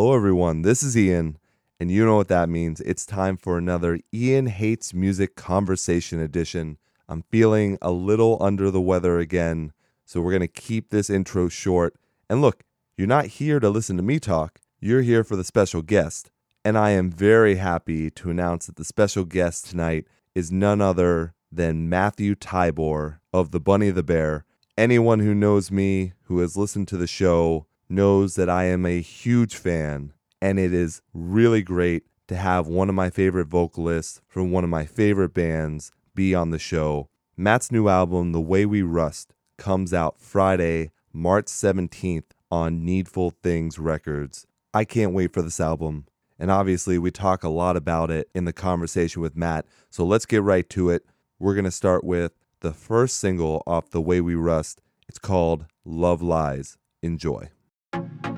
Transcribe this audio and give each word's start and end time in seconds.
Hello, 0.00 0.14
everyone. 0.14 0.62
This 0.62 0.84
is 0.84 0.96
Ian, 0.96 1.38
and 1.80 1.90
you 1.90 2.06
know 2.06 2.14
what 2.14 2.28
that 2.28 2.48
means. 2.48 2.80
It's 2.82 3.04
time 3.04 3.36
for 3.36 3.58
another 3.58 3.98
Ian 4.14 4.46
Hates 4.46 4.94
Music 4.94 5.34
Conversation 5.34 6.20
edition. 6.20 6.78
I'm 7.08 7.24
feeling 7.32 7.78
a 7.82 7.90
little 7.90 8.38
under 8.40 8.70
the 8.70 8.80
weather 8.80 9.18
again, 9.18 9.72
so 10.04 10.20
we're 10.20 10.30
going 10.30 10.42
to 10.42 10.46
keep 10.46 10.90
this 10.90 11.10
intro 11.10 11.48
short. 11.48 11.96
And 12.30 12.40
look, 12.40 12.62
you're 12.96 13.08
not 13.08 13.26
here 13.26 13.58
to 13.58 13.68
listen 13.68 13.96
to 13.96 14.04
me 14.04 14.20
talk, 14.20 14.60
you're 14.78 15.02
here 15.02 15.24
for 15.24 15.34
the 15.34 15.42
special 15.42 15.82
guest. 15.82 16.30
And 16.64 16.78
I 16.78 16.90
am 16.90 17.10
very 17.10 17.56
happy 17.56 18.08
to 18.08 18.30
announce 18.30 18.66
that 18.66 18.76
the 18.76 18.84
special 18.84 19.24
guest 19.24 19.68
tonight 19.68 20.06
is 20.32 20.52
none 20.52 20.80
other 20.80 21.34
than 21.50 21.88
Matthew 21.88 22.36
Tybor 22.36 23.18
of 23.32 23.50
The 23.50 23.58
Bunny 23.58 23.90
the 23.90 24.04
Bear. 24.04 24.44
Anyone 24.76 25.18
who 25.18 25.34
knows 25.34 25.72
me, 25.72 26.12
who 26.26 26.38
has 26.38 26.56
listened 26.56 26.86
to 26.86 26.96
the 26.96 27.08
show, 27.08 27.66
knows 27.88 28.34
that 28.34 28.48
I 28.48 28.64
am 28.64 28.84
a 28.84 29.00
huge 29.00 29.56
fan, 29.56 30.12
and 30.40 30.58
it 30.58 30.72
is 30.72 31.02
really 31.12 31.62
great 31.62 32.04
to 32.28 32.36
have 32.36 32.66
one 32.66 32.88
of 32.88 32.94
my 32.94 33.10
favorite 33.10 33.48
vocalists 33.48 34.20
from 34.28 34.50
one 34.50 34.64
of 34.64 34.70
my 34.70 34.84
favorite 34.84 35.32
bands 35.34 35.90
be 36.14 36.34
on 36.34 36.50
the 36.50 36.58
show. 36.58 37.08
Matt's 37.36 37.72
new 37.72 37.88
album, 37.88 38.32
The 38.32 38.40
Way 38.40 38.66
We 38.66 38.82
Rust, 38.82 39.32
comes 39.56 39.94
out 39.94 40.20
Friday, 40.20 40.90
March 41.12 41.46
17th 41.46 42.24
on 42.50 42.84
Needful 42.84 43.30
Things 43.42 43.78
Records. 43.78 44.46
I 44.74 44.84
can't 44.84 45.12
wait 45.12 45.32
for 45.32 45.42
this 45.42 45.60
album. 45.60 46.06
And 46.38 46.50
obviously, 46.50 46.98
we 46.98 47.10
talk 47.10 47.42
a 47.42 47.48
lot 47.48 47.76
about 47.76 48.10
it 48.10 48.28
in 48.34 48.44
the 48.44 48.52
conversation 48.52 49.20
with 49.22 49.36
Matt. 49.36 49.66
So 49.90 50.04
let's 50.04 50.26
get 50.26 50.42
right 50.42 50.68
to 50.70 50.90
it. 50.90 51.04
We're 51.38 51.54
going 51.54 51.64
to 51.64 51.70
start 51.70 52.04
with 52.04 52.32
the 52.60 52.72
first 52.72 53.16
single 53.16 53.62
off 53.66 53.90
The 53.90 54.00
Way 54.00 54.20
We 54.20 54.34
Rust. 54.34 54.80
It's 55.08 55.18
called 55.18 55.66
Love 55.84 56.22
Lies. 56.22 56.76
Enjoy. 57.02 57.48
All 57.94 58.37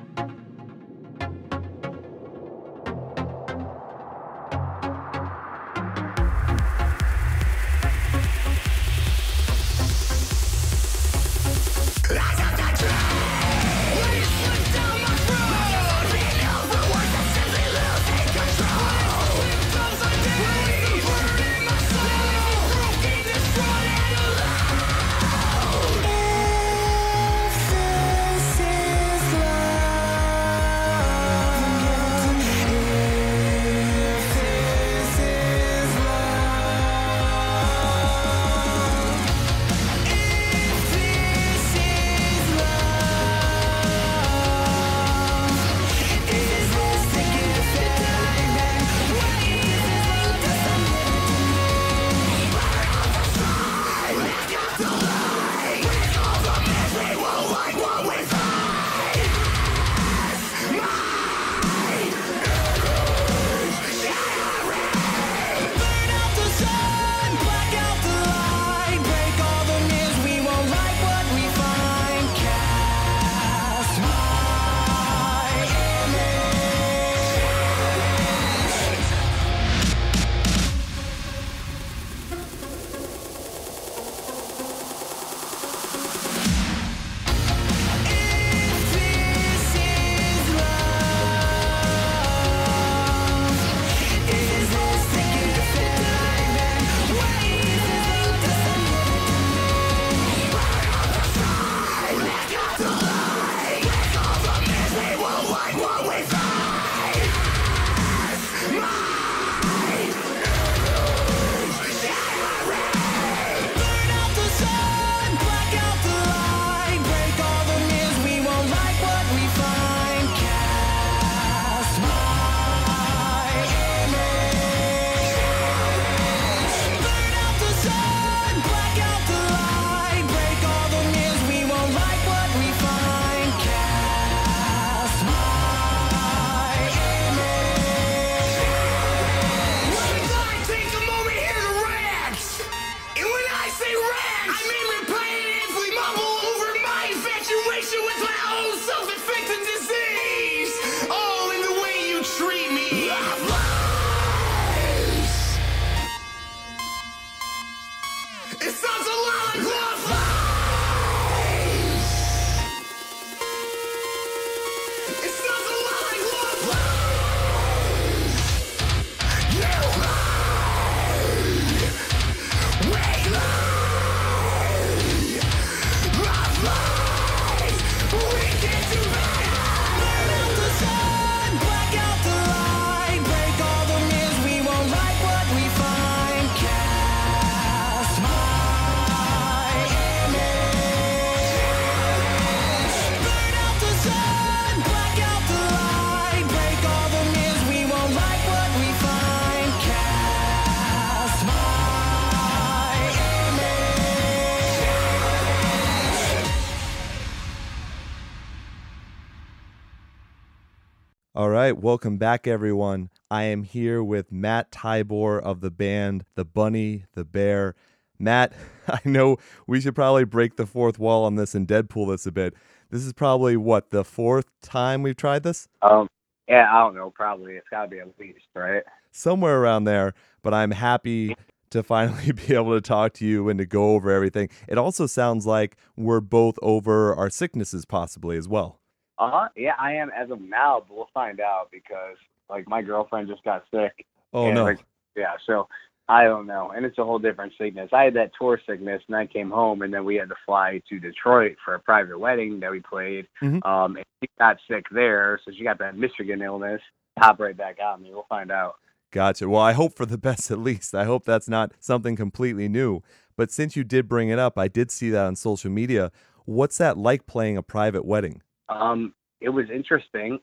right, 211.71 211.81
welcome 211.81 212.19
back, 212.19 212.49
everyone. 212.49 213.11
I 213.31 213.45
am 213.45 213.63
here 213.63 214.03
with 214.03 214.33
Matt 214.33 214.73
Tybor 214.73 215.41
of 215.41 215.61
the 215.61 215.71
band 215.71 216.25
The 216.35 216.45
Bunny, 216.45 217.05
the 217.15 217.25
Bear. 217.25 217.77
Matt, 218.19 218.53
I 218.89 218.99
know 219.05 219.37
we 219.69 219.81
should 219.81 219.95
probably 219.95 220.25
break 220.25 220.57
the 220.57 220.67
fourth 220.67 220.99
wall 220.99 221.25
on 221.25 221.37
this 221.37 221.55
and 221.55 221.69
Deadpool 221.69 222.11
this 222.11 222.27
a 222.27 222.33
bit. 222.33 222.55
This 222.91 223.05
is 223.05 223.13
probably 223.13 223.57
what 223.57 223.91
the 223.91 224.03
fourth 224.03 224.47
time 224.63 225.05
we've 225.05 225.15
tried 225.15 225.45
this. 225.45 225.69
Um, 225.83 226.09
yeah, 226.49 226.69
I 226.75 226.81
don't 226.81 226.97
know. 226.97 227.11
Probably 227.11 227.55
it's 227.55 227.69
got 227.69 227.83
to 227.83 227.89
be 227.89 228.01
at 228.01 228.19
least 228.19 228.47
right 228.57 228.83
somewhere 229.13 229.61
around 229.61 229.85
there. 229.85 230.13
But 230.43 230.53
I'm 230.53 230.73
happy 230.73 231.37
to 231.71 231.83
finally 231.85 232.33
be 232.33 232.53
able 232.53 232.75
to 232.75 232.81
talk 232.81 233.13
to 233.15 233.25
you 233.25 233.49
and 233.49 233.59
to 233.61 233.65
go 233.65 233.95
over 233.95 234.11
everything. 234.11 234.49
It 234.67 234.77
also 234.77 235.07
sounds 235.07 235.47
like 235.47 235.77
we're 235.97 236.21
both 236.21 236.59
over 236.63 237.15
our 237.15 237.31
sicknesses, 237.31 237.85
possibly 237.85 238.37
as 238.37 238.49
well. 238.49 238.80
Uh, 239.21 239.49
yeah, 239.55 239.75
I 239.79 239.93
am 239.93 240.11
as 240.17 240.31
of 240.31 240.41
now, 240.41 240.83
but 240.89 240.97
we'll 240.97 241.11
find 241.13 241.41
out 241.41 241.69
because 241.71 242.17
like 242.49 242.67
my 242.67 242.81
girlfriend 242.81 243.29
just 243.29 243.45
got 243.45 243.65
sick. 243.71 244.07
Oh 244.33 244.47
and, 244.47 244.55
no. 244.55 244.65
like, 244.65 244.79
yeah, 245.15 245.35
so 245.47 245.69
I 246.09 246.25
don't 246.25 246.47
know, 246.47 246.73
and 246.75 246.87
it's 246.87 246.97
a 246.99 247.05
whole 247.05 247.19
different 247.19 247.53
sickness. 247.59 247.91
I 247.93 248.05
had 248.05 248.15
that 248.15 248.33
tour 248.41 248.59
sickness, 248.67 249.03
and 249.07 249.17
I 249.17 249.27
came 249.27 249.51
home, 249.51 249.83
and 249.83 249.93
then 249.93 250.05
we 250.07 250.17
had 250.17 250.31
to 250.31 250.35
fly 250.47 250.81
to 250.89 250.99
Detroit 250.99 251.57
for 251.63 251.75
a 251.75 251.79
private 251.79 252.19
wedding 252.19 252.61
that 252.61 252.71
we 252.71 252.81
played. 252.81 253.29
Mhm. 253.43 253.65
Um, 253.65 253.97
and 253.97 254.05
she 254.23 254.29
got 254.39 254.57
sick 254.69 254.87
there, 254.91 255.39
so 255.45 255.53
she 255.53 255.65
got 255.65 255.79
that 255.79 255.97
Michigan 255.97 256.41
illness. 256.41 256.81
Pop 257.19 257.39
right 257.39 257.57
back 257.57 257.79
on 257.85 258.03
me. 258.03 258.11
We'll 258.13 258.27
find 258.29 258.51
out. 258.51 258.77
Gotcha. 259.13 259.49
Well, 259.49 259.61
I 259.61 259.73
hope 259.73 259.97
for 259.97 260.07
the 260.07 260.19
best 260.29 260.51
at 260.51 260.59
least. 260.59 260.95
I 260.95 261.05
hope 261.05 261.25
that's 261.25 261.49
not 261.49 261.73
something 261.79 262.17
completely 262.17 262.69
new. 262.69 263.03
But 263.37 263.51
since 263.51 263.77
you 263.77 263.85
did 263.85 264.09
bring 264.09 264.31
it 264.31 264.39
up, 264.39 264.59
I 264.59 264.69
did 264.69 264.91
see 264.91 265.11
that 265.11 265.27
on 265.27 265.37
social 265.37 265.71
media. 265.71 266.11
What's 266.45 266.79
that 266.79 266.97
like 266.97 267.27
playing 267.27 267.57
a 267.57 267.63
private 267.63 268.05
wedding? 268.05 268.43
Um, 268.71 269.15
it 269.41 269.49
was 269.49 269.67
interesting. 269.75 270.39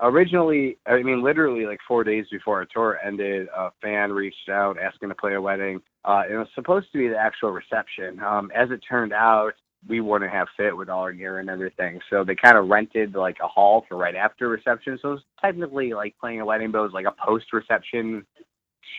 Originally, 0.00 0.78
I 0.86 1.02
mean, 1.02 1.22
literally 1.22 1.66
like 1.66 1.78
four 1.86 2.02
days 2.02 2.26
before 2.30 2.58
our 2.58 2.66
tour 2.66 2.98
ended, 3.04 3.48
a 3.56 3.70
fan 3.80 4.10
reached 4.12 4.48
out 4.50 4.78
asking 4.78 5.10
to 5.10 5.14
play 5.14 5.34
a 5.34 5.40
wedding. 5.40 5.80
Uh, 6.04 6.22
it 6.28 6.34
was 6.34 6.48
supposed 6.54 6.90
to 6.92 6.98
be 6.98 7.08
the 7.08 7.16
actual 7.16 7.50
reception. 7.50 8.20
Um, 8.20 8.50
as 8.54 8.70
it 8.70 8.80
turned 8.88 9.12
out, 9.12 9.52
we 9.88 10.00
wouldn't 10.00 10.30
have 10.30 10.48
fit 10.56 10.76
with 10.76 10.88
all 10.88 11.00
our 11.00 11.12
gear 11.12 11.38
and 11.38 11.50
everything, 11.50 12.00
so 12.08 12.24
they 12.24 12.36
kind 12.36 12.56
of 12.56 12.68
rented 12.68 13.14
like 13.14 13.38
a 13.42 13.48
hall 13.48 13.84
for 13.88 13.96
right 13.96 14.14
after 14.14 14.48
reception. 14.48 14.98
So 15.02 15.10
it 15.10 15.14
was 15.14 15.22
technically 15.40 15.92
like 15.92 16.14
playing 16.20 16.40
a 16.40 16.44
wedding, 16.44 16.70
but 16.70 16.78
it 16.78 16.82
was 16.82 16.92
like 16.92 17.06
a 17.06 17.14
post-reception 17.24 18.24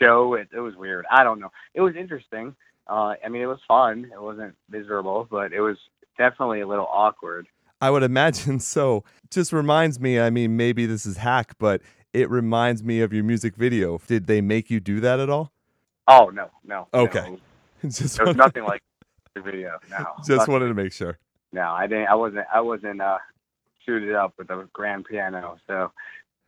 show. 0.01 0.33
It, 0.35 0.49
it 0.53 0.59
was 0.59 0.75
weird. 0.75 1.05
I 1.09 1.23
don't 1.23 1.39
know. 1.39 1.51
It 1.73 1.81
was 1.81 1.95
interesting. 1.97 2.55
Uh, 2.87 3.13
I 3.23 3.29
mean, 3.29 3.41
it 3.41 3.47
was 3.47 3.59
fun. 3.67 4.09
It 4.13 4.21
wasn't 4.21 4.55
miserable, 4.69 5.27
but 5.31 5.53
it 5.53 5.61
was 5.61 5.77
definitely 6.17 6.61
a 6.61 6.67
little 6.67 6.87
awkward. 6.91 7.47
I 7.83 7.89
would 7.89 8.03
imagine 8.03 8.59
so. 8.75 9.03
Just 9.29 9.51
reminds 9.51 9.99
me, 9.99 10.19
I 10.19 10.29
mean, 10.29 10.55
maybe 10.55 10.85
this 10.85 11.05
is 11.05 11.17
hack, 11.17 11.53
but 11.59 11.81
it 12.13 12.29
reminds 12.29 12.81
me 12.83 13.01
of 13.01 13.11
your 13.11 13.23
music 13.25 13.55
video. 13.55 13.97
Did 14.07 14.27
they 14.27 14.39
make 14.39 14.69
you 14.69 14.79
do 14.79 15.01
that 15.01 15.19
at 15.19 15.29
all? 15.29 15.51
Oh 16.07 16.29
no, 16.33 16.49
no. 16.63 16.87
no. 16.93 16.99
Okay. 17.01 17.37
Just 17.83 18.15
There 18.15 18.25
was 18.25 18.37
wanted, 18.37 18.37
nothing 18.37 18.63
like 18.63 18.81
the 19.35 19.41
video. 19.41 19.79
No. 19.89 20.05
just 20.19 20.29
Nothing. 20.29 20.51
wanted 20.53 20.67
to 20.69 20.73
make 20.73 20.93
sure. 20.93 21.17
No, 21.51 21.71
I 21.71 21.87
didn't. 21.87 22.07
I 22.07 22.15
wasn't. 22.15 22.45
I 22.53 22.61
wasn't 22.61 23.01
uh, 23.01 23.17
suited 23.85 24.15
up 24.15 24.33
with 24.37 24.49
a 24.49 24.67
grand 24.71 25.03
piano. 25.05 25.57
So 25.67 25.91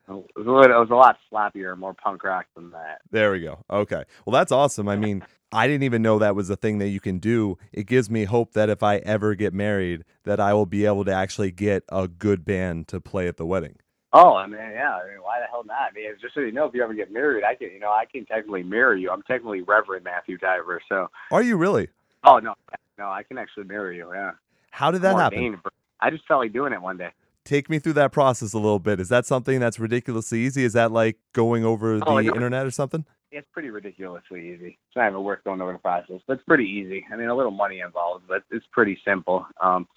it 0.08 0.12
was 0.14 0.24
it 0.36 0.80
was 0.80 0.90
a 0.92 0.96
lot 0.96 1.18
slappier, 1.32 1.78
more 1.78 1.94
punk 1.94 2.24
rock 2.24 2.46
than 2.56 2.72
that. 2.72 3.02
There 3.12 3.32
we 3.32 3.42
go. 3.42 3.64
Okay. 3.70 4.04
Well, 4.26 4.34
that's 4.34 4.52
awesome. 4.52 4.88
I 4.88 4.96
mean, 4.96 5.24
I 5.52 5.68
didn't 5.68 5.84
even 5.84 6.02
know 6.02 6.20
that 6.20 6.36
was 6.36 6.50
a 6.50 6.56
thing 6.56 6.80
that 6.80 6.90
you 6.90 7.00
can 7.00 7.20
do. 7.20 7.58
It 7.72 7.88
gives 7.88 8.10
me 8.10 8.26
hope 8.26 8.54
that 8.54 8.70
if 8.70 8.84
I 8.84 8.98
ever 8.98 9.36
get 9.36 9.54
married, 9.54 10.04
that 10.24 10.40
I 10.40 10.54
will 10.54 10.66
be 10.66 10.86
able 10.86 11.06
to 11.06 11.12
actually 11.14 11.52
get 11.52 11.84
a 11.90 12.08
good 12.08 12.46
band 12.46 12.88
to 12.90 13.00
play 13.00 13.28
at 13.28 13.38
the 13.38 13.46
wedding. 13.46 13.78
Oh, 14.14 14.36
I 14.36 14.48
mean, 14.48 14.60
yeah. 14.60 14.96
I 14.96 15.08
mean, 15.10 15.22
why 15.22 15.40
the 15.40 15.48
hell 15.50 15.64
not? 15.66 15.90
I 15.90 15.94
mean, 15.94 16.06
just 16.22 16.34
so 16.34 16.40
you 16.40 16.52
know, 16.52 16.66
if 16.66 16.74
you 16.74 16.84
ever 16.84 16.94
get 16.94 17.12
married, 17.12 17.44
I 17.44 17.56
can, 17.56 17.70
you 17.72 17.80
know, 17.80 17.92
I 17.92 18.06
can 18.06 18.26
technically 18.26 18.64
marry 18.64 19.02
you. 19.02 19.12
I'm 19.12 19.24
technically 19.24 19.62
Reverend 19.62 20.06
Matthew 20.06 20.38
Tybor. 20.38 20.80
So, 20.88 21.10
Are 21.32 21.42
you 21.42 21.58
really? 21.58 21.90
oh 22.24 22.40
no, 22.40 22.54
no, 22.98 23.10
I 23.10 23.24
can 23.24 23.38
actually 23.38 23.66
marry 23.66 23.98
you. 23.98 24.12
Yeah. 24.14 24.32
How 24.72 24.92
did 24.92 25.02
that 25.02 25.16
I'm 25.16 25.20
happen? 25.20 25.60
but 25.64 25.74
I 26.00 26.12
just 26.12 26.26
felt 26.28 26.40
like 26.40 26.54
doing 26.54 26.74
it 26.74 26.82
one 26.82 26.98
day. 26.98 27.12
Take 27.46 27.70
me 27.70 27.78
through 27.78 27.94
that 27.94 28.12
process 28.12 28.54
a 28.54 28.58
little 28.58 28.80
bit. 28.80 29.00
Is 29.00 29.10
that 29.10 29.26
something 29.28 29.60
that's 29.60 29.80
ridiculously 29.80 30.40
easy? 30.40 30.64
Is 30.64 30.74
that 30.74 30.92
like 30.92 31.18
going 31.34 31.64
over 31.64 32.00
Oh, 32.06 32.20
the 32.20 32.28
internet 32.28 32.66
or 32.66 32.72
something? 32.72 33.06
It's 33.32 33.48
pretty 33.54 33.70
ridiculously 33.70 34.54
easy. 34.54 34.80
It's 34.88 34.96
not 34.96 35.10
even 35.10 35.24
worth 35.24 35.44
going 35.44 35.62
over 35.62 35.74
the 35.74 35.78
process, 35.78 36.22
but 36.28 36.34
it's 36.34 36.44
pretty 36.46 36.66
easy. 36.66 37.06
I 37.12 37.16
mean, 37.16 37.28
a 37.28 37.36
little 37.36 37.52
money 37.52 37.82
involved, 37.82 38.26
but 38.28 38.44
it's 38.50 38.66
pretty 38.72 38.98
simple. 39.06 39.46
Um, 39.62 39.88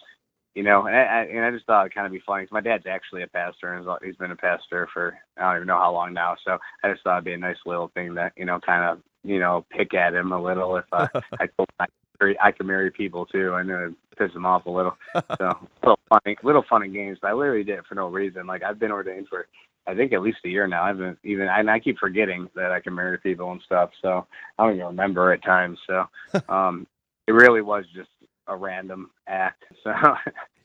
you 0.55 0.63
know, 0.63 0.87
and 0.87 0.97
I, 0.97 1.25
and 1.25 1.45
I 1.45 1.51
just 1.51 1.65
thought 1.67 1.83
it'd 1.83 1.95
kind 1.95 2.07
of 2.07 2.13
be 2.13 2.23
funny 2.27 2.43
because 2.43 2.53
my 2.53 2.61
dad's 2.61 2.87
actually 2.87 3.23
a 3.23 3.29
pastor, 3.29 3.73
and 3.73 3.87
he's- 4.03 4.17
been 4.17 4.33
a 4.33 4.37
pastor 4.37 4.89
for 4.93 5.17
I 5.39 5.43
don't 5.43 5.57
even 5.57 5.69
know 5.69 5.79
how 5.79 5.93
long 5.93 6.13
now. 6.13 6.37
So 6.45 6.59
I 6.83 6.91
just 6.91 7.03
thought 7.05 7.15
it'd 7.19 7.25
be 7.25 7.33
a 7.33 7.39
nice 7.39 7.57
little 7.65 7.89
thing 7.95 8.15
that 8.15 8.33
you 8.37 8.45
know, 8.45 8.59
kind 8.61 8.85
of 8.85 8.99
you 9.25 9.39
know, 9.39 9.65
pick 9.71 9.95
at 9.95 10.15
him 10.15 10.33
a 10.33 10.43
little 10.43 10.77
if 10.77 10.85
uh, 10.93 11.07
I 11.41 11.47
told 11.57 11.69
could, 11.79 11.89
marry, 12.21 12.37
I 12.41 12.53
could 12.53 12.67
marry 12.67 12.91
people 12.91 13.27
too. 13.27 13.55
I 13.55 13.63
knew 13.63 13.77
it 13.77 13.95
pisses 14.19 14.35
them 14.35 14.47
off 14.47 14.67
a 14.67 14.71
little. 14.71 14.97
So 15.39 15.69
little 15.83 15.99
funny, 16.09 16.37
little 16.43 16.65
fun 16.69 16.83
and 16.83 16.93
games. 16.93 17.19
But 17.21 17.29
I 17.29 17.33
literally 17.35 17.65
did 17.65 17.79
it 17.79 17.87
for 17.89 17.95
no 17.95 18.09
reason. 18.09 18.47
Like 18.47 18.63
I've 18.63 18.79
been 18.79 18.93
ordained 18.93 19.29
for 19.29 19.47
I 19.89 19.95
think 19.95 20.13
at 20.13 20.21
least 20.21 20.39
a 20.45 20.49
year 20.49 20.67
now. 20.67 20.85
I 20.85 20.89
haven't 20.89 21.19
even, 21.25 21.49
and 21.49 21.71
I 21.71 21.79
keep 21.81 21.99
forgetting 21.99 22.49
that 22.55 22.71
I 22.71 22.81
can 22.81 22.95
marry 22.95 23.19
people 23.19 23.51
and 23.53 23.63
stuff. 23.65 23.91
So 24.03 24.27
I 24.59 24.65
don't 24.65 24.75
even 24.75 24.89
remember 24.89 25.33
at 25.33 25.43
times. 25.43 25.79
So 25.87 26.05
um, 26.49 26.87
it 27.27 27.33
really 27.33 27.63
was 27.63 27.85
just 27.95 28.11
a 28.47 28.55
random 28.57 29.11
act. 29.27 29.65
So 29.85 29.93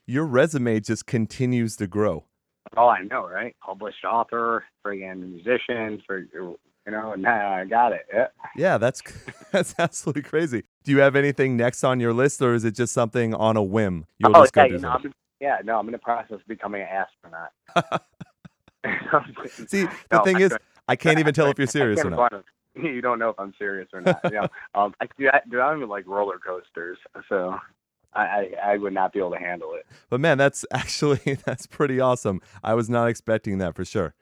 Your 0.06 0.26
resume 0.26 0.82
just 0.82 1.06
continues 1.08 1.78
to 1.78 1.88
grow. 1.88 2.26
oh, 2.76 2.90
I 2.90 3.04
know, 3.04 3.26
right? 3.26 3.56
Published 3.66 4.04
author, 4.04 4.66
friggin' 4.86 5.20
musician, 5.20 6.02
for 6.06 6.20
you 6.20 6.58
know, 6.88 7.16
now 7.16 7.54
I 7.54 7.64
got 7.64 7.94
it. 7.94 8.06
Yeah. 8.14 8.28
Yeah, 8.58 8.78
that's 8.78 9.02
that's 9.52 9.76
absolutely 9.80 10.24
crazy. 10.24 10.64
Do 10.84 10.92
you 10.92 11.00
have 11.00 11.16
anything 11.16 11.56
next 11.58 11.84
on 11.84 12.00
your 12.00 12.14
list, 12.14 12.42
or 12.42 12.54
is 12.54 12.66
it 12.66 12.76
just 12.76 12.94
something 12.94 13.34
on 13.34 13.58
a 13.58 13.64
whim? 13.64 14.06
You'll 14.18 14.36
oh, 14.36 14.42
just 14.44 14.54
go 14.54 14.64
yeah, 14.64 14.68
do 14.68 14.74
you 14.74 14.80
know, 14.80 15.00
yeah, 15.40 15.58
no, 15.64 15.78
I'm 15.80 15.88
in 15.88 15.92
the 15.92 15.98
process 15.98 16.36
of 16.36 16.48
becoming 16.48 16.82
an 16.82 16.88
astronaut. 16.88 18.04
See, 19.68 19.84
the 19.84 19.92
No, 20.12 20.24
thing 20.24 20.38
I 20.38 20.42
is, 20.42 20.58
I 20.88 20.96
can't 20.96 21.20
even 21.20 21.34
tell 21.34 21.48
if 21.48 21.58
you're 21.58 21.68
serious 21.82 22.04
or 22.04 22.10
not. 22.10 22.44
You 22.76 23.02
don't 23.02 23.20
know 23.20 23.30
if 23.30 23.40
I'm 23.40 23.54
serious 23.60 23.88
or 23.94 24.02
not. 24.02 24.20
You 24.24 24.32
know, 24.32 24.48
um, 24.74 24.96
I, 25.00 25.08
dude, 25.18 25.30
I, 25.30 25.42
dude, 25.50 25.60
I 25.60 25.70
don't 25.70 25.78
even 25.78 25.90
like 25.90 26.08
roller 26.08 26.40
coasters, 26.40 26.98
so 27.30 27.56
I, 28.14 28.22
I, 28.22 28.52
I 28.64 28.78
would 28.78 28.94
not 28.94 29.14
be 29.14 29.20
able 29.20 29.32
to 29.32 29.38
handle 29.38 29.74
it. 29.76 29.86
But 30.10 30.20
man, 30.20 30.38
that's 30.38 30.66
actually 30.72 31.38
that's 31.46 31.68
pretty 31.68 32.00
awesome. 32.00 32.42
I 32.64 32.74
was 32.74 32.90
not 32.90 33.08
expecting 33.10 33.60
that 33.60 33.76
for 33.76 33.86
sure. 33.86 34.16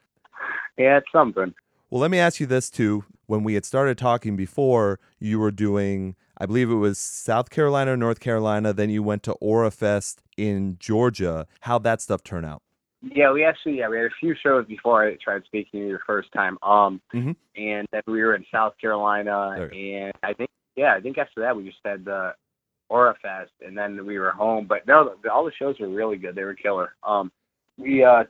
Yeah, 0.77 0.97
it's 0.97 1.11
something. 1.11 1.53
Well, 1.89 2.01
let 2.01 2.11
me 2.11 2.19
ask 2.19 2.39
you 2.39 2.45
this 2.45 2.69
too. 2.69 3.05
When 3.27 3.43
we 3.43 3.53
had 3.53 3.65
started 3.65 3.97
talking 3.97 4.35
before, 4.35 4.99
you 5.19 5.39
were 5.39 5.51
doing, 5.51 6.15
I 6.41 6.47
believe 6.47 6.71
it 6.71 6.75
was 6.75 6.97
South 6.97 7.51
Carolina 7.51 7.93
or 7.93 7.97
North 7.97 8.19
Carolina. 8.19 8.73
Then 8.73 8.89
you 8.89 9.03
went 9.03 9.21
to 9.23 9.33
Aura 9.33 9.69
Fest 9.69 10.23
in 10.38 10.75
Georgia. 10.79 11.45
How'd 11.59 11.83
that 11.83 12.01
stuff 12.01 12.23
turn 12.23 12.43
out? 12.43 12.63
Yeah, 13.03 13.31
we 13.31 13.43
actually 13.45 13.77
yeah 13.77 13.88
we 13.89 13.97
had 13.97 14.07
a 14.07 14.15
few 14.19 14.33
shows 14.41 14.65
before 14.65 15.05
I 15.05 15.17
tried 15.24 15.43
speaking 15.45 15.81
to 15.81 15.88
you 15.88 15.93
the 15.93 16.00
first 16.07 16.31
time. 16.31 16.57
Um, 16.63 17.00
Mhm. 17.13 17.36
and 17.55 17.88
then 17.91 18.01
we 18.07 18.24
were 18.24 18.33
in 18.33 18.43
South 18.51 18.75
Carolina, 18.79 19.69
and 19.71 20.13
I 20.24 20.33
think 20.33 20.50
yeah 20.75 20.95
I 20.95 21.00
think 21.00 21.19
after 21.19 21.41
that 21.41 21.55
we 21.55 21.63
just 21.63 21.77
had 21.86 22.05
the 22.05 22.33
Aura 22.89 23.13
Fest, 23.21 23.51
and 23.63 23.77
then 23.77 24.03
we 24.03 24.17
were 24.17 24.31
home. 24.31 24.65
But 24.65 24.88
no, 24.88 25.13
the, 25.21 25.31
all 25.31 25.45
the 25.45 25.51
shows 25.51 25.79
were 25.79 25.89
really 25.89 26.17
good. 26.17 26.33
They 26.33 26.43
were 26.43 26.55
killer. 26.55 26.95
Um, 27.03 27.31
we 27.77 28.03
uh 28.03 28.24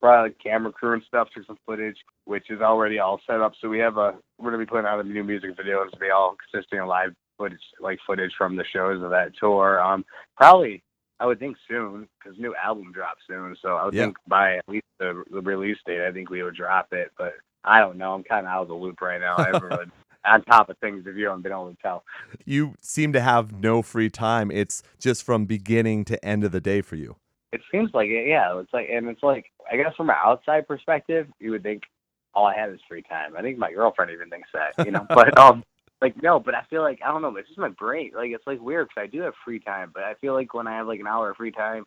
brought 0.00 0.24
a 0.24 0.30
camera 0.30 0.72
crew 0.72 0.94
and 0.94 1.02
stuff, 1.02 1.28
took 1.34 1.44
some 1.44 1.58
footage, 1.66 1.98
which 2.24 2.50
is 2.50 2.62
already 2.62 2.98
all 2.98 3.20
set 3.26 3.42
up. 3.42 3.52
So 3.60 3.68
we 3.68 3.80
have 3.80 3.98
a 3.98 4.14
we're 4.38 4.50
gonna 4.50 4.64
be 4.64 4.66
putting 4.66 4.86
out 4.86 4.98
a 5.00 5.04
new 5.04 5.24
music 5.24 5.56
video. 5.58 5.82
It's 5.82 5.92
gonna 5.94 6.06
be 6.06 6.10
all 6.10 6.36
consisting 6.50 6.78
of 6.78 6.88
live 6.88 7.14
footage, 7.40 7.58
like 7.80 7.98
footage 8.06 8.32
from 8.36 8.56
the 8.56 8.64
shows 8.70 9.02
of 9.02 9.10
that 9.10 9.32
tour. 9.40 9.80
Um, 9.80 10.04
probably 10.36 10.82
I 11.18 11.26
would 11.26 11.38
think 11.38 11.56
soon 11.68 12.06
because 12.18 12.38
new 12.38 12.54
album 12.62 12.92
drops 12.92 13.22
soon. 13.26 13.56
So 13.62 13.76
I 13.76 13.84
would 13.84 13.94
Yeah. 13.94 14.04
think 14.06 14.16
by 14.26 14.56
at 14.56 14.68
least 14.68 14.86
the, 14.98 15.24
the 15.30 15.40
release 15.40 15.78
date, 15.86 16.06
I 16.06 16.12
think 16.12 16.28
we 16.30 16.42
would 16.42 16.54
drop 16.54 16.92
it. 16.92 17.12
But 17.16 17.34
I 17.64 17.80
don't 17.80 17.96
know. 17.96 18.14
I'm 18.14 18.24
kind 18.24 18.46
of 18.46 18.52
out 18.52 18.62
of 18.62 18.68
the 18.68 18.74
loop 18.74 19.00
right 19.00 19.20
now. 19.20 19.36
I 19.38 19.46
haven't 19.46 19.62
really 19.62 19.86
on 20.24 20.42
top 20.44 20.68
of 20.68 20.76
things 20.78 21.04
if 21.06 21.16
you 21.16 21.26
haven't 21.26 21.42
been 21.42 21.52
able 21.52 21.70
to 21.70 21.76
tell. 21.80 22.04
You 22.44 22.74
seem 22.80 23.12
to 23.14 23.20
have 23.20 23.52
no 23.52 23.80
free 23.82 24.10
time. 24.10 24.50
It's 24.50 24.82
just 24.98 25.22
from 25.22 25.46
beginning 25.46 26.04
to 26.06 26.22
end 26.24 26.44
of 26.44 26.52
the 26.52 26.60
day 26.60 26.82
for 26.82 26.96
you. 26.96 27.16
It 27.52 27.62
seems 27.72 27.90
like 27.94 28.08
it. 28.08 28.28
Yeah, 28.28 28.58
it's 28.60 28.72
like 28.72 28.88
and 28.90 29.08
it's 29.08 29.22
like 29.22 29.46
I 29.70 29.76
guess 29.76 29.94
from 29.96 30.10
an 30.10 30.16
outside 30.24 30.68
perspective, 30.68 31.26
you 31.38 31.50
would 31.50 31.62
think 31.62 31.82
all 32.34 32.46
I 32.46 32.54
have 32.56 32.70
is 32.70 32.80
free 32.88 33.02
time. 33.02 33.36
I 33.36 33.42
think 33.42 33.58
my 33.58 33.72
girlfriend 33.72 34.10
even 34.12 34.30
thinks 34.30 34.48
that, 34.54 34.86
you 34.86 34.92
know. 34.92 35.06
but 35.14 35.36
um, 35.38 35.64
like 36.00 36.20
no, 36.22 36.40
but 36.40 36.54
I 36.54 36.62
feel 36.70 36.82
like 36.82 37.00
I 37.04 37.08
don't 37.08 37.22
know. 37.22 37.36
It's 37.36 37.48
just 37.48 37.58
my 37.58 37.68
brain. 37.68 38.12
Like 38.14 38.30
it's 38.30 38.46
like 38.46 38.60
weird 38.60 38.88
because 38.88 39.08
I 39.08 39.10
do 39.10 39.20
have 39.22 39.34
free 39.44 39.60
time, 39.60 39.90
but 39.92 40.02
I 40.02 40.14
feel 40.14 40.34
like 40.34 40.54
when 40.54 40.66
I 40.66 40.76
have 40.76 40.86
like 40.86 41.00
an 41.00 41.06
hour 41.06 41.30
of 41.30 41.36
free 41.36 41.52
time, 41.52 41.84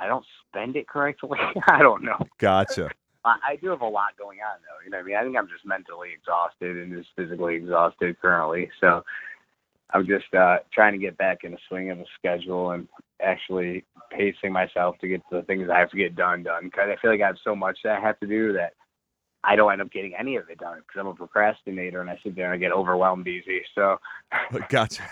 I 0.00 0.06
don't 0.06 0.24
spend 0.48 0.76
it 0.76 0.88
correctly. 0.88 1.38
I 1.68 1.80
don't 1.80 2.02
know. 2.02 2.18
Gotcha. 2.38 2.90
I, 3.24 3.36
I 3.50 3.56
do 3.56 3.68
have 3.68 3.82
a 3.82 3.86
lot 3.86 4.18
going 4.18 4.38
on 4.38 4.58
though. 4.62 4.84
You 4.84 4.90
know 4.90 4.98
what 4.98 5.04
I 5.04 5.06
mean? 5.06 5.16
I 5.16 5.22
think 5.22 5.36
I'm 5.36 5.48
just 5.48 5.66
mentally 5.66 6.08
exhausted 6.12 6.76
and 6.76 6.92
just 6.92 7.10
physically 7.14 7.54
exhausted 7.54 8.20
currently. 8.20 8.70
So 8.80 9.04
I'm 9.90 10.06
just 10.06 10.32
uh 10.34 10.58
trying 10.72 10.92
to 10.92 10.98
get 10.98 11.18
back 11.18 11.44
in 11.44 11.52
the 11.52 11.58
swing 11.68 11.90
of 11.90 12.00
a 12.00 12.04
schedule 12.18 12.70
and 12.72 12.88
actually 13.22 13.84
pacing 14.10 14.52
myself 14.52 14.96
to 15.00 15.08
get 15.08 15.22
the 15.30 15.42
things 15.42 15.68
I 15.70 15.78
have 15.78 15.90
to 15.90 15.96
get 15.96 16.16
done 16.16 16.42
done. 16.42 16.64
Because 16.64 16.88
I 16.90 17.00
feel 17.00 17.10
like 17.10 17.20
I 17.20 17.26
have 17.26 17.36
so 17.44 17.54
much 17.54 17.78
that 17.84 17.98
I 17.98 18.00
have 18.00 18.18
to 18.20 18.26
do 18.26 18.52
that 18.54 18.72
I 19.44 19.56
don't 19.56 19.72
end 19.72 19.82
up 19.82 19.90
getting 19.90 20.14
any 20.14 20.36
of 20.36 20.48
it 20.48 20.58
done 20.58 20.78
because 20.78 21.00
I'm 21.00 21.06
a 21.06 21.14
procrastinator 21.14 22.00
and 22.00 22.08
I 22.08 22.18
sit 22.22 22.36
there 22.36 22.46
and 22.46 22.54
I 22.54 22.56
get 22.58 22.72
overwhelmed 22.72 23.26
easy. 23.26 23.62
So 23.74 23.98
Gotcha. 24.68 25.02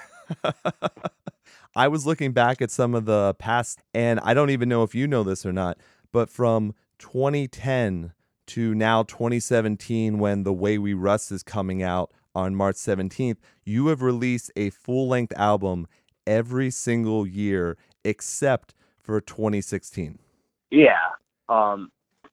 I 1.76 1.88
was 1.88 2.06
looking 2.06 2.32
back 2.32 2.60
at 2.60 2.70
some 2.70 2.94
of 2.94 3.04
the 3.04 3.34
past, 3.34 3.80
and 3.94 4.20
I 4.20 4.34
don't 4.34 4.50
even 4.50 4.68
know 4.68 4.82
if 4.82 4.94
you 4.94 5.06
know 5.06 5.22
this 5.22 5.46
or 5.46 5.52
not, 5.52 5.78
but 6.12 6.28
from 6.28 6.74
2010 6.98 8.12
to 8.48 8.74
now 8.74 9.04
2017, 9.04 10.18
when 10.18 10.42
The 10.42 10.52
Way 10.52 10.78
We 10.78 10.94
Rust 10.94 11.30
is 11.30 11.42
coming 11.42 11.82
out 11.82 12.10
on 12.34 12.54
March 12.54 12.76
17th, 12.76 13.36
you 13.64 13.86
have 13.88 14.02
released 14.02 14.50
a 14.56 14.70
full 14.70 15.08
length 15.08 15.32
album 15.36 15.86
every 16.26 16.70
single 16.70 17.26
year 17.26 17.76
except 18.04 18.74
for 19.00 19.20
2016. 19.20 20.18
yeah. 20.70 20.94
Um, 21.48 21.90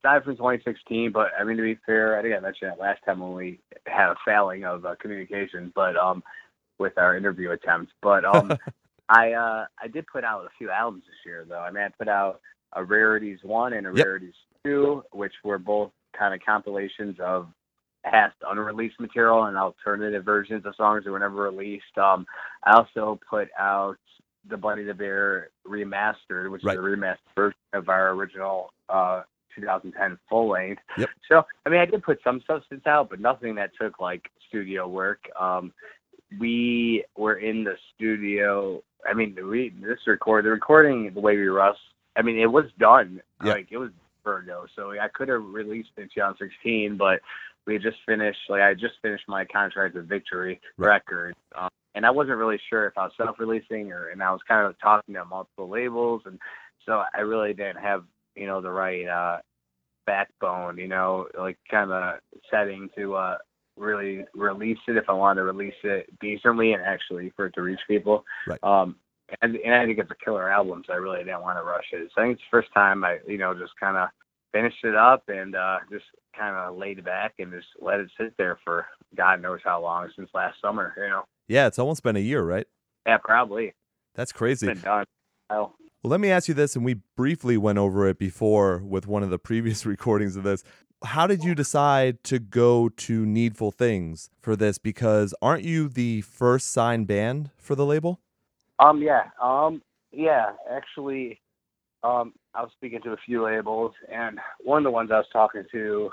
started 0.07 0.23
from 0.23 0.37
2016, 0.37 1.11
but 1.11 1.31
I 1.37 1.43
mean 1.43 1.57
to 1.57 1.63
be 1.63 1.77
fair, 1.85 2.17
I 2.17 2.21
think 2.21 2.33
I 2.33 2.39
mentioned 2.39 2.71
that 2.71 2.79
last 2.79 2.99
time 3.05 3.19
when 3.19 3.33
we 3.33 3.59
had 3.85 4.09
a 4.09 4.15
failing 4.25 4.63
of 4.63 4.85
uh, 4.85 4.95
communication, 5.01 5.71
but 5.75 5.97
um, 5.97 6.23
with 6.79 6.97
our 6.97 7.17
interview 7.17 7.51
attempts. 7.51 7.91
But 8.01 8.23
um, 8.23 8.57
I 9.09 9.33
uh, 9.33 9.65
I 9.81 9.87
did 9.91 10.05
put 10.07 10.23
out 10.23 10.45
a 10.45 10.49
few 10.57 10.69
albums 10.69 11.03
this 11.07 11.15
year 11.25 11.45
though. 11.47 11.59
I 11.59 11.71
mean, 11.71 11.83
I 11.83 11.89
put 11.89 12.07
out 12.07 12.39
a 12.73 12.83
Rarities 12.83 13.39
One 13.43 13.73
and 13.73 13.85
a 13.85 13.91
Yep. 13.93 14.05
Rarities 14.05 14.33
Two, 14.63 15.03
which 15.11 15.33
were 15.43 15.59
both 15.59 15.91
kind 16.17 16.33
of 16.33 16.39
compilations 16.45 17.17
of 17.19 17.47
past 18.05 18.35
unreleased 18.49 18.99
material 19.01 19.43
and 19.45 19.57
alternative 19.57 20.23
versions 20.23 20.65
of 20.65 20.73
songs 20.77 21.03
that 21.03 21.11
were 21.11 21.19
never 21.19 21.35
released. 21.35 21.97
Um, 21.97 22.25
I 22.63 22.77
also 22.77 23.19
put 23.29 23.49
out 23.59 23.97
the 24.49 24.55
Bunny 24.55 24.83
the 24.83 24.93
Bear 24.93 25.49
remastered, 25.67 26.49
which 26.49 26.63
Right. 26.63 26.77
is 26.77 26.79
a 26.79 26.81
remastered 26.81 27.17
version 27.35 27.57
of 27.73 27.89
our 27.89 28.11
original 28.11 28.71
uh, 28.87 29.23
2010 29.57 30.17
full 30.29 30.49
length. 30.49 30.81
Yep. 30.97 31.09
So 31.29 31.43
I 31.65 31.69
mean, 31.69 31.79
I 31.79 31.85
did 31.85 32.03
put 32.03 32.19
some 32.23 32.41
substance 32.47 32.83
out, 32.85 33.09
but 33.09 33.19
nothing 33.19 33.55
that 33.55 33.71
took 33.79 33.99
like 33.99 34.29
studio 34.47 34.87
work. 34.87 35.29
Um, 35.39 35.73
we 36.39 37.03
were 37.15 37.35
in 37.35 37.63
the 37.63 37.75
studio. 37.95 38.81
I 39.09 39.13
mean, 39.13 39.35
we 39.49 39.73
this 39.81 39.99
record 40.05 40.45
the 40.45 40.49
recording 40.49 41.13
the 41.13 41.19
way 41.19 41.35
we 41.35 41.47
rust. 41.47 41.79
I 42.15 42.21
mean, 42.21 42.39
it 42.39 42.51
was 42.51 42.65
done. 42.79 43.21
Yeah. 43.43 43.53
Like 43.53 43.67
it 43.71 43.77
was 43.77 43.91
Virgo, 44.23 44.65
so 44.75 44.91
I 44.91 45.07
could 45.13 45.29
have 45.29 45.43
released 45.43 45.89
it 45.97 46.01
in 46.01 46.09
2016, 46.13 46.97
but 46.97 47.21
we 47.65 47.73
had 47.73 47.81
just 47.81 47.97
finished. 48.05 48.39
Like 48.49 48.61
I 48.61 48.73
just 48.73 48.95
finished 49.01 49.23
my 49.27 49.45
contract 49.45 49.95
with 49.95 50.09
Victory 50.09 50.59
Right. 50.77 50.87
Records, 50.87 51.37
um, 51.57 51.69
and 51.95 52.05
I 52.05 52.11
wasn't 52.11 52.37
really 52.37 52.59
sure 52.69 52.87
if 52.87 52.97
I 52.97 53.03
was 53.03 53.13
self-releasing 53.17 53.91
or. 53.91 54.09
And 54.09 54.21
I 54.21 54.31
was 54.31 54.41
kind 54.47 54.67
of 54.67 54.79
talking 54.79 55.15
to 55.15 55.25
multiple 55.25 55.69
labels, 55.69 56.23
and 56.25 56.39
so 56.85 57.03
I 57.13 57.21
really 57.21 57.53
didn't 57.53 57.81
have 57.81 58.03
you 58.35 58.47
know 58.47 58.61
the 58.61 58.71
right 58.71 59.07
uh, 59.07 59.37
backbone. 60.07 60.77
You 60.79 60.87
know, 60.87 61.27
like 61.37 61.57
kind 61.69 61.91
of 61.91 62.15
setting 62.49 62.89
to 62.97 63.13
uh, 63.15 63.37
really 63.77 64.25
release 64.33 64.79
it 64.87 64.97
if 64.97 65.05
I 65.07 65.13
wanted 65.13 65.41
to 65.41 65.45
release 65.45 65.75
it 65.83 66.09
decently 66.19 66.73
and 66.73 66.81
actually 66.81 67.31
for 67.35 67.45
it 67.45 67.53
to 67.53 67.61
reach 67.61 67.79
people. 67.87 68.23
Right. 68.47 68.63
Um, 68.63 68.95
and 69.41 69.55
and 69.57 69.75
I 69.75 69.85
think 69.85 69.99
it's 69.99 70.09
a 70.09 70.25
killer 70.25 70.49
album, 70.49 70.83
so 70.87 70.93
I 70.93 70.97
really 70.97 71.19
didn't 71.19 71.41
want 71.41 71.59
to 71.59 71.63
rush 71.63 71.85
it. 71.91 72.09
So 72.15 72.21
I 72.21 72.25
think 72.25 72.35
it's 72.35 72.43
the 72.49 72.57
first 72.57 72.73
time 72.73 73.03
I, 73.03 73.17
you 73.27 73.37
know, 73.37 73.53
just 73.53 73.73
kind 73.79 73.97
of 73.97 74.09
finished 74.53 74.83
it 74.83 74.95
up 74.95 75.23
and 75.27 75.55
uh, 75.55 75.77
just 75.91 76.05
kind 76.35 76.55
of 76.55 76.77
laid 76.77 77.03
back 77.03 77.33
and 77.39 77.51
just 77.51 77.67
let 77.81 77.99
it 77.99 78.09
sit 78.19 78.33
there 78.37 78.57
for 78.63 78.85
God 79.15 79.41
knows 79.41 79.59
how 79.63 79.81
long 79.81 80.09
since 80.15 80.29
last 80.33 80.55
summer. 80.61 80.93
You 80.97 81.09
know, 81.09 81.23
Yeah, 81.49 81.67
it's 81.67 81.77
almost 81.77 82.01
been 82.03 82.15
a 82.15 82.19
year, 82.21 82.41
right? 82.43 82.65
yeah, 83.05 83.17
probably 83.17 83.73
That's 84.15 84.31
it's 84.31 84.37
crazy. 84.37 84.67
been 84.67 84.79
done. 84.79 85.05
Oh, 85.49 85.73
Well, 86.03 86.11
let 86.11 86.19
me 86.19 86.29
ask 86.29 86.47
you 86.47 86.53
this, 86.53 86.75
and 86.75 86.85
we 86.85 86.95
briefly 87.15 87.57
went 87.57 87.79
over 87.79 88.07
it 88.07 88.19
before 88.19 88.83
with 88.85 89.07
one 89.07 89.23
of 89.23 89.31
the 89.31 89.39
previous 89.49 89.85
recordings 89.85 90.35
of 90.35 90.43
this. 90.43 90.63
How 91.03 91.25
did 91.25 91.43
you 91.43 91.55
decide 91.55 92.23
to 92.25 92.39
go 92.39 92.89
to 92.89 93.25
Needful 93.25 93.71
Things 93.71 94.29
for 94.39 94.55
this? 94.55 94.77
Because 94.77 95.33
aren't 95.41 95.63
you 95.63 95.89
the 95.89 96.21
first 96.21 96.71
signed 96.71 97.07
band 97.07 97.49
for 97.57 97.75
the 97.75 97.85
label? 97.85 98.19
Um, 98.79 99.01
yeah, 99.01 99.23
um, 99.41 99.81
yeah. 100.11 100.51
Actually, 100.71 101.41
um, 102.03 102.33
I 102.53 102.61
was 102.61 102.71
speaking 102.73 103.01
to 103.03 103.13
a 103.13 103.17
few 103.25 103.43
labels, 103.43 103.93
and 104.11 104.39
one 104.63 104.77
of 104.79 104.83
the 104.83 104.91
ones 104.91 105.09
I 105.11 105.17
was 105.17 105.27
talking 105.33 105.63
to 105.71 106.09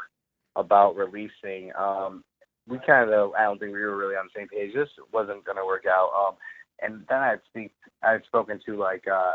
about 0.57 0.97
releasing, 0.97 1.73
um, 1.79 2.25
we 2.67 2.79
kind 2.87 3.11
of, 3.11 3.33
I 3.35 3.45
don't 3.45 3.59
think 3.59 3.73
we 3.73 3.81
were 3.81 3.97
really 3.97 4.17
on 4.17 4.29
the 4.33 4.41
same 4.41 4.49
page. 4.49 4.73
This 4.75 4.89
wasn't 5.13 5.45
going 5.45 5.59
to 5.59 5.67
work 5.67 5.85
out. 5.87 6.11
Um, 6.17 6.37
and 6.81 7.05
then 7.09 7.19
I'd 7.19 7.41
speak, 7.49 7.73
I 8.03 8.13
had 8.13 8.25
spoken 8.25 8.61
to 8.67 8.77
like 8.79 9.05
uh, 9.07 9.35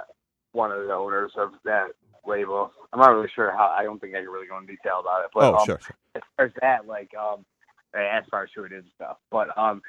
one 0.51 0.71
of 0.71 0.85
the 0.85 0.93
owners 0.93 1.31
of 1.37 1.51
that 1.65 1.89
label. 2.25 2.71
I'm 2.91 2.99
not 2.99 3.11
really 3.11 3.29
sure 3.35 3.51
how. 3.51 3.73
I 3.77 3.83
don't 3.83 3.99
think 3.99 4.15
I 4.15 4.19
can 4.19 4.29
really 4.29 4.47
go 4.47 4.57
into 4.57 4.73
detail 4.73 4.99
about 5.01 5.25
it. 5.25 5.31
But 5.33 5.43
oh, 5.43 5.57
um, 5.57 5.65
sure, 5.65 5.79
sure. 5.81 5.95
as 6.15 6.21
far 6.35 6.45
as 6.45 6.51
that, 6.61 6.87
like 6.87 7.11
um, 7.15 7.45
as 7.93 8.23
far 8.29 8.43
as 8.43 8.49
who 8.55 8.63
it 8.63 8.71
is 8.71 8.83
and 8.83 8.91
stuff. 8.95 9.17
But 9.31 9.55
um, 9.57 9.81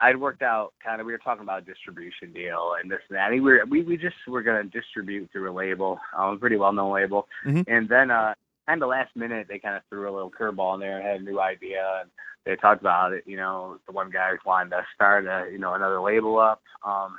I'd 0.00 0.18
worked 0.18 0.42
out 0.42 0.72
kind 0.84 1.00
of. 1.00 1.06
We 1.06 1.12
were 1.12 1.18
talking 1.18 1.42
about 1.42 1.62
a 1.62 1.64
distribution 1.64 2.32
deal 2.32 2.74
and 2.80 2.90
this 2.90 3.00
and 3.08 3.16
that. 3.16 3.32
And 3.32 3.42
we 3.42 3.52
were 3.52 3.64
we, 3.68 3.82
we 3.82 3.96
just 3.96 4.16
were 4.26 4.42
gonna 4.42 4.64
distribute 4.64 5.30
through 5.32 5.50
a 5.50 5.54
label, 5.54 5.98
um, 6.16 6.34
a 6.34 6.36
pretty 6.36 6.56
well 6.56 6.72
known 6.72 6.92
label. 6.92 7.28
Mhm. 7.46 7.64
And 7.66 7.88
then 7.88 8.10
uh, 8.10 8.34
kind 8.68 8.82
of 8.82 8.88
last 8.88 9.14
minute, 9.16 9.46
they 9.48 9.58
kind 9.58 9.76
of 9.76 9.82
threw 9.88 10.10
a 10.10 10.12
little 10.12 10.30
curveball 10.30 10.74
in 10.74 10.80
there 10.80 10.98
and 10.98 11.06
had 11.06 11.20
a 11.20 11.24
new 11.24 11.40
idea. 11.40 12.00
And 12.00 12.10
they 12.44 12.56
talked 12.56 12.80
about 12.80 13.12
it. 13.12 13.24
You 13.26 13.36
know, 13.36 13.78
the 13.86 13.92
one 13.92 14.10
guy 14.10 14.32
wanted 14.44 14.70
to 14.70 14.86
start 14.94 15.26
a 15.26 15.50
you 15.50 15.58
know 15.58 15.74
another 15.74 16.00
label 16.00 16.38
up. 16.38 16.62
Um, 16.86 17.16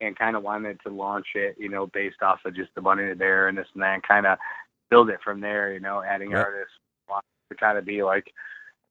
and 0.00 0.18
kind 0.18 0.36
of 0.36 0.42
wanted 0.42 0.78
to 0.84 0.90
launch 0.92 1.28
it, 1.34 1.56
you 1.58 1.68
know, 1.68 1.86
based 1.86 2.22
off 2.22 2.40
of 2.44 2.54
just 2.54 2.70
the 2.74 2.80
money 2.80 3.14
there 3.14 3.48
and 3.48 3.56
this 3.56 3.66
and 3.74 3.82
that, 3.82 3.94
and 3.94 4.02
kind 4.02 4.26
of 4.26 4.38
build 4.90 5.08
it 5.10 5.20
from 5.24 5.40
there, 5.40 5.72
you 5.72 5.80
know, 5.80 6.02
adding 6.02 6.30
Right. 6.30 6.44
artists 6.44 6.74
to 7.50 7.54
kind 7.56 7.78
of 7.78 7.84
be 7.84 8.02
like 8.02 8.32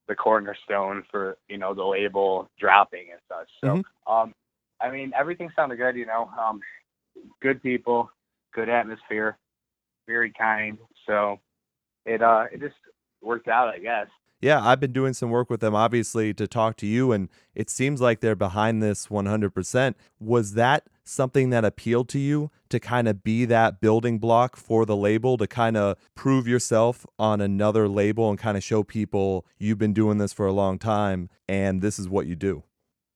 the 0.07 0.15
cornerstone 0.15 1.03
for 1.11 1.37
you 1.49 1.57
know 1.57 1.73
the 1.73 1.83
label 1.83 2.49
dropping 2.59 3.07
and 3.11 3.19
such. 3.27 3.49
So, 3.61 3.81
um, 4.07 4.33
I 4.81 4.89
mean, 4.89 5.11
everything 5.17 5.49
sounded 5.55 5.77
good. 5.77 5.95
You 5.95 6.05
know, 6.05 6.29
um, 6.41 6.61
good 7.41 7.61
people, 7.61 8.09
good 8.53 8.69
atmosphere, 8.69 9.37
very 10.07 10.31
kind. 10.31 10.77
So, 11.05 11.39
it 12.05 12.21
uh, 12.21 12.45
it 12.51 12.61
just 12.61 12.75
worked 13.21 13.47
out, 13.47 13.67
I 13.69 13.79
guess. 13.79 14.07
Yeah, 14.41 14.65
I've 14.65 14.79
been 14.79 14.93
doing 14.93 15.13
some 15.13 15.31
work 15.31 15.49
with 15.49 15.61
them, 15.61 15.73
obviously, 15.73 16.33
to 16.35 16.47
talk 16.47 16.77
to 16.77 16.85
you, 16.85 17.11
and 17.11 17.29
it 17.55 17.69
seems 17.69 17.99
like 17.99 18.19
they're 18.19 18.35
behind 18.35 18.83
this 18.83 19.07
100%. 19.07 19.95
Was 20.19 20.53
that 20.53 20.83
something 21.05 21.51
that 21.51 21.63
appealed 21.63 22.09
to 22.09 22.19
you 22.19 22.51
to 22.69 22.79
kind 22.79 23.07
of 23.07 23.23
be 23.23 23.45
that 23.45 23.79
building 23.79 24.19
block 24.19 24.57
for 24.57 24.85
the 24.85 24.95
label, 24.95 25.37
to 25.37 25.47
kind 25.47 25.77
of 25.77 25.97
prove 26.15 26.47
yourself 26.47 27.05
on 27.17 27.39
another 27.39 27.87
label 27.87 28.29
and 28.29 28.39
kind 28.39 28.57
of 28.57 28.63
show 28.63 28.83
people 28.83 29.45
you've 29.57 29.77
been 29.77 29.93
doing 29.93 30.17
this 30.17 30.33
for 30.33 30.45
a 30.45 30.51
long 30.51 30.77
time 30.77 31.29
and 31.47 31.81
this 31.81 31.99
is 31.99 32.09
what 32.09 32.25
you 32.25 32.35
do? 32.35 32.63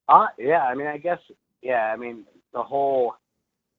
Uh, 0.07 0.27
yeah, 0.37 0.63
I 0.63 0.75
mean, 0.75 0.87
I 0.87 0.97
guess, 0.97 1.19
yeah, 1.61 1.91
I 1.93 1.97
mean, 1.97 2.25
the 2.53 2.63
whole, 2.63 3.15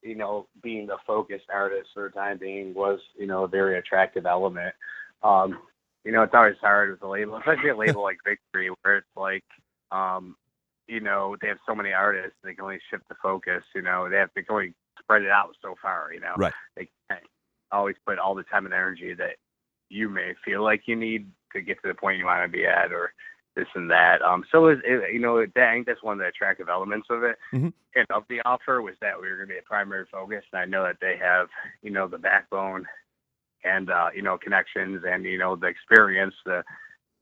you 0.02 0.14
know, 0.14 0.46
being 0.62 0.86
the 0.86 0.96
focused 1.06 1.46
artist 1.52 1.88
for 1.94 2.08
the 2.08 2.18
time 2.18 2.38
being 2.38 2.74
was, 2.74 3.00
you 3.18 3.26
know, 3.26 3.44
a 3.44 3.48
very 3.48 3.78
attractive 3.78 4.26
element. 4.26 4.74
Um, 5.22 5.58
you 6.04 6.12
know, 6.12 6.22
it's 6.22 6.34
always 6.34 6.56
hard 6.60 6.90
with 6.90 7.02
a 7.02 7.08
label, 7.08 7.36
especially 7.36 7.70
a 7.70 7.76
label 7.76 8.02
like 8.04 8.18
Victory, 8.24 8.70
where 8.82 8.98
it's 8.98 9.16
like, 9.16 9.44
um, 9.92 10.36
you 10.90 11.00
know, 11.00 11.36
they 11.40 11.48
have 11.48 11.58
so 11.66 11.74
many 11.74 11.92
artists, 11.92 12.36
they 12.42 12.54
can 12.54 12.64
only 12.64 12.80
shift 12.90 13.04
the 13.08 13.14
focus, 13.22 13.62
you 13.74 13.82
know, 13.82 14.08
they 14.08 14.16
have 14.16 14.32
to 14.34 14.42
only 14.50 14.74
spread 14.98 15.22
it 15.22 15.30
out 15.30 15.54
so 15.62 15.74
far, 15.80 16.10
you 16.12 16.20
know. 16.20 16.34
Right. 16.36 16.52
They 16.76 16.88
can't 17.08 17.22
always 17.72 17.96
put 18.06 18.18
all 18.18 18.34
the 18.34 18.42
time 18.44 18.64
and 18.64 18.74
energy 18.74 19.14
that 19.14 19.36
you 19.88 20.08
may 20.08 20.34
feel 20.44 20.62
like 20.62 20.82
you 20.86 20.96
need 20.96 21.30
to 21.52 21.60
get 21.60 21.80
to 21.82 21.88
the 21.88 21.94
point 21.94 22.18
you 22.18 22.24
want 22.24 22.44
to 22.44 22.56
be 22.56 22.66
at 22.66 22.92
or 22.92 23.12
this 23.56 23.66
and 23.74 23.90
that. 23.90 24.22
Um, 24.22 24.44
so 24.50 24.66
it, 24.66 24.78
it, 24.84 25.12
you 25.12 25.20
know, 25.20 25.44
that, 25.54 25.68
I 25.68 25.74
think 25.74 25.86
that's 25.86 26.02
one 26.02 26.14
of 26.14 26.18
the 26.18 26.26
attractive 26.26 26.68
elements 26.68 27.08
of 27.10 27.22
it 27.22 27.38
Mhm. 27.52 27.72
and 27.94 28.06
of 28.10 28.24
the 28.28 28.40
offer 28.44 28.82
was 28.82 28.94
that 29.00 29.20
we 29.20 29.28
were 29.28 29.36
going 29.36 29.48
to 29.48 29.54
be 29.54 29.58
a 29.58 29.62
primary 29.62 30.06
focus. 30.10 30.44
And 30.52 30.60
I 30.60 30.64
know 30.64 30.84
that 30.84 30.98
they 31.00 31.16
have, 31.20 31.48
you 31.82 31.90
know, 31.90 32.08
the 32.08 32.18
backbone 32.18 32.86
and 33.62 33.90
uh, 33.90 34.08
you 34.14 34.22
know 34.22 34.38
connections 34.38 35.02
and 35.06 35.22
you 35.24 35.36
know 35.36 35.54
the 35.54 35.66
experience 35.66 36.34
the 36.46 36.64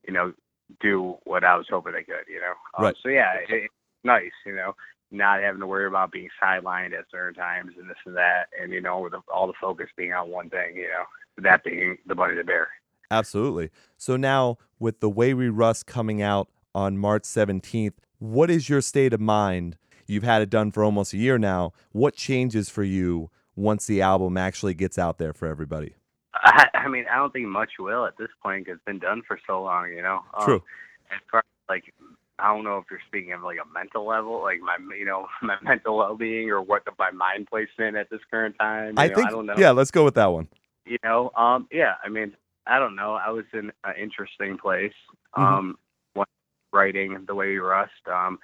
you 0.07 0.13
know, 0.13 0.33
do 0.81 1.17
what 1.23 1.43
I 1.43 1.55
was 1.55 1.67
hoping 1.69 1.93
they 1.93 2.03
could. 2.03 2.27
You 2.27 2.41
know, 2.41 2.53
um, 2.77 2.85
Right. 2.85 2.95
So 3.01 3.09
yeah, 3.09 3.33
it, 3.35 3.47
it's 3.49 3.73
nice. 4.03 4.31
You 4.45 4.55
know, 4.55 4.73
not 5.11 5.41
having 5.41 5.61
to 5.61 5.67
worry 5.67 5.87
about 5.87 6.11
being 6.11 6.29
sidelined 6.41 6.93
at 6.97 7.05
certain 7.11 7.33
times 7.33 7.73
and 7.79 7.89
this 7.89 7.97
and 8.05 8.15
that, 8.15 8.47
and 8.61 8.71
you 8.71 8.81
know, 8.81 8.99
with 8.99 9.13
the, 9.13 9.21
all 9.33 9.47
the 9.47 9.53
focus 9.59 9.87
being 9.97 10.13
on 10.13 10.29
one 10.29 10.49
thing. 10.49 10.75
You 10.75 10.87
know, 10.87 11.43
that 11.43 11.63
being 11.63 11.97
the 12.05 12.15
Bunny 12.15 12.35
the 12.35 12.43
Bear. 12.43 12.67
Absolutely. 13.11 13.71
So 13.97 14.17
now, 14.17 14.57
with 14.77 14.99
the 14.99 15.09
Way 15.09 15.33
We 15.33 15.49
Rust 15.49 15.87
coming 15.87 16.21
out 16.21 16.49
on 16.75 16.97
March 16.97 17.23
17th, 17.23 17.93
what 18.19 18.51
is 18.51 18.69
your 18.69 18.81
state 18.81 19.13
of 19.13 19.19
mind? 19.19 19.77
You've 20.05 20.23
had 20.23 20.41
it 20.41 20.49
done 20.49 20.71
for 20.71 20.83
almost 20.83 21.13
a 21.13 21.17
year 21.17 21.37
now. 21.37 21.73
What 21.91 22.15
changes 22.15 22.69
for 22.69 22.83
you 22.83 23.31
once 23.55 23.85
the 23.85 24.01
album 24.01 24.37
actually 24.37 24.73
gets 24.73 24.97
out 24.97 25.17
there 25.17 25.33
for 25.33 25.47
everybody? 25.47 25.95
I, 26.33 26.67
I 26.73 26.87
mean, 26.87 27.05
I 27.11 27.17
don't 27.17 27.33
think 27.33 27.47
much 27.47 27.71
will 27.79 28.05
at 28.05 28.17
this 28.17 28.29
point 28.41 28.65
because 28.65 28.77
it's 28.77 28.85
been 28.85 28.99
done 28.99 29.21
for 29.27 29.39
so 29.47 29.63
long, 29.63 29.89
you 29.89 30.01
know. 30.01 30.21
Um, 30.37 30.45
True. 30.45 30.63
As 31.11 31.19
far 31.31 31.39
as 31.39 31.45
like, 31.67 31.93
I 32.37 32.53
don't 32.53 32.63
know 32.63 32.77
if 32.77 32.85
you're 32.89 32.99
speaking 33.07 33.33
of 33.33 33.41
like 33.41 33.57
a 33.57 33.73
mental 33.73 34.05
level, 34.05 34.41
like 34.41 34.59
my, 34.61 34.77
you 34.95 35.05
know, 35.05 35.27
my 35.41 35.55
mental 35.63 35.97
well-being 35.97 36.49
or 36.49 36.61
what 36.61 36.85
the, 36.85 36.91
my 36.99 37.11
mind 37.11 37.47
placement 37.49 37.97
at 37.97 38.09
this 38.09 38.21
current 38.29 38.55
time. 38.59 38.93
You 38.97 39.03
I 39.03 39.07
know, 39.07 39.15
think, 39.15 39.27
I 39.27 39.31
don't 39.31 39.45
know. 39.45 39.55
yeah, 39.57 39.71
let's 39.71 39.91
go 39.91 40.03
with 40.03 40.15
that 40.15 40.27
one. 40.27 40.47
You 40.85 40.97
know, 41.03 41.31
um, 41.35 41.67
yeah. 41.71 41.95
I 42.03 42.09
mean, 42.09 42.35
I 42.65 42.79
don't 42.79 42.95
know. 42.95 43.13
I 43.15 43.29
was 43.29 43.45
in 43.53 43.71
an 43.83 43.93
interesting 44.01 44.57
place. 44.57 44.93
Mhm. 45.37 45.43
Um, 45.43 45.77
when 46.13 46.25
writing 46.73 47.23
the 47.27 47.35
way 47.35 47.47
we 47.47 47.57
rust. 47.57 47.91
Um, 48.11 48.39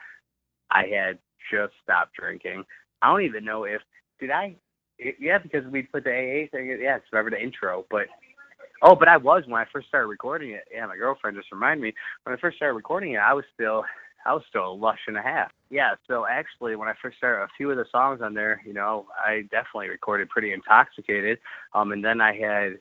I 0.72 0.86
had 0.88 1.20
just 1.51 1.74
stopped 1.84 2.15
drinking. 2.15 2.63
I 3.01 3.08
don't 3.10 3.22
even 3.22 3.46
know 3.46 3.63
if 3.65 3.82
did 4.20 4.32
I. 4.32 4.56
It, 4.98 5.16
yeah, 5.20 5.38
because 5.38 5.66
we 5.68 5.84
put 5.84 6.04
the 6.04 6.12
AA 6.12 6.48
thing. 6.52 6.68
Yeah, 6.68 6.98
it's 6.98 7.06
remember 7.12 7.32
the 7.32 7.44
intro, 7.44 7.86
but 7.90 8.08
oh, 8.82 8.96
but 8.96 9.08
I 9.08 9.18
was 9.18 9.44
when 9.46 9.62
I 9.62 9.66
first 9.72 9.88
started 9.88 10.08
recording 10.08 10.52
it. 10.52 10.64
Yeah, 10.74 10.86
my 10.86 10.96
girlfriend 10.96 11.38
just 11.38 11.52
reminded 11.52 11.84
me 11.84 11.94
when 12.24 12.36
I 12.36 12.40
first 12.40 12.58
started 12.58 12.75
recording 12.75 13.14
it. 13.14 13.18
I 13.18 13.34
was 13.34 13.46
still, 13.54 13.84
I 14.25 14.34
was 14.34 14.44
still 14.48 14.72
a 14.72 14.74
lush 14.74 15.00
and 15.08 15.18
a 15.18 15.22
half. 15.22 15.52
Yeah, 15.70 15.96
so 16.08 16.25
actually, 16.25 16.75
when 16.75 16.88
I 16.88 16.94
first 17.02 17.18
started, 17.18 17.44
a 17.44 17.48
few 17.58 17.72
of 17.72 17.78
the 17.78 17.86
songs 17.92 18.22
on 18.22 18.34
there, 18.34 18.62
you 18.66 18.74
know, 18.74 19.08
I 19.18 19.42
definitely 19.52 19.90
recorded 19.90 20.30
pretty 20.30 20.54
intoxicated. 20.54 21.40
Um, 21.74 21.92
and 21.92 22.04
then 22.04 22.22
I 22.22 22.34
had, 22.36 22.80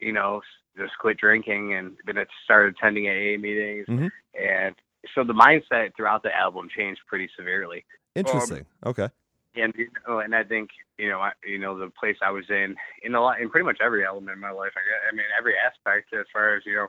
you 0.00 0.12
know, 0.12 0.42
just 0.76 0.92
quit 0.98 1.16
drinking 1.16 1.74
and 1.74 1.96
gonna 2.06 2.26
start 2.44 2.68
attending 2.68 3.06
AA 3.06 3.38
meetings, 3.38 3.86
Mhm. 3.88 4.10
and 4.38 4.74
so 5.14 5.22
the 5.24 5.34
mindset 5.34 5.94
throughout 5.96 6.22
the 6.22 6.34
album 6.36 6.68
changed 6.68 7.00
pretty 7.06 7.28
severely. 7.36 7.84
Interesting. 8.14 8.64
okay. 8.84 9.08
And 9.56 9.72
you 9.76 9.88
know, 10.06 10.18
and 10.18 10.34
I 10.34 10.42
think 10.42 10.70
you 10.98 11.08
know, 11.08 11.20
I, 11.20 11.32
you 11.46 11.58
know, 11.58 11.78
the 11.78 11.90
place 11.90 12.16
I 12.22 12.30
was 12.30 12.44
in 12.48 12.74
in 13.02 13.14
a 13.14 13.20
lot, 13.20 13.40
in 13.40 13.50
pretty 13.50 13.64
much 13.64 13.78
every 13.84 14.04
element 14.04 14.32
of 14.32 14.40
my 14.40 14.50
life. 14.50 14.72
I, 14.76 15.08
I 15.08 15.14
mean, 15.14 15.24
every 15.38 15.54
aspect 15.56 16.12
as 16.12 16.26
far 16.32 16.56
as 16.56 16.62
you 16.66 16.74
know, 16.74 16.86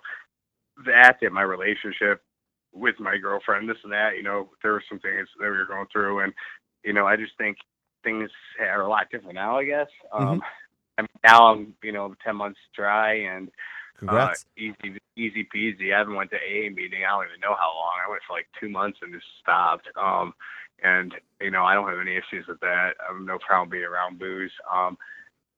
that 0.86 1.18
in 1.22 1.34
my 1.34 1.44
relationship 1.44 2.22
with 2.74 3.00
my 3.00 3.18
girlfriend, 3.18 3.70
this 3.70 3.78
and 3.84 3.94
that. 3.94 4.18
You 4.18 4.24
know, 4.24 4.50
there 4.62 4.74
were 4.74 4.84
some 4.90 5.00
things 5.00 5.28
that 5.40 5.46
we 5.46 5.58
were 5.58 5.66
going 5.66 5.88
through, 5.92 6.22
and 6.22 6.34
you 6.84 6.94
know, 6.94 7.06
I 7.06 7.16
just 7.16 7.38
think 7.38 7.58
things 8.04 8.30
are 8.60 8.82
a 8.82 8.90
lot 8.90 9.10
different 9.12 9.36
now. 9.36 9.58
I 9.58 9.66
guess. 9.66 9.88
Um, 10.12 10.42
I 10.98 11.02
mean, 11.02 11.08
now 11.24 11.52
I'm, 11.52 11.74
you 11.84 11.92
know, 11.92 12.16
ten 12.24 12.36
months 12.36 12.60
dry 12.76 13.14
and 13.14 13.50
Congrats. 14.00 14.46
uh, 14.46 14.62
easy, 14.62 15.00
easy 15.16 15.48
peasy. 15.54 15.94
I 15.94 16.00
haven't 16.00 16.16
went 16.16 16.32
to 16.32 16.38
AA 16.38 16.70
meeting. 16.70 17.04
I 17.06 17.12
don't 17.12 17.28
even 17.28 17.40
know 17.42 17.56
how 17.58 17.74
long. 17.76 17.94
I 18.06 18.10
went 18.10 18.22
for 18.28 18.36
like 18.36 18.48
two 18.60 18.70
months 18.70 19.00
and 19.02 19.14
just 19.14 19.26
stopped. 19.42 19.88
Um, 19.98 20.34
and 20.84 21.14
you 21.42 21.52
know, 21.52 21.64
I 21.64 21.74
don't 21.74 21.90
have 21.90 22.00
any 22.00 22.16
issues 22.16 22.48
with 22.48 22.60
that. 22.62 22.94
I 23.00 23.14
have 23.14 23.22
no 23.22 23.38
problem 23.40 23.70
being 23.70 23.84
around 23.84 24.20
booze. 24.20 24.52
Um, 24.74 24.98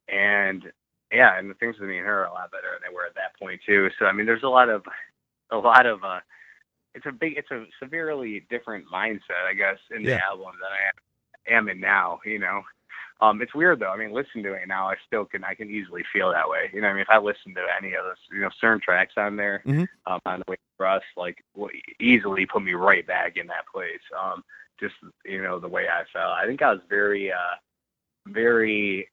and 0.07 0.63
yeah, 1.11 1.37
and 1.37 1.49
the 1.49 1.53
things 1.55 1.75
with 1.79 1.89
me 1.89 1.97
and 1.97 2.07
her 2.07 2.23
are 2.23 2.27
a 2.27 2.33
lot 2.33 2.51
better 2.51 2.67
than 2.73 2.89
they 2.89 2.95
were 2.95 3.05
at 3.05 3.15
that 3.15 3.37
point 3.39 3.61
too. 3.65 3.89
So 3.99 4.05
I 4.05 4.11
mean, 4.11 4.25
there's 4.25 4.43
a 4.43 4.49
lot 4.49 4.69
of, 4.69 4.83
a 5.51 5.57
lot 5.57 5.85
of, 5.85 6.03
uh, 6.03 6.19
it's 6.95 7.05
a 7.05 7.11
big, 7.11 7.37
it's 7.37 7.51
a 7.51 7.65
severely 7.81 8.45
different 8.49 8.85
mindset, 8.91 9.45
I 9.47 9.53
guess, 9.53 9.77
in 9.95 10.03
the 10.03 10.09
Yeah. 10.11 10.25
album 10.27 10.53
than 10.59 10.71
I 10.71 11.55
am 11.55 11.69
in 11.69 11.79
now. 11.79 12.19
You 12.25 12.39
know, 12.39 12.63
um, 13.21 13.41
it's 13.41 13.53
weird 13.55 13.79
though. 13.79 13.91
I 13.91 13.97
mean, 13.97 14.11
listening 14.11 14.43
to 14.45 14.53
it 14.53 14.67
now, 14.67 14.89
I 14.89 14.95
still 15.05 15.25
can 15.25 15.43
I 15.43 15.53
can 15.53 15.69
easily 15.69 16.03
feel 16.11 16.31
that 16.31 16.49
way. 16.49 16.69
You 16.73 16.81
know, 16.81 16.87
I 16.87 16.93
mean, 16.93 17.01
if 17.01 17.09
I 17.09 17.19
listen 17.19 17.53
to 17.55 17.65
any 17.79 17.93
of 17.93 18.03
those, 18.03 18.17
you 18.31 18.41
know, 18.41 18.49
certain 18.59 18.81
tracks 18.81 19.13
on 19.17 19.35
there, 19.35 19.61
Mhm. 19.65 19.87
um, 20.07 20.19
on 20.25 20.39
the 20.39 20.51
way 20.51 20.57
we 20.79 20.83
rust, 20.83 21.05
like 21.15 21.43
will 21.55 21.71
easily 21.99 22.45
put 22.45 22.63
me 22.63 22.73
right 22.73 23.05
back 23.05 23.37
in 23.37 23.47
that 23.47 23.67
place. 23.67 24.01
Um, 24.17 24.43
just 24.79 24.95
you 25.25 25.41
know 25.41 25.59
the 25.59 25.67
way 25.67 25.83
I 25.87 26.03
felt. 26.11 26.31
I 26.33 26.45
think 26.45 26.61
I 26.61 26.71
was 26.71 26.81
very, 26.89 27.31
uh, 27.31 27.55
very, 28.27 29.09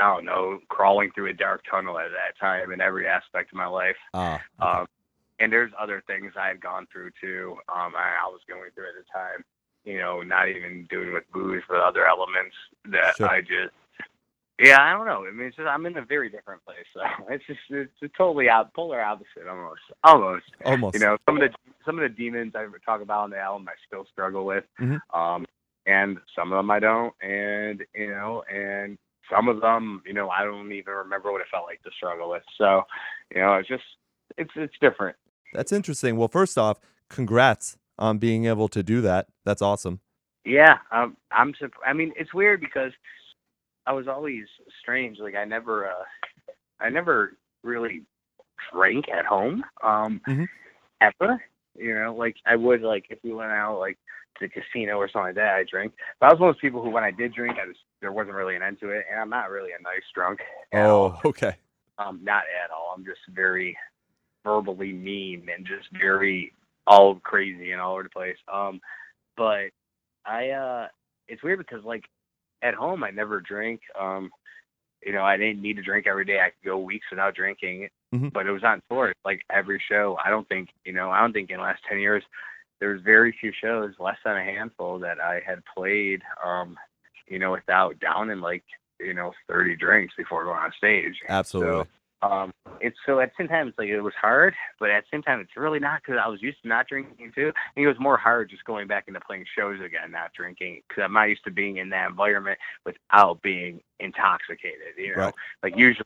I 0.00 0.14
don't 0.14 0.24
know, 0.24 0.60
crawling 0.68 1.10
through 1.14 1.30
a 1.30 1.34
dark 1.34 1.62
tunnel 1.70 1.98
at 1.98 2.10
that 2.10 2.38
time 2.40 2.72
in 2.72 2.80
every 2.80 3.06
aspect 3.06 3.52
of 3.52 3.58
my 3.58 3.66
life. 3.66 3.96
Ah. 4.14 4.40
okay. 4.60 4.80
Um, 4.80 4.86
and 5.40 5.52
there's 5.52 5.70
other 5.78 6.02
things 6.06 6.32
I 6.36 6.48
had 6.48 6.60
gone 6.60 6.86
through 6.92 7.10
too. 7.20 7.56
Um, 7.68 7.92
I, 7.96 8.16
I 8.24 8.28
was 8.28 8.40
going 8.48 8.70
through 8.74 8.88
at 8.88 8.94
the 8.98 9.04
time. 9.12 9.44
You 9.84 9.98
know, 9.98 10.22
not 10.22 10.48
even 10.48 10.86
doing 10.90 11.12
with 11.12 11.24
booze, 11.32 11.62
but 11.68 11.78
other 11.78 12.06
elements 12.06 12.54
that 12.86 13.16
Sure. 13.16 13.28
I 13.28 13.40
just. 13.40 13.72
Yeah, 14.58 14.78
I 14.80 14.92
don't 14.92 15.06
know. 15.06 15.24
I 15.26 15.30
mean, 15.30 15.46
it's 15.46 15.56
just 15.56 15.68
I'm 15.68 15.86
in 15.86 15.96
a 15.96 16.04
very 16.04 16.28
different 16.28 16.64
place. 16.64 16.84
So 16.92 17.00
it's 17.30 17.44
just 17.46 17.60
it's 17.70 17.92
a 18.02 18.08
totally 18.16 18.48
out, 18.48 18.74
polar 18.74 19.00
opposite, 19.00 19.46
almost, 19.48 19.80
almost. 20.02 20.44
Almost. 20.64 20.94
You 20.94 21.00
know, 21.00 21.16
some 21.26 21.36
of 21.36 21.42
the 21.42 21.56
some 21.84 21.98
of 21.98 22.02
the 22.02 22.14
demons 22.14 22.54
I 22.54 22.66
talk 22.84 23.00
about 23.00 23.24
on 23.24 23.30
the 23.30 23.38
album, 23.38 23.68
I 23.68 23.72
still 23.86 24.04
struggle 24.12 24.44
with, 24.44 24.64
Mhm. 24.80 24.98
um, 25.14 25.46
and 25.86 26.18
some 26.36 26.52
of 26.52 26.58
them 26.58 26.70
I 26.70 26.80
don't, 26.80 27.14
and 27.22 27.84
you 27.94 28.10
know, 28.10 28.42
and 28.52 28.98
some 29.30 29.48
of 29.48 29.60
them, 29.60 30.02
you 30.06 30.12
know, 30.12 30.28
I 30.28 30.44
don't 30.44 30.72
even 30.72 30.92
remember 30.92 31.30
what 31.30 31.40
it 31.40 31.46
felt 31.50 31.66
like 31.66 31.82
to 31.82 31.90
struggle 31.96 32.30
with. 32.30 32.42
So, 32.56 32.82
you 33.34 33.40
know, 33.40 33.54
it's 33.54 33.68
just 33.68 33.84
it's 34.36 34.50
it's 34.56 34.74
different. 34.80 35.16
That's 35.52 35.72
interesting. 35.72 36.16
Well, 36.16 36.28
first 36.28 36.58
off, 36.58 36.78
congrats 37.08 37.76
on 37.98 38.18
being 38.18 38.46
able 38.46 38.68
to 38.68 38.82
do 38.82 39.00
that. 39.02 39.28
That's 39.44 39.62
awesome. 39.62 40.00
Yeah, 40.44 40.78
um, 40.90 41.16
I'm. 41.30 41.54
I 41.86 41.92
mean, 41.92 42.12
it's 42.16 42.32
weird 42.34 42.60
because 42.60 42.92
I 43.88 43.92
was 43.92 44.06
always 44.06 44.44
strange. 44.82 45.18
Like 45.18 45.34
I 45.34 45.46
never, 45.46 45.88
uh, 45.88 46.04
I 46.78 46.90
never 46.90 47.38
really 47.62 48.02
drank 48.70 49.08
at 49.08 49.24
home. 49.24 49.64
Um, 49.82 50.20
Mhm. 50.26 50.46
ever. 51.00 51.42
You 51.74 51.94
know, 51.94 52.14
like 52.14 52.36
I 52.44 52.54
would 52.54 52.82
like 52.82 53.06
if 53.08 53.18
we 53.24 53.32
went 53.32 53.50
out 53.50 53.78
like 53.78 53.96
to 54.38 54.46
the 54.46 54.48
casino 54.48 54.98
or 54.98 55.08
something 55.08 55.28
like 55.28 55.34
that, 55.36 55.54
I 55.54 55.64
drink. 55.64 55.94
But 56.20 56.26
I 56.26 56.32
was 56.32 56.40
one 56.40 56.50
of 56.50 56.56
those 56.56 56.60
people 56.60 56.82
who, 56.82 56.90
when 56.90 57.04
I 57.04 57.10
did 57.10 57.32
drink, 57.32 57.56
I 57.58 57.66
just 57.66 57.80
there 58.02 58.12
wasn't 58.12 58.36
really 58.36 58.56
an 58.56 58.62
end 58.62 58.78
to 58.80 58.90
it, 58.90 59.06
and 59.10 59.18
I'm 59.18 59.30
not 59.30 59.50
really 59.50 59.72
a 59.72 59.82
nice 59.82 60.02
drunk. 60.14 60.40
Oh, 60.74 61.18
okay. 61.24 61.56
Um, 61.96 62.20
not 62.22 62.44
at 62.62 62.70
all. 62.70 62.92
I'm 62.94 63.06
just 63.06 63.20
very 63.30 63.76
verbally 64.44 64.92
mean 64.92 65.48
and 65.48 65.66
just 65.66 65.88
very 65.92 66.52
all 66.86 67.16
crazy 67.20 67.72
and 67.72 67.80
all 67.80 67.94
over 67.94 68.02
the 68.02 68.08
place. 68.10 68.36
Um, 68.52 68.80
but 69.36 69.70
I, 70.26 70.50
uh, 70.50 70.88
it's 71.26 71.42
weird 71.42 71.58
because 71.58 71.84
like 71.84 72.04
at 72.62 72.74
home 72.74 73.04
I 73.04 73.10
never 73.10 73.40
drink. 73.40 73.80
Um, 73.98 74.30
you 75.04 75.12
know, 75.12 75.22
I 75.22 75.36
didn't 75.36 75.62
need 75.62 75.76
to 75.76 75.82
drink 75.82 76.06
every 76.06 76.24
day. 76.24 76.40
I 76.40 76.50
could 76.50 76.64
go 76.64 76.78
weeks 76.78 77.06
without 77.10 77.34
drinking. 77.34 77.88
Mhm. 78.14 78.32
But 78.32 78.46
it 78.46 78.50
was 78.52 78.64
on 78.64 78.80
tour, 78.88 79.12
like 79.24 79.42
every 79.50 79.80
show. 79.86 80.18
I 80.24 80.30
don't 80.30 80.48
think, 80.48 80.70
you 80.84 80.92
know, 80.92 81.10
I 81.10 81.20
don't 81.20 81.32
think 81.32 81.50
in 81.50 81.58
the 81.58 81.62
last 81.62 81.82
ten 81.88 81.98
years 82.00 82.24
there's 82.80 83.02
very 83.02 83.32
few 83.32 83.52
shows, 83.52 83.94
less 83.98 84.16
than 84.24 84.36
a 84.36 84.42
handful, 84.42 84.98
that 85.00 85.20
I 85.20 85.40
had 85.44 85.62
played, 85.76 86.22
um, 86.42 86.78
you 87.26 87.38
know, 87.38 87.52
without 87.52 87.98
downing 88.00 88.40
like, 88.40 88.64
you 88.98 89.14
know, 89.14 89.34
thirty 89.46 89.76
drinks 89.76 90.14
before 90.16 90.44
going 90.44 90.58
on 90.58 90.72
stage. 90.72 91.20
Absolutely. 91.28 91.84
Um, 92.20 92.52
it's 92.80 92.96
so 93.06 93.20
at 93.20 93.30
the 93.30 93.42
same 93.42 93.48
time 93.48 93.68
it's 93.68 93.78
like 93.78 93.88
it 93.88 94.00
was 94.00 94.14
hard, 94.20 94.54
but 94.80 94.90
at 94.90 95.04
the 95.04 95.08
same 95.16 95.22
time 95.22 95.40
it's 95.40 95.56
really 95.56 95.78
not 95.78 96.00
because 96.02 96.20
I 96.22 96.28
was 96.28 96.42
used 96.42 96.60
to 96.62 96.68
not 96.68 96.88
drinking 96.88 97.32
too. 97.34 97.52
I 97.54 97.74
think 97.74 97.84
it 97.84 97.88
was 97.88 98.00
more 98.00 98.16
hard 98.16 98.50
just 98.50 98.64
going 98.64 98.86
back 98.88 99.04
into 99.06 99.20
playing 99.20 99.44
shows 99.56 99.80
again, 99.80 100.10
not 100.10 100.32
drinking, 100.36 100.82
because 100.88 101.02
I'm 101.04 101.12
not 101.12 101.24
used 101.28 101.44
to 101.44 101.50
being 101.52 101.76
in 101.76 101.90
that 101.90 102.08
environment 102.10 102.58
without 102.84 103.40
being 103.42 103.80
intoxicated. 104.00 104.94
You 104.96 105.14
know, 105.16 105.22
Right. 105.22 105.34
like 105.62 105.76
usually 105.76 106.04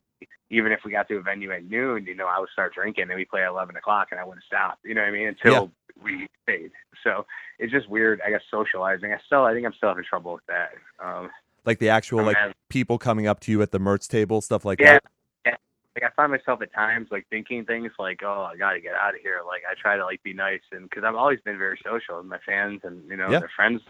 even 0.51 0.71
if 0.71 0.81
we 0.85 0.91
got 0.93 1.09
to 1.09 1.17
a 1.17 1.23
venue 1.23 1.51
at 1.51 1.65
noon, 1.65 2.05
you 2.05 2.15
know, 2.15 2.27
I 2.27 2.39
would 2.39 2.51
start 2.51 2.75
drinking 2.75 3.05
and 3.09 3.15
we 3.15 3.25
play 3.25 3.43
at 3.43 3.49
eleven 3.49 3.77
o'clock 3.77 4.09
and 4.11 4.21
I 4.21 4.25
wouldn't 4.25 4.45
stop. 4.45 4.79
You 4.85 4.95
know 4.95 5.01
what 5.01 5.09
I 5.09 5.13
mean? 5.13 5.29
Until 5.29 5.71
we 6.03 6.29
stayed. 6.43 6.73
So 7.05 7.25
it's 7.59 7.73
just 7.73 7.89
weird. 7.89 8.21
I 8.25 8.31
guess 8.31 8.43
socializing. 8.51 9.13
I 9.13 9.19
still, 9.25 9.45
I 9.45 9.55
think 9.55 9.65
I'm 9.67 9.73
still 9.75 9.89
having 9.89 10.05
trouble 10.05 10.35
with 10.35 10.47
that. 10.49 10.73
Um, 11.03 11.31
Like 11.65 11.79
the 11.79 11.89
actual 11.89 12.21
I'm 12.21 12.27
like 12.27 12.37
having- 12.37 12.55
people 12.69 12.99
coming 12.99 13.27
up 13.27 13.41
to 13.41 13.51
you 13.53 13.63
at 13.63 13.71
the 13.71 13.79
merch 13.79 14.09
table, 14.09 14.41
stuff 14.43 14.65
like 14.67 14.81
yeah, 14.81 14.95
that. 14.95 15.05
Like 15.95 16.11
I 16.11 16.15
find 16.15 16.33
myself 16.33 16.63
at 16.63 16.73
times 16.73 17.09
like 17.11 17.27
thinking 17.29 17.65
things 17.65 17.93
like, 17.99 18.23
"Oh, 18.25 18.49
I 18.51 18.57
got 18.57 18.73
to 18.73 18.81
get 18.81 18.95
out 18.95 19.15
of 19.15 19.21
here." 19.21 19.41
Like 19.47 19.63
I 19.71 19.75
try 19.81 19.97
to 19.97 20.05
like 20.05 20.23
be 20.23 20.33
nice, 20.33 20.63
and 20.73 20.89
because 20.89 21.05
I've 21.05 21.15
always 21.17 21.41
been 21.45 21.59
very 21.59 21.79
social 21.85 22.17
with 22.17 22.27
my 22.27 22.39
fans 22.47 22.81
and 22.85 23.07
you 23.11 23.17
know 23.17 23.31
Yeah. 23.31 23.41
their 23.41 23.51
friends, 23.55 23.83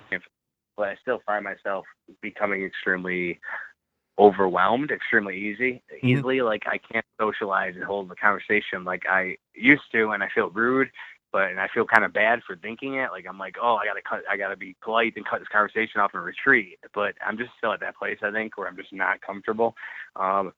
but 0.76 0.88
I 0.88 0.96
still 1.00 1.20
find 1.24 1.44
myself 1.44 1.86
becoming 2.20 2.64
extremely 2.64 3.38
overwhelmed, 4.18 4.90
extremely 4.90 5.36
easy, 5.36 5.82
Mm-hmm. 5.92 6.08
easily. 6.08 6.42
Like 6.42 6.64
I 6.66 6.78
can't 6.78 7.06
socialize 7.20 7.74
and 7.76 7.84
hold 7.84 8.08
the 8.08 8.16
conversation 8.16 8.84
like 8.84 9.04
I 9.08 9.36
used 9.54 9.90
to, 9.92 10.10
and 10.10 10.22
I 10.22 10.28
feel 10.34 10.50
rude. 10.50 10.90
But 11.32 11.50
and 11.50 11.58
I 11.60 11.68
feel 11.72 11.86
kind 11.86 12.04
of 12.04 12.12
bad 12.12 12.42
for 12.46 12.56
thinking 12.56 12.94
it. 12.96 13.10
Like 13.10 13.24
I'm 13.26 13.38
like, 13.38 13.56
oh, 13.62 13.76
I 13.76 13.86
gotta 13.86 14.02
cut, 14.02 14.22
I 14.30 14.36
gotta 14.36 14.56
be 14.56 14.76
polite 14.82 15.14
and 15.16 15.24
cut 15.24 15.38
this 15.38 15.48
conversation 15.48 16.00
off 16.00 16.12
and 16.14 16.22
retreat. 16.22 16.78
But 16.94 17.14
I'm 17.26 17.38
just 17.38 17.52
still 17.56 17.72
at 17.72 17.80
that 17.80 17.96
place, 17.96 18.18
I 18.22 18.30
think, 18.30 18.58
where 18.58 18.68
I'm 18.68 18.76
just 18.76 18.92
not 18.92 19.22
comfortable. 19.22 19.74
Um, 20.16 20.52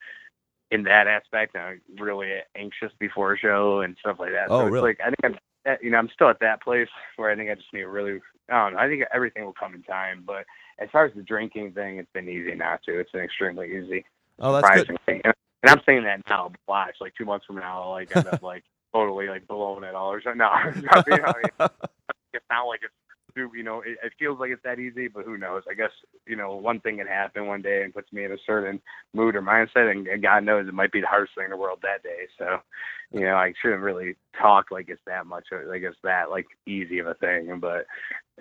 in 0.71 0.83
that 0.85 1.07
aspect. 1.07 1.57
I'm 1.57 1.81
really 1.99 2.33
anxious 2.57 2.93
before 2.99 3.35
a 3.35 3.39
show 3.39 3.81
and 3.81 3.97
stuff 4.01 4.17
like 4.19 4.33
that. 4.33 4.47
Oh, 4.49 4.61
so 4.61 4.67
it's 4.67 4.73
really? 4.73 4.89
like 4.89 5.01
I 5.01 5.11
think 5.11 5.25
I'm, 5.25 5.77
you 5.83 5.91
know, 5.91 5.99
I'm 5.99 6.11
still 6.13 6.29
at 6.29 6.41
that 6.41 6.63
place 6.63 6.89
where 7.17 7.31
I 7.31 7.37
think 7.37 7.51
I 7.51 7.55
just 7.55 7.73
need 7.73 7.81
to 7.81 7.89
really. 7.89 8.21
I 8.51 8.65
don't 8.65 8.75
know. 8.75 8.81
I 8.81 8.89
think 8.89 9.05
everything 9.13 9.45
will 9.45 9.55
come 9.55 9.75
in 9.75 9.83
time. 9.83 10.23
But 10.27 10.45
as 10.79 10.89
far 10.93 11.07
as 11.07 11.13
the 11.15 11.23
drinking 11.23 11.73
thing, 11.73 11.99
it's 11.99 12.11
been 12.13 12.29
easy 12.29 12.55
not 12.55 12.83
to. 12.85 12.99
It's 12.99 13.11
been 13.11 13.23
extremely 13.23 13.69
easy. 13.69 14.05
Oh, 14.39 14.53
that's 14.53 14.69
good. 14.69 14.87
surprisingly. 14.87 15.23
And, 15.25 15.35
and 15.63 15.71
I'm 15.71 15.81
saying 15.87 16.05
that 16.05 16.21
now. 16.29 16.51
but 16.51 16.61
Watch, 16.69 16.97
like 17.01 17.15
two 17.17 17.25
months 17.25 17.47
from 17.47 17.57
now, 17.57 17.85
I'll 17.85 17.91
like 17.91 18.15
end 18.15 18.27
up 18.27 18.43
like 18.43 18.65
totally 18.93 19.29
like 19.29 19.47
blowing 19.47 19.85
it 19.85 19.95
all 19.95 20.13
or 20.13 20.23
something. 20.23 20.39
No, 20.39 20.51
you 20.75 20.83
know, 20.83 21.25
I 21.25 21.33
mean, 21.43 21.69
it's 22.35 22.45
not 22.51 22.67
like 22.67 22.81
it's 22.83 22.93
you 23.37 23.63
know, 23.63 23.81
it, 23.81 23.99
it 24.03 24.13
feels 24.19 24.39
like 24.39 24.51
it's 24.51 24.63
that 24.63 24.79
easy, 24.79 25.09
but 25.09 25.25
who 25.25 25.37
knows? 25.37 25.63
I 25.69 25.75
guess 25.75 25.91
you 26.27 26.37
know, 26.37 26.55
one 26.55 26.81
thing 26.81 26.99
can 26.99 27.07
happen 27.07 27.47
one 27.47 27.63
day 27.63 27.83
and 27.83 27.95
puts 27.95 28.13
me 28.13 28.25
in 28.25 28.33
a 28.33 28.39
certain 28.47 28.81
mood 29.13 29.37
or 29.37 29.43
mindset, 29.43 29.91
and, 29.91 30.07
and 30.07 30.23
God 30.23 30.45
knows 30.45 30.69
it 30.69 30.75
might 30.75 30.93
be 30.93 31.01
the 31.01 31.07
hardest 31.07 31.35
thing 31.35 31.45
in 31.45 31.51
the 31.51 31.57
world 31.57 31.81
that 31.83 32.03
day. 32.03 32.27
So, 32.39 32.59
you 33.13 33.21
know, 33.21 33.37
I 33.37 33.53
shouldn't 33.61 33.83
really 33.83 34.17
talk 34.41 34.71
like 34.71 34.89
it's 34.89 35.03
that 35.07 35.27
much, 35.27 35.47
or 35.53 35.67
like 35.67 35.83
it's 35.83 35.97
that 36.03 36.31
like 36.31 36.47
easy 36.67 36.99
of 36.99 37.07
a 37.07 37.15
thing. 37.15 37.59
But 37.61 37.87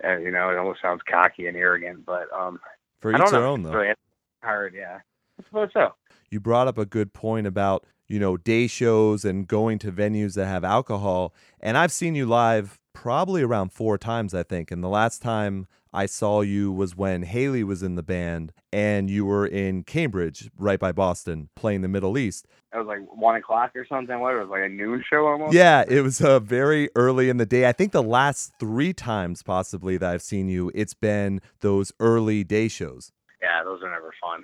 uh, 0.02 0.18
you 0.18 0.30
know, 0.30 0.50
it 0.50 0.58
almost 0.58 0.82
sounds 0.82 1.02
cocky 1.10 1.46
and 1.46 1.56
arrogant. 1.56 2.06
But 2.06 2.32
um, 2.32 2.60
For 3.00 3.12
each 3.12 3.30
their 3.30 3.46
own, 3.46 3.62
though. 3.62 3.72
Really 3.72 3.94
hard, 4.42 4.74
yeah. 4.74 4.98
I 5.38 5.44
suppose 5.44 5.70
so. 5.72 5.94
you 6.30 6.40
brought 6.40 6.68
up 6.68 6.78
a 6.78 6.86
good 6.86 7.12
point 7.12 7.46
about 7.46 7.84
you 8.06 8.18
know 8.18 8.36
day 8.36 8.66
shows 8.66 9.24
and 9.24 9.48
going 9.48 9.78
to 9.80 9.90
venues 9.90 10.34
that 10.34 10.46
have 10.46 10.62
alcohol 10.62 11.34
and 11.58 11.76
i've 11.76 11.90
seen 11.90 12.14
you 12.14 12.26
live 12.26 12.78
probably 12.94 13.42
around 13.42 13.70
four 13.72 13.98
times 13.98 14.32
i 14.32 14.42
think 14.42 14.70
and 14.70 14.82
the 14.82 14.88
last 14.88 15.20
time 15.20 15.66
i 15.92 16.06
saw 16.06 16.40
you 16.40 16.72
was 16.72 16.96
when 16.96 17.22
haley 17.22 17.62
was 17.62 17.82
in 17.82 17.96
the 17.96 18.02
band 18.02 18.52
and 18.72 19.10
you 19.10 19.26
were 19.26 19.46
in 19.46 19.82
cambridge 19.82 20.50
right 20.56 20.78
by 20.80 20.90
boston 20.92 21.48
playing 21.56 21.82
the 21.82 21.88
middle 21.88 22.16
east 22.16 22.46
It 22.72 22.78
was 22.78 22.86
like 22.86 23.00
one 23.14 23.36
o'clock 23.36 23.70
or 23.76 23.84
something. 23.86 24.18
What 24.20 24.34
it 24.34 24.40
was 24.40 24.48
like 24.48 24.62
a 24.64 24.68
noon 24.68 25.02
show 25.08 25.26
almost. 25.26 25.52
yeah 25.54 25.84
it 25.86 26.00
was 26.00 26.20
uh, 26.20 26.40
very 26.40 26.88
early 26.96 27.28
in 27.28 27.36
the 27.36 27.46
day 27.46 27.68
i 27.68 27.72
think 27.72 27.92
the 27.92 28.02
last 28.02 28.52
three 28.58 28.92
times 28.92 29.42
possibly 29.42 29.96
that 29.98 30.10
i've 30.10 30.22
seen 30.22 30.48
you 30.48 30.70
it's 30.74 30.94
been 30.94 31.40
those 31.60 31.92
early 32.00 32.42
day 32.44 32.68
shows 32.68 33.12
Yeah, 33.42 33.62
those 33.64 33.82
are 33.82 33.90
never 33.90 34.12
fun. 34.22 34.40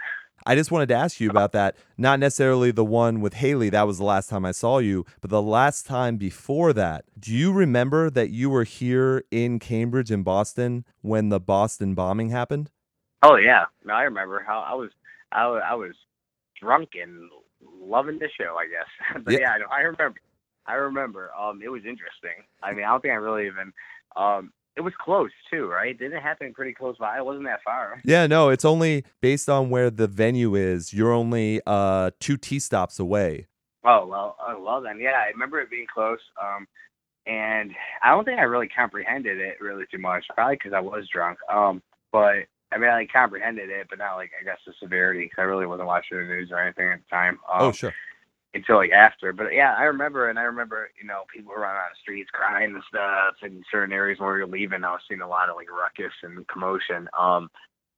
I 0.46 0.54
just 0.54 0.70
wanted 0.70 0.88
to 0.88 0.94
ask 0.94 1.20
you 1.20 1.30
about 1.30 1.52
that. 1.52 1.76
Not 1.98 2.18
necessarily 2.18 2.70
the 2.70 2.84
one 2.84 3.20
with 3.20 3.34
Haley, 3.34 3.70
that 3.70 3.86
was 3.86 3.98
the 3.98 4.04
last 4.04 4.30
time 4.30 4.44
I 4.44 4.52
saw 4.52 4.78
you, 4.78 5.04
but 5.20 5.30
the 5.30 5.42
last 5.42 5.86
time 5.86 6.16
before 6.16 6.72
that. 6.72 7.04
Do 7.18 7.32
you 7.34 7.52
remember 7.52 8.10
that 8.10 8.30
you 8.30 8.50
were 8.50 8.64
here 8.64 9.24
in 9.30 9.58
Cambridge 9.58 10.10
in 10.10 10.22
Boston 10.22 10.84
when 11.02 11.28
the 11.28 11.40
Boston 11.40 11.94
bombing 11.94 12.30
happened? 12.30 12.70
Oh 13.22 13.36
yeah, 13.36 13.64
no, 13.84 13.92
I 13.94 14.02
remember 14.04 14.42
how 14.46 14.60
I 14.60 14.74
was 14.74 14.90
I, 15.32 15.44
I 15.44 15.74
was 15.74 15.92
drunk 16.60 16.90
and 17.00 17.30
loving 17.82 18.18
the 18.18 18.28
show, 18.38 18.56
I 18.58 18.66
guess. 18.66 19.22
but 19.24 19.34
Yeah. 19.34 19.40
yeah, 19.40 19.64
I 19.70 19.80
remember. 19.82 20.20
I 20.66 20.74
remember. 20.74 21.30
Um, 21.38 21.60
it 21.62 21.68
was 21.68 21.82
interesting. 21.84 22.44
I 22.62 22.72
mean, 22.72 22.84
I 22.84 22.88
don't 22.88 23.02
think 23.02 23.12
I 23.12 23.16
really 23.16 23.46
even. 23.46 23.72
Um, 24.16 24.52
it 24.76 24.82
was 24.82 24.92
close 25.00 25.30
too, 25.50 25.66
right? 25.66 25.98
Didn't 25.98 26.16
it 26.16 26.22
happen 26.22 26.52
pretty 26.54 26.72
close 26.72 26.96
by? 26.98 27.18
It 27.18 27.24
wasn't 27.24 27.44
that 27.46 27.62
far. 27.64 28.00
Yeah, 28.04 28.26
no, 28.26 28.48
it's 28.50 28.64
only 28.64 29.04
based 29.20 29.48
on 29.48 29.68
where 29.70 29.90
the 29.90 30.06
venue 30.06 30.54
is. 30.54 30.92
You're 30.94 31.12
only 31.12 31.60
uh, 31.66 32.10
two 32.20 32.36
T 32.36 32.58
stops 32.58 32.98
away. 32.98 33.46
Oh 33.84 34.06
well, 34.06 34.36
uh, 34.46 34.54
well 34.60 34.80
then, 34.80 34.98
yeah, 35.00 35.22
I 35.26 35.28
remember 35.30 35.60
it 35.60 35.70
being 35.70 35.86
close. 35.92 36.20
Um, 36.42 36.66
and 37.26 37.72
I 38.02 38.10
don't 38.10 38.24
think 38.24 38.38
I 38.38 38.42
really 38.42 38.68
comprehended 38.68 39.38
it 39.38 39.60
really 39.60 39.84
too 39.90 39.98
much, 39.98 40.24
probably 40.34 40.56
because 40.56 40.72
I 40.72 40.80
was 40.80 41.06
drunk. 41.12 41.38
Um, 41.52 41.82
but 42.12 42.46
I 42.72 42.78
mean, 42.78 42.88
I 42.88 42.94
like, 42.94 43.12
comprehended 43.12 43.68
it, 43.70 43.88
but 43.90 43.98
not 43.98 44.16
like 44.16 44.30
I 44.40 44.44
guess 44.44 44.58
the 44.66 44.72
severity. 44.80 45.28
'cause 45.28 45.42
I 45.42 45.42
really 45.42 45.66
wasn't 45.66 45.88
watching 45.88 46.18
the 46.18 46.24
news 46.24 46.50
or 46.52 46.58
anything 46.58 46.88
at 46.88 47.00
the 47.00 47.08
time. 47.10 47.38
Um, 47.52 47.62
oh, 47.62 47.72
sure. 47.72 47.92
Until 48.54 48.76
like 48.76 48.90
after. 48.90 49.32
But 49.32 49.52
yeah, 49.52 49.74
I 49.78 49.84
remember, 49.84 50.28
and 50.28 50.38
I 50.38 50.42
remember, 50.42 50.90
you 51.00 51.06
know, 51.06 51.22
people 51.34 51.52
running 51.54 51.76
on 51.76 51.90
the 51.92 52.00
streets 52.02 52.30
crying 52.32 52.74
and 52.74 52.82
stuff 52.88 53.34
And 53.42 53.64
certain 53.70 53.92
areas 53.92 54.18
where 54.18 54.34
we 54.34 54.40
were 54.40 54.46
leaving. 54.46 54.84
I 54.84 54.92
was 54.92 55.00
seeing 55.08 55.20
a 55.20 55.28
lot 55.28 55.48
of 55.48 55.56
like 55.56 55.70
ruckus 55.70 56.12
and 56.22 56.46
commotion, 56.48 57.08
um, 57.18 57.50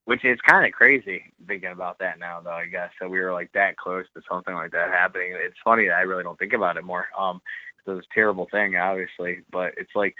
which 0.04 0.24
is 0.24 0.38
kind 0.48 0.66
of 0.66 0.72
crazy 0.72 1.24
thinking 1.46 1.70
about 1.72 1.98
that 2.00 2.18
now, 2.18 2.40
though. 2.42 2.50
I 2.50 2.66
guess 2.66 2.90
that 3.00 3.10
we 3.10 3.20
were 3.20 3.32
like 3.32 3.50
that 3.54 3.76
close 3.76 4.04
to 4.14 4.22
something 4.30 4.54
like 4.54 4.72
that 4.72 4.90
happening. 4.90 5.34
It's 5.34 5.56
funny 5.64 5.86
that 5.88 5.96
I 5.96 6.02
really 6.02 6.24
don't 6.24 6.38
think 6.38 6.52
about 6.52 6.76
it 6.76 6.84
more. 6.84 7.06
Um, 7.18 7.40
it 7.86 7.90
was 7.90 8.04
a 8.04 8.14
terrible 8.14 8.46
thing, 8.50 8.76
obviously, 8.76 9.40
but 9.50 9.72
it's 9.76 9.90
like 9.94 10.14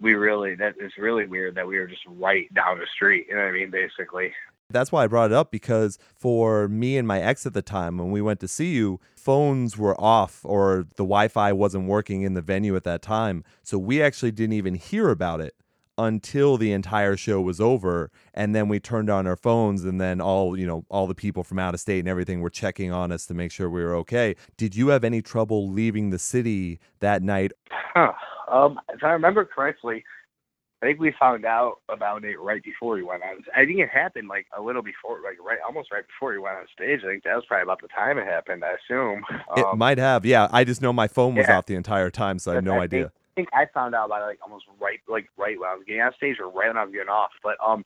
we 0.00 0.14
really 0.14 0.54
that 0.56 0.74
it's 0.78 0.98
really 0.98 1.26
weird 1.26 1.54
that 1.54 1.66
we 1.66 1.78
were 1.78 1.86
just 1.86 2.02
right 2.06 2.52
down 2.54 2.78
the 2.78 2.86
street. 2.94 3.26
You 3.28 3.36
know 3.36 3.42
what 3.42 3.48
I 3.48 3.52
mean? 3.52 3.70
Basically. 3.70 4.32
That's 4.70 4.90
why 4.90 5.04
I 5.04 5.06
brought 5.06 5.30
it 5.30 5.34
up 5.34 5.50
because 5.50 5.98
for 6.14 6.68
me 6.68 6.96
and 6.96 7.06
my 7.06 7.20
ex 7.20 7.46
at 7.46 7.54
the 7.54 7.62
time, 7.62 7.98
when 7.98 8.10
we 8.10 8.20
went 8.20 8.40
to 8.40 8.48
see 8.48 8.72
you, 8.74 9.00
phones 9.16 9.78
were 9.78 9.98
off 10.00 10.40
or 10.44 10.86
the 10.96 11.04
Wi 11.04 11.28
Fi 11.28 11.52
wasn't 11.52 11.86
working 11.86 12.22
in 12.22 12.34
the 12.34 12.42
venue 12.42 12.74
at 12.76 12.84
that 12.84 13.02
time. 13.02 13.44
So 13.62 13.78
we 13.78 14.02
actually 14.02 14.32
didn't 14.32 14.54
even 14.54 14.74
hear 14.74 15.10
about 15.10 15.40
it 15.40 15.54
until 15.98 16.56
the 16.56 16.72
entire 16.72 17.16
show 17.16 17.40
was 17.40 17.60
over. 17.60 18.10
And 18.34 18.54
then 18.54 18.68
we 18.68 18.80
turned 18.80 19.08
on 19.08 19.26
our 19.26 19.36
phones, 19.36 19.84
and 19.84 20.00
then 20.00 20.20
all, 20.20 20.58
you 20.58 20.66
know, 20.66 20.84
all 20.90 21.06
the 21.06 21.14
people 21.14 21.42
from 21.42 21.58
out 21.58 21.74
of 21.74 21.80
state 21.80 22.00
and 22.00 22.08
everything 22.08 22.40
were 22.40 22.50
checking 22.50 22.92
on 22.92 23.12
us 23.12 23.26
to 23.26 23.34
make 23.34 23.50
sure 23.50 23.70
we 23.70 23.82
were 23.82 23.94
okay. 23.96 24.36
Did 24.56 24.76
you 24.76 24.88
have 24.88 25.04
any 25.04 25.22
trouble 25.22 25.70
leaving 25.70 26.10
the 26.10 26.18
city 26.18 26.80
that 27.00 27.22
night? 27.22 27.52
Huh. 27.70 28.12
Um, 28.50 28.78
if 28.90 29.02
I 29.02 29.10
remember 29.10 29.44
correctly, 29.44 30.04
I 30.86 30.90
think 30.90 31.00
we 31.00 31.12
found 31.18 31.44
out 31.44 31.78
about 31.88 32.24
it 32.24 32.38
right 32.38 32.62
before 32.62 32.96
he 32.96 33.02
went 33.02 33.24
on. 33.24 33.42
I 33.56 33.64
think 33.64 33.80
it 33.80 33.88
happened 33.88 34.28
like 34.28 34.46
a 34.56 34.62
little 34.62 34.82
before, 34.82 35.18
like 35.24 35.36
right, 35.44 35.58
almost 35.66 35.90
right 35.90 36.06
before 36.06 36.32
he 36.32 36.38
went 36.38 36.58
on 36.58 36.66
stage. 36.72 37.00
I 37.04 37.08
think 37.08 37.24
that 37.24 37.34
was 37.34 37.44
probably 37.48 37.64
about 37.64 37.82
the 37.82 37.88
time 37.88 38.18
it 38.18 38.24
happened. 38.24 38.64
I 38.64 38.74
assume. 38.84 39.24
It 39.56 39.64
Um, 39.64 39.78
might 39.78 39.98
have. 39.98 40.24
Yeah. 40.24 40.46
I 40.52 40.62
just 40.62 40.80
know 40.80 40.92
my 40.92 41.08
phone 41.08 41.34
was 41.34 41.46
yeah. 41.48 41.58
off 41.58 41.66
the 41.66 41.74
entire 41.74 42.08
time, 42.08 42.38
so 42.38 42.52
I 42.52 42.54
have 42.56 42.64
no 42.64 42.74
I 42.78 42.84
idea. 42.84 43.10
Think, 43.34 43.48
I 43.52 43.58
think 43.64 43.68
I 43.68 43.74
found 43.74 43.96
out 43.96 44.06
about 44.06 44.22
it 44.22 44.26
like 44.26 44.38
almost 44.44 44.66
right, 44.80 45.00
like 45.08 45.28
right 45.36 45.58
when 45.58 45.68
I 45.68 45.74
was 45.74 45.82
getting 45.84 46.02
on 46.02 46.14
stage 46.14 46.36
or 46.38 46.50
right 46.50 46.68
when 46.68 46.76
I 46.76 46.84
was 46.84 46.92
getting 46.92 47.08
off. 47.08 47.30
But 47.42 47.56
um, 47.66 47.84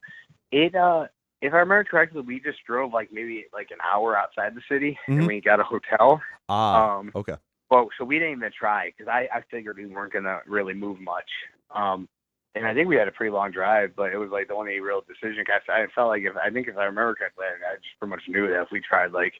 it 0.51 0.75
uh, 0.75 1.07
if 1.41 1.53
I 1.53 1.57
remember 1.57 1.83
correctly, 1.85 2.21
we 2.21 2.39
just 2.39 2.59
drove 2.67 2.93
like 2.93 3.09
maybe 3.11 3.45
like 3.51 3.71
an 3.71 3.79
hour 3.91 4.15
outside 4.15 4.53
the 4.53 4.61
city, 4.69 4.99
Mhm. 5.09 5.17
and 5.17 5.27
we 5.27 5.41
got 5.41 5.59
a 5.59 5.63
hotel. 5.63 6.21
Ah. 6.49 6.99
Um, 6.99 7.11
okay. 7.15 7.35
Well, 7.71 7.89
so 7.97 8.05
we 8.05 8.19
didn't 8.19 8.37
even 8.37 8.51
try 8.51 8.91
because 8.95 9.09
I, 9.11 9.27
I 9.33 9.41
figured 9.49 9.77
we 9.77 9.87
weren't 9.87 10.13
gonna 10.13 10.41
really 10.45 10.75
move 10.75 10.99
much. 10.99 11.29
Um, 11.73 12.07
and 12.55 12.65
I 12.67 12.73
think 12.73 12.87
we 12.87 12.95
had 12.95 13.07
a 13.07 13.11
pretty 13.11 13.31
long 13.31 13.51
drive, 13.51 13.95
but 13.95 14.11
it 14.13 14.17
was 14.17 14.29
like 14.31 14.47
the 14.47 14.55
only 14.55 14.79
real 14.79 15.01
decision. 15.01 15.43
'cause 15.45 15.61
I, 15.69 15.87
felt 15.95 16.09
like 16.09 16.23
if 16.23 16.35
I 16.35 16.49
think 16.49 16.67
if 16.67 16.77
I 16.77 16.85
remember 16.85 17.15
correctly, 17.15 17.45
I 17.47 17.75
just 17.75 17.97
pretty 17.99 18.09
much 18.09 18.23
knew 18.27 18.47
that 18.47 18.61
if 18.63 18.71
we 18.71 18.81
tried 18.81 19.11
like 19.11 19.33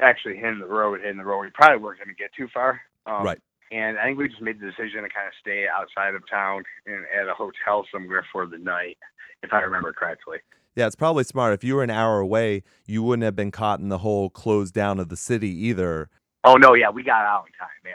actually 0.00 0.36
hitting 0.36 0.58
the 0.60 0.66
road, 0.66 1.00
hitting 1.00 1.18
the 1.18 1.24
road, 1.24 1.40
we 1.42 1.50
probably 1.50 1.78
weren't 1.78 1.98
gonna 1.98 2.14
get 2.14 2.32
too 2.34 2.48
far. 2.48 2.80
Um, 3.06 3.24
Right. 3.24 3.38
And 3.72 3.98
I 3.98 4.04
think 4.06 4.18
we 4.18 4.28
just 4.28 4.40
made 4.42 4.58
the 4.58 4.66
decision 4.66 5.04
to 5.04 5.08
kind 5.08 5.28
of 5.28 5.34
stay 5.40 5.68
outside 5.68 6.16
of 6.16 6.28
town 6.28 6.64
and 6.86 7.06
at 7.14 7.28
a 7.28 7.34
hotel 7.34 7.86
somewhere 7.92 8.24
for 8.32 8.46
the 8.46 8.58
night, 8.58 8.98
if 9.44 9.52
I 9.52 9.60
remember 9.60 9.92
correctly. 9.92 10.38
Yeah, 10.74 10.86
it's 10.88 10.96
probably 10.96 11.22
smart. 11.24 11.52
If 11.52 11.62
you 11.62 11.76
were 11.76 11.84
an 11.84 11.90
hour 11.90 12.18
away, 12.18 12.64
you 12.86 13.02
wouldn't 13.04 13.22
have 13.24 13.36
been 13.36 13.52
caught 13.52 13.78
in 13.78 13.88
the 13.88 13.98
whole 13.98 14.28
closed 14.30 14.74
down 14.74 14.98
of 14.98 15.08
the 15.08 15.16
city 15.16 15.50
either. 15.68 16.08
Oh 16.42 16.54
no, 16.54 16.74
yeah, 16.74 16.90
we 16.90 17.02
got 17.04 17.24
out 17.24 17.44
in 17.46 17.52
time. 17.52 17.68
Yeah, 17.84 17.92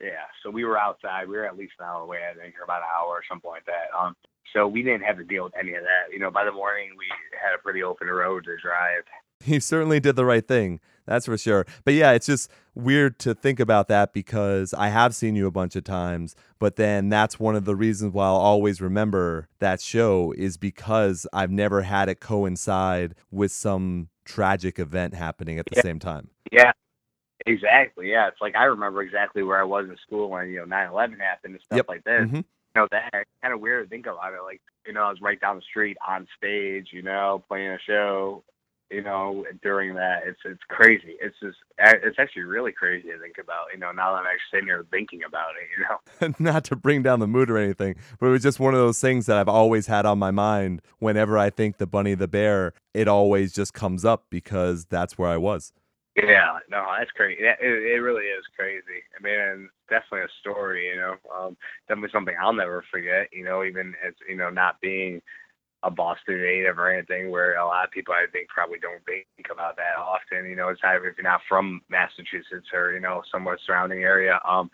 yeah. 0.00 0.26
So 0.42 0.50
we 0.50 0.64
were 0.64 0.78
outside. 0.78 1.28
We 1.28 1.36
were 1.36 1.46
at 1.46 1.56
least 1.56 1.72
an 1.78 1.86
hour 1.86 2.02
away. 2.02 2.20
I 2.30 2.38
think, 2.38 2.54
or 2.58 2.64
about 2.64 2.82
an 2.82 2.88
hour 2.98 3.08
or 3.10 3.22
something 3.28 3.50
like 3.50 3.66
that. 3.66 3.88
Um, 3.98 4.14
so 4.52 4.68
we 4.68 4.82
didn't 4.82 5.02
have 5.02 5.16
to 5.16 5.24
deal 5.24 5.44
with 5.44 5.54
any 5.58 5.74
of 5.74 5.82
that. 5.82 6.12
You 6.12 6.18
know, 6.18 6.30
by 6.30 6.44
the 6.44 6.52
morning 6.52 6.90
we 6.98 7.06
had 7.32 7.54
a 7.54 7.62
pretty 7.62 7.82
open 7.82 8.08
road 8.08 8.44
to 8.44 8.56
drive. 8.62 9.02
He 9.44 9.60
certainly 9.60 10.00
did 10.00 10.16
the 10.16 10.24
right 10.24 10.46
thing. 10.46 10.80
That's 11.06 11.26
for 11.26 11.36
sure. 11.36 11.66
But 11.84 11.92
yeah, 11.92 12.12
it's 12.12 12.24
just 12.24 12.50
weird 12.74 13.18
to 13.18 13.34
think 13.34 13.60
about 13.60 13.88
that 13.88 14.14
because 14.14 14.72
I 14.72 14.88
have 14.88 15.14
seen 15.14 15.36
you 15.36 15.46
a 15.46 15.50
bunch 15.50 15.76
of 15.76 15.84
times, 15.84 16.34
but 16.58 16.76
then 16.76 17.10
that's 17.10 17.38
one 17.38 17.54
of 17.54 17.66
the 17.66 17.76
reasons 17.76 18.14
why 18.14 18.24
I'll 18.24 18.36
always 18.36 18.80
remember 18.80 19.48
that 19.58 19.82
show 19.82 20.32
is 20.38 20.56
because 20.56 21.26
I've 21.34 21.50
never 21.50 21.82
had 21.82 22.08
it 22.08 22.20
coincide 22.20 23.16
with 23.30 23.52
some 23.52 24.08
tragic 24.24 24.78
event 24.78 25.12
happening 25.14 25.58
at 25.58 25.66
the 25.66 25.76
Yeah. 25.76 25.82
same 25.82 25.98
time. 25.98 26.30
Yeah, 26.50 26.72
exactly. 27.46 28.10
Yeah, 28.10 28.28
it's 28.28 28.40
like 28.40 28.54
I 28.56 28.64
remember 28.64 29.02
exactly 29.02 29.42
where 29.42 29.60
I 29.60 29.64
was 29.64 29.86
in 29.88 29.96
school 30.06 30.30
when 30.30 30.48
you 30.50 30.58
know 30.58 30.66
9/11 30.66 31.18
happened 31.20 31.54
and 31.54 31.62
stuff 31.62 31.76
Yep. 31.76 31.88
like 31.88 32.04
this. 32.04 32.28
hmm 32.30 32.36
You 32.36 32.44
know, 32.76 32.88
that 32.90 33.26
kind 33.42 33.54
of 33.54 33.60
weird 33.60 33.84
to 33.84 33.88
think 33.90 34.06
about 34.06 34.34
it. 34.34 34.42
Like, 34.42 34.60
you 34.86 34.92
know, 34.92 35.04
I 35.04 35.08
was 35.10 35.20
right 35.20 35.40
down 35.40 35.56
the 35.56 35.62
street 35.62 35.96
on 36.06 36.26
stage. 36.36 36.88
You 36.92 37.02
know, 37.02 37.44
playing 37.48 37.70
a 37.70 37.78
show. 37.86 38.42
You 38.90 39.02
know, 39.02 39.44
during 39.62 39.94
that, 39.94 40.22
it's 40.26 40.38
it's 40.44 40.62
crazy. 40.68 41.16
It's 41.20 41.34
just 41.42 41.56
it's 41.78 42.18
actually 42.18 42.42
really 42.42 42.70
crazy 42.70 43.08
to 43.08 43.18
think 43.18 43.38
about. 43.42 43.66
You 43.72 43.80
know, 43.80 43.90
now 43.92 44.12
that 44.12 44.18
I'm 44.18 44.26
actually 44.26 44.58
sitting 44.58 44.66
here 44.68 44.84
thinking 44.90 45.22
about 45.26 45.50
it. 45.60 45.68
You 45.76 46.28
know. 46.28 46.34
Not 46.38 46.64
to 46.64 46.76
bring 46.76 47.02
down 47.02 47.18
the 47.18 47.26
mood 47.26 47.50
or 47.50 47.56
anything, 47.58 47.96
but 48.20 48.26
it 48.26 48.30
was 48.30 48.42
just 48.42 48.60
one 48.60 48.74
of 48.74 48.80
those 48.80 49.00
things 49.00 49.26
that 49.26 49.36
I've 49.38 49.48
always 49.48 49.86
had 49.86 50.04
on 50.06 50.18
my 50.18 50.30
mind 50.30 50.82
whenever 50.98 51.38
I 51.38 51.50
think 51.50 51.78
the 51.78 51.86
bunny 51.86 52.14
the 52.14 52.28
bear, 52.28 52.74
it 52.92 53.08
always 53.08 53.52
just 53.52 53.72
comes 53.72 54.04
up 54.04 54.26
because 54.30 54.84
that's 54.84 55.16
where 55.16 55.30
I 55.30 55.38
was. 55.38 55.72
Yeah, 56.16 56.58
no, 56.70 56.86
that's 56.96 57.10
crazy. 57.10 57.42
It, 57.42 57.58
it, 57.60 57.98
really 58.00 58.26
is 58.26 58.44
crazy. 58.56 59.02
I 59.18 59.22
mean, 59.22 59.68
definitely 59.90 60.20
a 60.22 60.38
story. 60.40 60.88
You 60.88 60.96
know, 60.96 61.14
um, 61.34 61.56
definitely 61.88 62.10
something 62.12 62.36
I'll 62.40 62.52
never 62.52 62.84
forget. 62.90 63.28
You 63.32 63.44
know, 63.44 63.64
even 63.64 63.94
as 64.06 64.14
you 64.28 64.36
know, 64.36 64.48
not 64.48 64.80
being 64.80 65.20
a 65.82 65.90
Boston 65.90 66.42
native 66.42 66.78
or 66.78 66.90
anything, 66.92 67.30
where 67.30 67.56
a 67.58 67.66
lot 67.66 67.84
of 67.84 67.92
people 67.92 68.14
I 68.14 68.26
think 68.32 68.48
probably 68.48 68.78
don't 68.80 69.04
think 69.06 69.26
about 69.52 69.76
that 69.76 69.98
often. 69.98 70.48
You 70.50 70.56
know, 70.56 70.68
it's 70.68 70.80
either 70.84 71.06
if 71.08 71.16
you're 71.18 71.24
not 71.24 71.42
from 71.48 71.82
Massachusetts 71.90 72.68
or 72.74 72.92
you 72.92 73.00
know 73.00 73.22
somewhere 73.32 73.58
surrounding 73.66 74.02
area. 74.02 74.40
Um, 74.48 74.70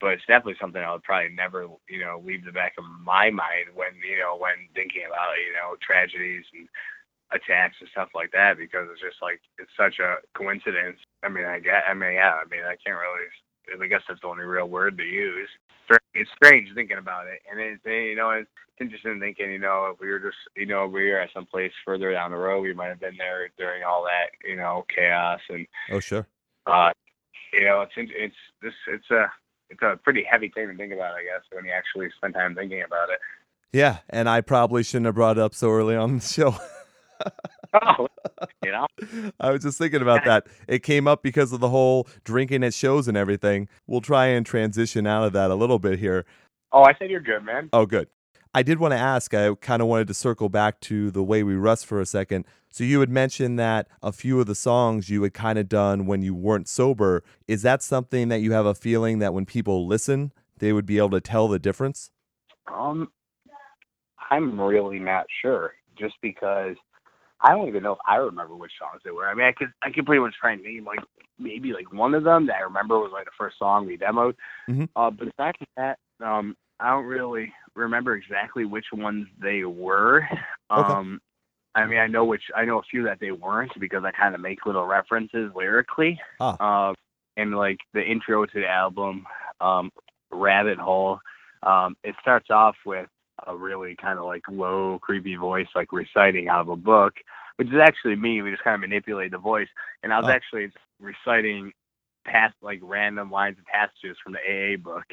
but 0.00 0.12
it's 0.14 0.26
definitely 0.26 0.56
something 0.60 0.80
I 0.82 0.92
would 0.92 1.02
probably 1.02 1.30
never, 1.34 1.68
you 1.88 2.00
know, 2.00 2.22
leave 2.24 2.44
the 2.44 2.52
back 2.52 2.74
of 2.78 2.84
my 3.04 3.30
mind 3.30 3.68
when 3.74 3.92
you 4.00 4.18
know 4.18 4.36
when 4.38 4.56
thinking 4.74 5.02
about 5.06 5.36
you 5.36 5.52
know 5.54 5.76
tragedies 5.84 6.44
and 6.54 6.68
attacks 7.32 7.76
and 7.80 7.88
stuff 7.92 8.08
like 8.14 8.32
that 8.32 8.58
because 8.58 8.88
it's 8.92 9.00
just 9.00 9.22
like 9.22 9.40
it's 9.58 9.70
such 9.76 9.98
a 9.98 10.16
coincidence. 10.34 10.98
I 11.22 11.28
mean, 11.28 11.44
I 11.44 11.58
get, 11.60 11.84
I 11.88 11.94
mean, 11.94 12.14
yeah, 12.14 12.34
I 12.42 12.48
mean, 12.50 12.64
I 12.64 12.76
can't 12.84 12.98
really. 12.98 13.26
I 13.82 13.86
guess 13.86 14.02
that's 14.08 14.20
the 14.20 14.26
only 14.26 14.44
real 14.44 14.66
word 14.68 14.98
to 14.98 15.04
use. 15.04 15.48
It's 16.14 16.30
strange 16.34 16.68
thinking 16.74 16.98
about 16.98 17.26
it, 17.28 17.40
and 17.50 17.60
it's 17.60 17.80
you 17.84 18.16
know 18.16 18.30
it's 18.30 18.50
interesting 18.80 19.20
thinking 19.20 19.52
you 19.52 19.58
know 19.58 19.90
if 19.92 20.00
we 20.00 20.08
were 20.08 20.18
just 20.18 20.36
you 20.56 20.66
know 20.66 20.86
we 20.86 21.08
were 21.08 21.20
at 21.20 21.30
some 21.32 21.46
place 21.46 21.72
further 21.84 22.10
down 22.12 22.30
the 22.32 22.36
road, 22.36 22.62
we 22.62 22.74
might 22.74 22.88
have 22.88 23.00
been 23.00 23.16
there 23.16 23.48
during 23.58 23.84
all 23.84 24.02
that 24.04 24.30
you 24.48 24.56
know 24.56 24.84
chaos 24.94 25.40
and 25.48 25.66
Oh, 25.92 26.00
sure. 26.00 26.26
uh, 26.66 26.90
you 27.52 27.64
know 27.64 27.82
it's 27.82 27.92
it's 27.96 28.34
this 28.62 28.72
it's 28.88 29.10
a 29.10 29.30
it's 29.68 29.82
a 29.82 29.98
pretty 30.02 30.24
heavy 30.28 30.48
thing 30.48 30.66
to 30.68 30.76
think 30.76 30.92
about, 30.92 31.14
I 31.14 31.22
guess, 31.22 31.42
when 31.52 31.64
you 31.64 31.70
actually 31.70 32.08
spend 32.16 32.34
time 32.34 32.56
thinking 32.56 32.82
about 32.82 33.10
it. 33.10 33.20
Yeah, 33.72 33.98
and 34.08 34.28
I 34.28 34.40
probably 34.40 34.82
shouldn't 34.82 35.06
have 35.06 35.14
brought 35.14 35.38
it 35.38 35.42
up 35.42 35.54
so 35.54 35.70
early 35.70 35.94
on 35.94 36.16
the 36.18 36.24
show. 36.24 36.56
Oh, 37.72 38.08
you 38.64 38.72
know. 38.72 38.86
I 39.40 39.50
was 39.50 39.62
just 39.62 39.78
thinking 39.78 40.02
about 40.02 40.24
that. 40.24 40.46
It 40.66 40.82
came 40.82 41.06
up 41.06 41.22
because 41.22 41.52
of 41.52 41.60
the 41.60 41.68
whole 41.68 42.08
drinking 42.24 42.64
at 42.64 42.74
shows 42.74 43.06
and 43.08 43.16
everything. 43.16 43.68
We'll 43.86 44.00
try 44.00 44.26
and 44.26 44.44
transition 44.44 45.06
out 45.06 45.24
of 45.24 45.32
that 45.34 45.50
a 45.50 45.54
little 45.54 45.78
bit 45.78 45.98
here. 45.98 46.24
Oh, 46.72 46.82
I 46.82 46.94
said 46.98 47.10
you're 47.10 47.20
good, 47.20 47.44
man. 47.44 47.68
Oh, 47.72 47.86
good. 47.86 48.08
I 48.52 48.64
did 48.64 48.80
want 48.80 48.92
to 48.92 48.98
ask, 48.98 49.32
I 49.32 49.54
kind 49.54 49.80
of 49.80 49.86
wanted 49.86 50.08
to 50.08 50.14
circle 50.14 50.48
back 50.48 50.80
to 50.80 51.12
the 51.12 51.22
way 51.22 51.44
we 51.44 51.54
rust 51.54 51.86
for 51.86 52.00
a 52.00 52.06
second. 52.06 52.46
So 52.68 52.82
you 52.82 52.98
had 52.98 53.08
mentioned 53.08 53.58
that 53.60 53.86
a 54.02 54.10
few 54.10 54.40
of 54.40 54.46
the 54.46 54.56
songs 54.56 55.08
you 55.08 55.22
had 55.22 55.34
kind 55.34 55.58
of 55.58 55.68
done 55.68 56.06
when 56.06 56.22
you 56.22 56.34
weren't 56.34 56.68
sober. 56.68 57.22
Is 57.46 57.62
that 57.62 57.82
something 57.82 58.28
that 58.28 58.40
you 58.40 58.52
have 58.52 58.66
a 58.66 58.74
feeling 58.74 59.20
that 59.20 59.34
when 59.34 59.46
people 59.46 59.86
listen, 59.86 60.32
they 60.58 60.72
would 60.72 60.86
be 60.86 60.98
able 60.98 61.10
to 61.10 61.20
tell 61.20 61.46
the 61.46 61.60
difference? 61.60 62.10
Um, 62.72 63.12
I'm 64.30 64.60
really 64.60 64.98
not 64.98 65.26
sure, 65.42 65.74
just 65.98 66.14
because 66.20 66.76
I 67.42 67.52
don't 67.52 67.68
even 67.68 67.82
know 67.82 67.92
if 67.92 67.98
I 68.06 68.16
remember 68.16 68.54
which 68.54 68.72
songs 68.78 69.00
they 69.04 69.10
were. 69.10 69.28
I 69.28 69.34
mean, 69.34 69.46
I 69.46 69.52
could 69.52 69.72
I 69.82 69.90
could 69.90 70.06
pretty 70.06 70.20
much 70.20 70.34
try 70.40 70.52
and 70.52 70.62
name 70.62 70.84
like 70.84 71.00
maybe 71.38 71.72
like 71.72 71.92
one 71.92 72.14
of 72.14 72.24
them 72.24 72.46
that 72.46 72.56
I 72.56 72.60
remember 72.60 72.98
was 72.98 73.12
like 73.12 73.24
the 73.24 73.30
first 73.38 73.58
song 73.58 73.86
we 73.86 73.96
demoed. 73.96 74.34
Mhm. 74.68 74.88
Uh, 74.94 75.10
but 75.10 75.28
aside 75.28 75.56
from 75.56 75.66
that, 75.76 75.98
um, 76.24 76.56
I 76.78 76.90
don't 76.90 77.06
really 77.06 77.52
remember 77.74 78.14
exactly 78.14 78.64
which 78.64 78.86
ones 78.92 79.26
they 79.40 79.64
were. 79.64 80.26
Okay. 80.72 80.92
Um, 80.92 81.20
I 81.74 81.84
mean, 81.86 81.98
I 81.98 82.06
know 82.06 82.24
which 82.24 82.44
I 82.54 82.64
know 82.64 82.78
a 82.78 82.82
few 82.82 83.02
that 83.04 83.18
they 83.20 83.32
weren't 83.32 83.72
because 83.80 84.04
I 84.04 84.12
kind 84.12 84.34
of 84.34 84.40
make 84.40 84.66
little 84.66 84.86
references 84.86 85.50
lyrically. 85.54 86.20
Ah. 86.40 86.88
Um, 86.88 86.94
and 87.36 87.56
like 87.56 87.78
the 87.94 88.02
intro 88.02 88.44
to 88.46 88.60
the 88.60 88.68
album, 88.68 89.26
um, 89.60 89.90
Rabbit 90.30 90.78
Hole, 90.78 91.20
um, 91.62 91.96
it 92.04 92.14
starts 92.20 92.50
off 92.50 92.76
with 92.86 93.08
a 93.46 93.56
really 93.56 93.96
kind 93.96 94.18
of 94.18 94.24
like 94.24 94.42
low, 94.50 94.98
creepy 95.00 95.36
voice, 95.36 95.66
like 95.74 95.92
reciting 95.92 96.48
out 96.48 96.60
of 96.60 96.68
a 96.68 96.76
book, 96.76 97.14
which 97.56 97.68
is 97.68 97.80
actually 97.82 98.16
me. 98.16 98.42
We 98.42 98.50
just 98.50 98.62
kind 98.64 98.74
of 98.74 98.80
manipulate 98.80 99.30
the 99.32 99.38
voice, 99.38 99.68
and 100.02 100.12
I 100.12 100.18
was 100.18 100.26
Oh. 100.28 100.32
actually 100.32 100.70
reciting 101.00 101.72
past 102.26 102.54
like 102.62 102.80
random 102.82 103.30
lines 103.30 103.56
and 103.58 103.66
passages 103.66 104.16
from 104.22 104.32
the 104.34 104.38
AA 104.40 104.76
book. 104.76 105.04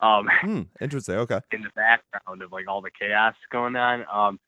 Um, 0.00 0.28
Hmm, 0.40 0.62
interesting. 0.80 1.16
Okay. 1.16 1.40
in 1.52 1.62
the 1.62 1.70
background 1.74 2.42
of 2.42 2.52
like 2.52 2.68
all 2.68 2.80
the 2.80 2.90
chaos 2.90 3.34
going 3.50 3.76
on. 3.76 4.04
Um, 4.12 4.38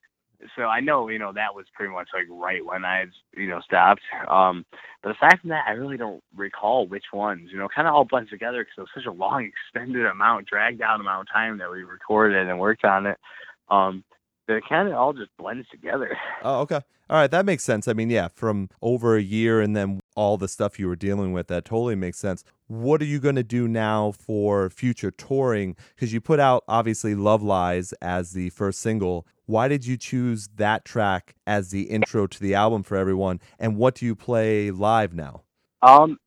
so 0.57 0.63
I 0.63 0.81
know 0.81 1.09
you 1.09 1.19
know 1.19 1.33
that 1.33 1.55
was 1.55 1.67
pretty 1.75 1.93
much 1.93 2.09
like 2.15 2.27
right 2.31 2.65
when 2.65 2.85
I 2.85 3.07
you 3.37 3.49
know 3.49 3.61
stopped. 3.61 4.03
Um, 4.29 4.65
but 5.03 5.17
aside 5.17 5.41
from 5.41 5.51
that, 5.51 5.65
I 5.67 5.73
really 5.73 5.97
don't 5.97 6.23
recall 6.37 6.87
which 6.87 7.07
ones. 7.13 7.51
You 7.53 7.59
know, 7.59 7.69
kind 7.75 7.89
of 7.89 7.95
all 7.95 8.05
blends 8.05 8.31
together 8.31 8.63
because 8.63 8.75
it 8.79 8.81
was 8.81 8.91
such 8.95 9.07
a 9.07 9.13
long, 9.13 9.51
extended 9.75 10.07
amount, 10.07 10.49
dragged 10.49 10.83
out 10.83 11.01
amount 11.01 11.29
of 11.29 11.33
time 11.33 11.59
that 11.59 11.71
we 11.71 11.83
recorded 11.83 12.49
and 12.49 12.59
worked 12.59 12.85
on 12.85 13.07
it. 13.07 13.19
Um, 13.69 14.05
that 14.47 14.57
it 14.57 14.65
kind 14.69 14.89
of 14.89 14.95
all 14.95 15.13
just 15.13 15.31
blends 15.39 15.69
together. 15.71 16.17
Oh, 16.43 16.61
okay. 16.61 16.81
All 17.11 17.17
right, 17.19 17.31
that 17.31 17.45
makes 17.45 17.65
sense. 17.65 17.87
I 17.87 17.93
mean, 17.93 18.09
yeah, 18.09 18.29
from 18.29 18.71
over 18.81 19.15
a 19.15 19.21
year 19.21 19.61
and 19.61 19.77
then 19.77 20.00
all 20.17 20.37
the 20.37 20.49
stuff 20.49 20.79
you 20.79 20.87
were 20.89 20.97
dealing 20.97 21.33
with, 21.33 21.47
that 21.49 21.65
totally 21.65 21.95
makes 21.95 22.19
sense. 22.19 22.45
What 22.67 23.01
are 23.03 23.07
you 23.07 23.21
going 23.21 23.37
to 23.37 23.43
do 23.43 23.67
now 23.69 24.13
for 24.13 24.71
future 24.71 25.11
touring? 25.11 25.77
Because 25.95 26.13
you 26.13 26.21
put 26.21 26.41
out 26.41 26.65
obviously 26.69 27.15
Love 27.15 27.43
Lies 27.43 27.93
as 28.03 28.33
the 28.33 28.51
first 28.51 28.81
single. 28.81 29.27
Why 29.47 29.67
did 29.69 29.87
you 29.87 29.97
choose 29.97 30.49
that 30.57 30.85
track 30.85 31.35
as 31.47 31.71
the 31.71 31.83
intro 31.83 32.27
to 32.27 32.41
the 32.41 32.55
album 32.55 32.83
for 32.83 32.97
everyone? 32.97 33.41
And 33.59 33.77
what 33.77 33.95
do 33.97 34.07
you 34.07 34.15
play 34.15 34.71
live 34.71 35.13
now? 35.15 35.43
Um, 35.83 36.19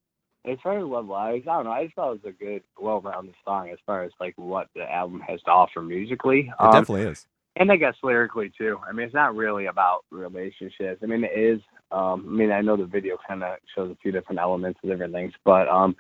as 0.46 0.58
far 0.62 0.78
as 0.78 0.84
Love 0.86 1.06
Lies, 1.08 1.44
I 1.48 1.54
don't 1.54 1.66
know. 1.66 1.72
I 1.72 1.86
just 1.86 1.96
thought 1.96 2.12
it 2.12 2.24
was 2.24 2.34
a 2.34 2.44
good, 2.44 2.64
well-rounded 2.78 3.36
song 3.46 3.70
as 3.70 3.78
far 3.86 4.04
as 4.04 4.12
like 4.20 4.34
what 4.36 4.68
the 4.76 4.84
album 4.92 5.22
has 5.22 5.42
to 5.44 5.52
offer 5.52 5.82
musically. 5.82 6.48
It 6.50 6.54
Um, 6.60 6.72
definitely 6.74 7.04
is. 7.04 7.26
and 7.56 7.72
I 7.72 7.78
guess 7.78 7.96
lyrically 8.04 8.52
too. 8.58 8.78
I 8.86 8.92
mean, 8.92 9.06
it's 9.06 9.14
not 9.14 9.36
really 9.36 9.68
about 9.68 10.04
relationships. 10.12 11.00
I 11.02 11.06
mean, 11.06 11.24
it 11.24 11.32
is. 11.38 11.62
Um, 11.94 12.26
I 12.28 12.32
mean, 12.32 12.52
I 12.52 12.62
know 12.62 12.76
the 12.76 12.86
video 12.86 13.18
kind 13.28 13.44
of 13.44 13.58
shows 13.76 13.92
a 13.92 13.98
few 14.02 14.12
different 14.12 14.40
elements 14.40 14.80
and 14.82 14.92
different 14.92 15.14
things, 15.14 15.34
but 15.46 15.68
um, 15.68 15.96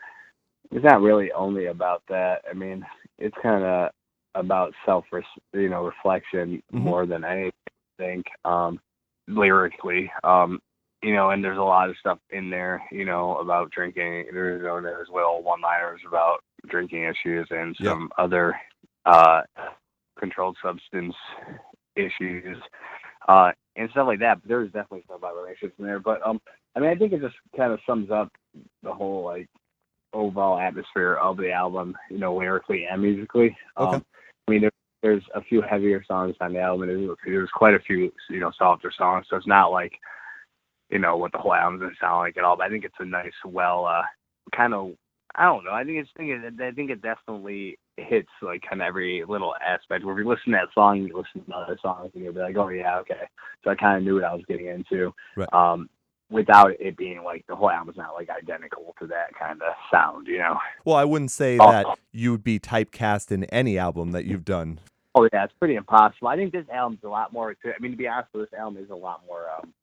it's 0.71 0.83
not 0.83 1.01
really 1.01 1.31
only 1.31 1.67
about 1.67 2.01
that. 2.09 2.41
I 2.49 2.53
mean, 2.53 2.83
it's 3.19 3.35
kind 3.43 3.63
of 3.63 3.91
about 4.35 4.73
self, 4.85 5.05
you 5.53 5.69
know, 5.69 5.85
reflection 5.85 6.63
Mhm. 6.73 6.79
more 6.79 7.05
than 7.05 7.23
anything. 7.23 7.53
I 7.67 8.03
think 8.03 8.25
um, 8.43 8.79
lyrically, 9.27 10.11
um, 10.23 10.59
you 11.03 11.13
know, 11.13 11.29
and 11.29 11.43
there's 11.43 11.59
a 11.59 11.61
lot 11.61 11.89
of 11.89 11.97
stuff 11.97 12.17
in 12.31 12.49
there, 12.49 12.81
you 12.91 13.05
know, 13.05 13.37
about 13.37 13.69
drinking. 13.69 14.25
There's 14.33 14.61
you 14.61 14.67
know, 14.67 14.81
there's 14.81 15.09
little 15.09 15.43
one-liners 15.43 16.01
about 16.07 16.43
drinking 16.67 17.03
issues 17.03 17.47
and 17.51 17.75
some 17.83 18.09
other 18.17 18.59
uh, 19.05 19.41
controlled 20.17 20.57
substance 20.63 21.13
issues 21.95 22.57
uh, 23.27 23.51
and 23.75 23.89
stuff 23.91 24.07
like 24.07 24.19
that. 24.19 24.41
But 24.41 24.49
there's 24.49 24.71
definitely 24.71 25.03
stuff 25.05 25.17
about 25.17 25.35
relationships 25.35 25.75
in 25.79 25.85
there. 25.85 25.99
But 25.99 26.25
um, 26.25 26.41
I 26.75 26.79
mean, 26.79 26.89
I 26.89 26.95
think 26.95 27.13
it 27.13 27.21
just 27.21 27.35
kind 27.55 27.71
of 27.73 27.79
sums 27.85 28.11
up 28.11 28.31
the 28.81 28.93
whole 28.93 29.23
like 29.23 29.47
overall 30.13 30.59
atmosphere 30.59 31.15
of 31.15 31.37
the 31.37 31.51
album, 31.51 31.95
you 32.09 32.19
know, 32.19 32.35
lyrically 32.35 32.85
and 32.89 33.01
musically. 33.01 33.55
Okay. 33.77 33.97
Um, 33.97 34.05
I 34.47 34.51
mean, 34.51 34.61
there, 34.61 34.71
there's 35.01 35.23
a 35.35 35.41
few 35.41 35.61
heavier 35.61 36.03
songs 36.07 36.35
on 36.39 36.53
the 36.53 36.59
album. 36.59 36.89
and 36.89 37.07
There's, 37.07 37.17
there's 37.25 37.49
quite 37.53 37.73
a 37.73 37.79
few, 37.79 38.11
you 38.29 38.39
know, 38.39 38.51
softer 38.57 38.91
songs. 38.95 39.25
So 39.29 39.35
it's 39.35 39.47
not 39.47 39.71
like, 39.71 39.93
you 40.89 40.99
know, 40.99 41.17
what 41.17 41.31
the 41.31 41.37
whole 41.37 41.53
album's 41.53 41.81
gonna 41.81 41.93
sound 41.99 42.19
like 42.19 42.37
at 42.37 42.43
all. 42.43 42.57
But 42.57 42.67
I 42.67 42.69
think 42.69 42.85
it's 42.85 42.95
a 42.99 43.05
nice, 43.05 43.31
well, 43.45 43.85
uh, 43.85 44.03
kind 44.55 44.73
of. 44.73 44.91
I 45.35 45.45
don't 45.45 45.63
know. 45.63 45.71
I 45.71 45.83
think 45.83 45.97
it's. 45.97 46.09
I 46.15 46.19
think 46.19 46.29
it, 46.29 46.61
I 46.61 46.71
think 46.71 46.91
it 46.91 47.01
definitely 47.01 47.79
hits 47.97 48.29
like 48.41 48.63
kind 48.67 48.81
of 48.81 48.87
every 48.87 49.23
little 49.27 49.53
aspect. 49.65 50.03
Where 50.03 50.17
if 50.17 50.23
you 50.23 50.29
listen 50.29 50.51
to 50.53 50.59
that 50.59 50.73
song, 50.73 50.97
you 50.97 51.15
listen 51.15 51.45
to 51.45 51.55
other 51.55 51.77
songs, 51.81 52.11
and 52.15 52.23
you'll 52.23 52.33
be 52.33 52.39
like, 52.39 52.57
oh 52.57 52.69
yeah, 52.69 52.97
okay. 52.99 53.27
So 53.63 53.69
I 53.69 53.75
kind 53.75 53.97
of 53.97 54.03
knew 54.03 54.15
what 54.15 54.23
I 54.23 54.33
was 54.33 54.43
getting 54.47 54.67
into. 54.67 55.13
Right. 55.35 55.51
Um, 55.53 55.89
without 56.29 56.71
it 56.79 56.97
being 56.97 57.23
like 57.23 57.45
the 57.47 57.55
whole 57.55 57.69
album's 57.69 57.97
not 57.97 58.15
like 58.15 58.29
identical 58.29 58.95
to 58.99 59.05
that 59.07 59.27
kind 59.39 59.61
of 59.61 59.73
sound, 59.91 60.27
you 60.27 60.39
know. 60.39 60.57
Well, 60.83 60.95
I 60.95 61.03
wouldn't 61.03 61.31
say 61.31 61.57
Oh. 61.59 61.71
that 61.71 61.85
you 62.11 62.31
would 62.31 62.43
be 62.43 62.59
typecast 62.59 63.31
in 63.31 63.43
any 63.45 63.77
album 63.77 64.11
that 64.11 64.25
you've 64.25 64.45
done. 64.45 64.79
Oh 65.15 65.29
yeah, 65.31 65.43
it's 65.43 65.53
pretty 65.59 65.75
impossible. 65.75 66.27
I 66.27 66.35
think 66.35 66.51
this 66.51 66.65
album's 66.73 67.03
a 67.03 67.07
lot 67.09 67.31
more. 67.31 67.55
I 67.63 67.73
mean, 67.79 67.91
to 67.91 67.97
be 67.97 68.07
honest, 68.07 68.33
with 68.33 68.49
this 68.49 68.59
album 68.59 68.83
is 68.83 68.89
a 68.89 68.95
lot 68.95 69.21
more. 69.27 69.45
Um, 69.57 69.73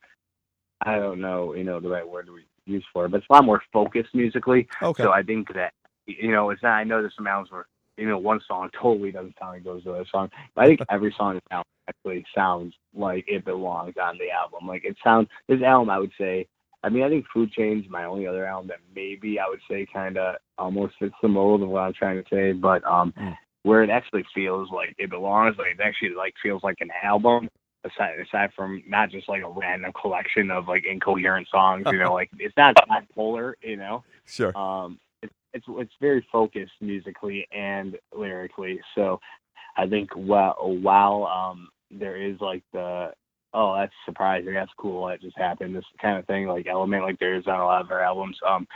I 0.84 0.96
don't 0.96 1.20
know, 1.20 1.54
you 1.54 1.62
know, 1.62 1.78
the 1.78 1.88
right 1.88 2.08
word 2.08 2.28
we 2.30 2.46
use 2.64 2.84
for 2.92 3.04
it, 3.04 3.10
but 3.10 3.18
it's 3.18 3.26
a 3.30 3.32
lot 3.32 3.44
more 3.44 3.62
focused 3.72 4.14
musically. 4.14 4.66
Okay. 4.82 5.04
So 5.04 5.12
I 5.12 5.22
think 5.22 5.52
that 5.54 5.72
you 6.06 6.32
know, 6.32 6.50
it's 6.50 6.62
not. 6.62 6.72
I 6.72 6.84
know 6.84 7.00
there's 7.00 7.14
some 7.16 7.28
albums 7.28 7.52
where 7.52 7.66
you 8.00 8.08
know 8.08 8.18
one 8.18 8.40
song 8.48 8.70
totally 8.80 9.12
doesn't 9.12 9.34
sound 9.38 9.52
like 9.52 9.60
it 9.60 9.64
goes 9.64 9.82
to 9.84 9.90
the 9.90 9.94
other 9.96 10.06
song, 10.10 10.30
but 10.54 10.64
I 10.64 10.68
think 10.68 10.80
every 10.90 11.14
song 11.16 11.38
album 11.50 11.64
actually 11.88 12.24
sounds 12.34 12.74
like 12.94 13.24
it 13.28 13.44
belongs 13.44 13.94
on 14.00 14.18
the 14.18 14.30
album. 14.30 14.66
Like 14.66 14.84
it 14.84 14.96
sounds. 15.04 15.28
This 15.48 15.62
album, 15.62 15.90
I 15.90 15.98
would 15.98 16.12
say. 16.18 16.46
I 16.82 16.88
mean, 16.88 17.02
I 17.02 17.10
think 17.10 17.26
Food 17.32 17.52
Chain's 17.52 17.84
my 17.90 18.04
only 18.04 18.26
other 18.26 18.46
album 18.46 18.68
that 18.68 18.78
maybe 18.94 19.38
I 19.38 19.46
would 19.46 19.60
say 19.70 19.86
kind 19.92 20.16
of 20.16 20.36
almost 20.56 20.94
fits 20.98 21.14
the 21.20 21.28
mold 21.28 21.62
of 21.62 21.68
what 21.68 21.80
I'm 21.82 21.92
trying 21.92 22.22
to 22.22 22.28
say, 22.30 22.52
but 22.52 22.82
um, 22.84 23.12
Mm. 23.18 23.36
where 23.64 23.82
it 23.82 23.90
actually 23.90 24.24
feels 24.34 24.70
like 24.70 24.94
it 24.98 25.10
belongs, 25.10 25.56
like 25.58 25.74
it 25.78 25.80
actually 25.82 26.14
like 26.14 26.32
feels 26.42 26.62
like 26.62 26.78
an 26.80 26.90
album. 27.02 27.48
Aside, 27.82 28.20
aside 28.20 28.50
from 28.54 28.82
not 28.86 29.10
just 29.10 29.26
like 29.26 29.42
a 29.42 29.48
random 29.48 29.90
collection 29.98 30.50
of 30.50 30.68
like 30.68 30.84
incoherent 30.84 31.48
songs, 31.48 31.86
you 31.90 31.98
know, 31.98 32.12
like 32.20 32.28
it's 32.38 32.54
not 32.56 32.76
bipolar, 32.88 33.54
you 33.62 33.76
know 33.76 34.04
sure. 34.26 34.56
um 34.56 34.98
it's 35.52 35.66
it's 35.68 35.92
very 36.00 36.24
focused 36.30 36.72
musically 36.80 37.46
and 37.52 37.96
lyrically 38.16 38.80
so 38.94 39.18
i 39.76 39.86
think 39.86 40.10
while 40.14 40.56
while 40.82 41.24
um 41.26 41.68
there 41.90 42.16
is 42.20 42.36
like 42.40 42.62
the 42.72 43.10
oh 43.54 43.74
that's 43.76 43.92
surprising 44.04 44.54
that's 44.54 44.70
cool 44.78 45.06
that 45.08 45.20
just 45.20 45.36
happened 45.36 45.74
this 45.74 45.84
kind 46.00 46.18
of 46.18 46.26
thing 46.26 46.46
like 46.46 46.66
element 46.66 47.02
like 47.02 47.18
there 47.18 47.34
is 47.34 47.46
on 47.46 47.60
a 47.60 47.64
lot 47.64 47.80
of 47.82 47.90
our 47.90 48.00
albums 48.02 48.36
um 48.48 48.66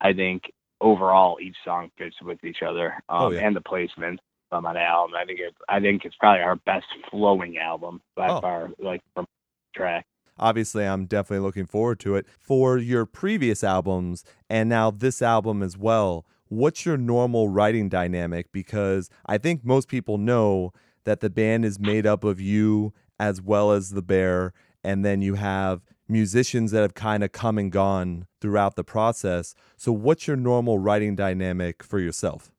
i 0.00 0.12
think 0.12 0.42
overall 0.80 1.38
each 1.42 1.56
song 1.64 1.90
fits 1.98 2.16
with 2.22 2.42
each 2.44 2.62
other 2.66 2.94
um 3.08 3.22
Oh, 3.22 3.30
yeah. 3.30 3.46
and 3.46 3.54
the 3.56 3.60
placement 3.60 4.20
um, 4.52 4.66
on 4.66 4.74
the 4.74 4.80
album 4.80 5.14
i 5.20 5.24
think 5.24 5.40
it 5.40 5.54
i 5.68 5.78
think 5.80 6.04
it's 6.04 6.16
probably 6.20 6.42
our 6.42 6.56
best 6.56 6.86
flowing 7.10 7.58
album 7.58 8.00
by 8.16 8.28
Oh. 8.28 8.40
far 8.40 8.70
like 8.78 9.02
from 9.14 9.26
track 9.74 10.06
obviously 10.40 10.84
I'm 10.84 11.06
definitely 11.06 11.44
looking 11.44 11.66
forward 11.66 12.00
to 12.00 12.16
it. 12.16 12.26
For 12.40 12.78
your 12.78 13.06
previous 13.06 13.62
albums 13.62 14.24
and 14.48 14.68
now 14.68 14.90
this 14.90 15.22
album 15.22 15.62
as 15.62 15.78
well, 15.78 16.26
what's 16.48 16.84
your 16.84 16.96
normal 16.96 17.48
writing 17.48 17.88
dynamic? 17.88 18.50
Because 18.50 19.08
I 19.26 19.38
think 19.38 19.64
most 19.64 19.86
people 19.86 20.18
know 20.18 20.72
that 21.04 21.20
the 21.20 21.30
band 21.30 21.64
is 21.64 21.78
made 21.78 22.06
up 22.06 22.24
of 22.24 22.40
you 22.40 22.92
as 23.18 23.40
well 23.40 23.70
as 23.70 23.90
the 23.90 24.02
bear, 24.02 24.52
and 24.82 25.04
then 25.04 25.22
you 25.22 25.34
have 25.34 25.82
musicians 26.08 26.72
that 26.72 26.80
have 26.80 26.94
kind 26.94 27.22
of 27.22 27.32
come 27.32 27.58
and 27.58 27.70
gone 27.70 28.26
throughout 28.40 28.74
the 28.74 28.82
process. 28.82 29.54
So 29.76 29.92
what's 29.92 30.26
your 30.26 30.36
normal 30.36 30.78
writing 30.78 31.14
dynamic 31.14 31.82
for 31.82 32.00
yourself? 32.00 32.50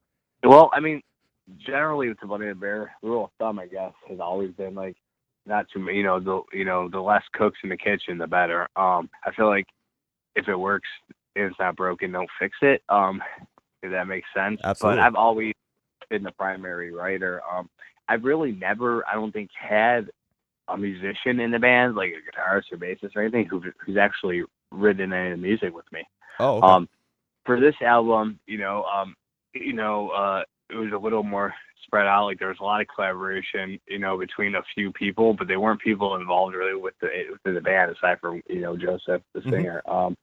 Well, 0.43 0.69
I 0.73 0.79
mean, 0.79 1.01
generally 1.57 2.07
with 2.09 2.19
the 2.19 2.27
Bunny 2.27 2.47
and 2.47 2.55
the 2.55 2.59
Bear, 2.59 2.91
rule 3.03 3.25
of 3.25 3.31
thumb, 3.39 3.59
I 3.59 3.67
guess, 3.67 3.93
has 4.07 4.19
always 4.19 4.51
been 4.51 4.75
like 4.75 4.95
not 5.45 5.65
too 5.73 5.80
many. 5.80 5.97
You 5.97 6.04
know, 6.04 6.19
the 6.19 6.41
you 6.54 6.65
know 6.65 6.89
the 6.89 6.99
less 6.99 7.23
cooks 7.34 7.60
in 7.63 7.69
the 7.69 7.77
kitchen, 7.77 8.17
the 8.17 8.27
better. 8.27 8.67
Um, 8.75 9.10
I 9.25 9.32
feel 9.36 9.47
like 9.47 9.67
if 10.36 10.47
it 10.47 10.56
works, 10.56 10.88
and 11.36 11.45
it's 11.45 11.60
not 11.60 11.75
broken, 11.75 12.12
don't 12.12 12.30
fix 12.39 12.56
it. 12.62 12.84
Um, 12.89 13.21
if 13.84 13.91
that 13.91 14.08
makes 14.08 14.27
sense. 14.36 14.60
Absolutely. 14.63 14.97
But 14.97 15.06
I've 15.06 15.15
always 15.15 15.54
been 16.10 16.23
the 16.23 16.32
primary 16.32 16.91
writer. 16.91 17.41
Um, 17.51 17.69
I've 18.08 18.23
really 18.23 18.51
never, 18.51 19.08
I 19.08 19.13
don't 19.13 19.32
think, 19.32 19.49
had 19.60 20.10
a 20.67 20.77
musician 20.77 21.39
in 21.39 21.51
the 21.51 21.60
band, 21.60 21.95
like 21.95 22.12
a 22.12 22.39
guitarist 22.39 22.71
or 22.71 22.77
bassist 22.77 23.15
or 23.15 23.21
anything, 23.21 23.45
who 23.45 23.62
who's 23.86 23.97
actually 23.97 24.43
written 24.71 25.13
any 25.13 25.32
of 25.32 25.39
the 25.39 25.41
music 25.41 25.73
with 25.73 25.86
me. 25.91 26.04
Oh, 26.39 26.58
okay. 26.58 26.67
Um, 26.67 26.89
for 27.45 27.60
this 27.60 27.75
album, 27.82 28.39
you 28.45 28.58
know, 28.58 28.84
um, 28.84 29.15
you 29.54 29.73
know, 29.73 30.10
uh, 30.10 30.43
it 30.71 30.75
was 30.75 30.91
a 30.93 30.97
little 30.97 31.23
more 31.23 31.53
spread 31.86 32.07
out. 32.07 32.25
Like 32.25 32.39
there 32.39 32.47
was 32.49 32.60
a 32.62 32.63
lot 32.63 32.81
of 32.81 32.88
collaboration, 32.93 33.79
you 33.88 33.99
know, 33.99 34.17
between 34.17 34.55
a 34.55 34.62
few 34.73 34.91
people, 34.93 35.34
but 35.34 35.47
they 35.47 35.57
weren't 35.57 35.81
people 35.81 36.15
involved 36.15 36.55
really 36.55 36.79
with 36.79 36.93
the 37.01 37.10
with 37.45 37.55
the 37.55 37.62
band 37.62 37.91
aside 37.91 38.19
from 38.19 38.41
you 38.49 38.62
know 38.62 38.77
Joseph, 38.77 39.21
the 39.34 39.41
Mhm. 39.41 39.49
singer. 39.51 39.81
Um, 39.88 40.15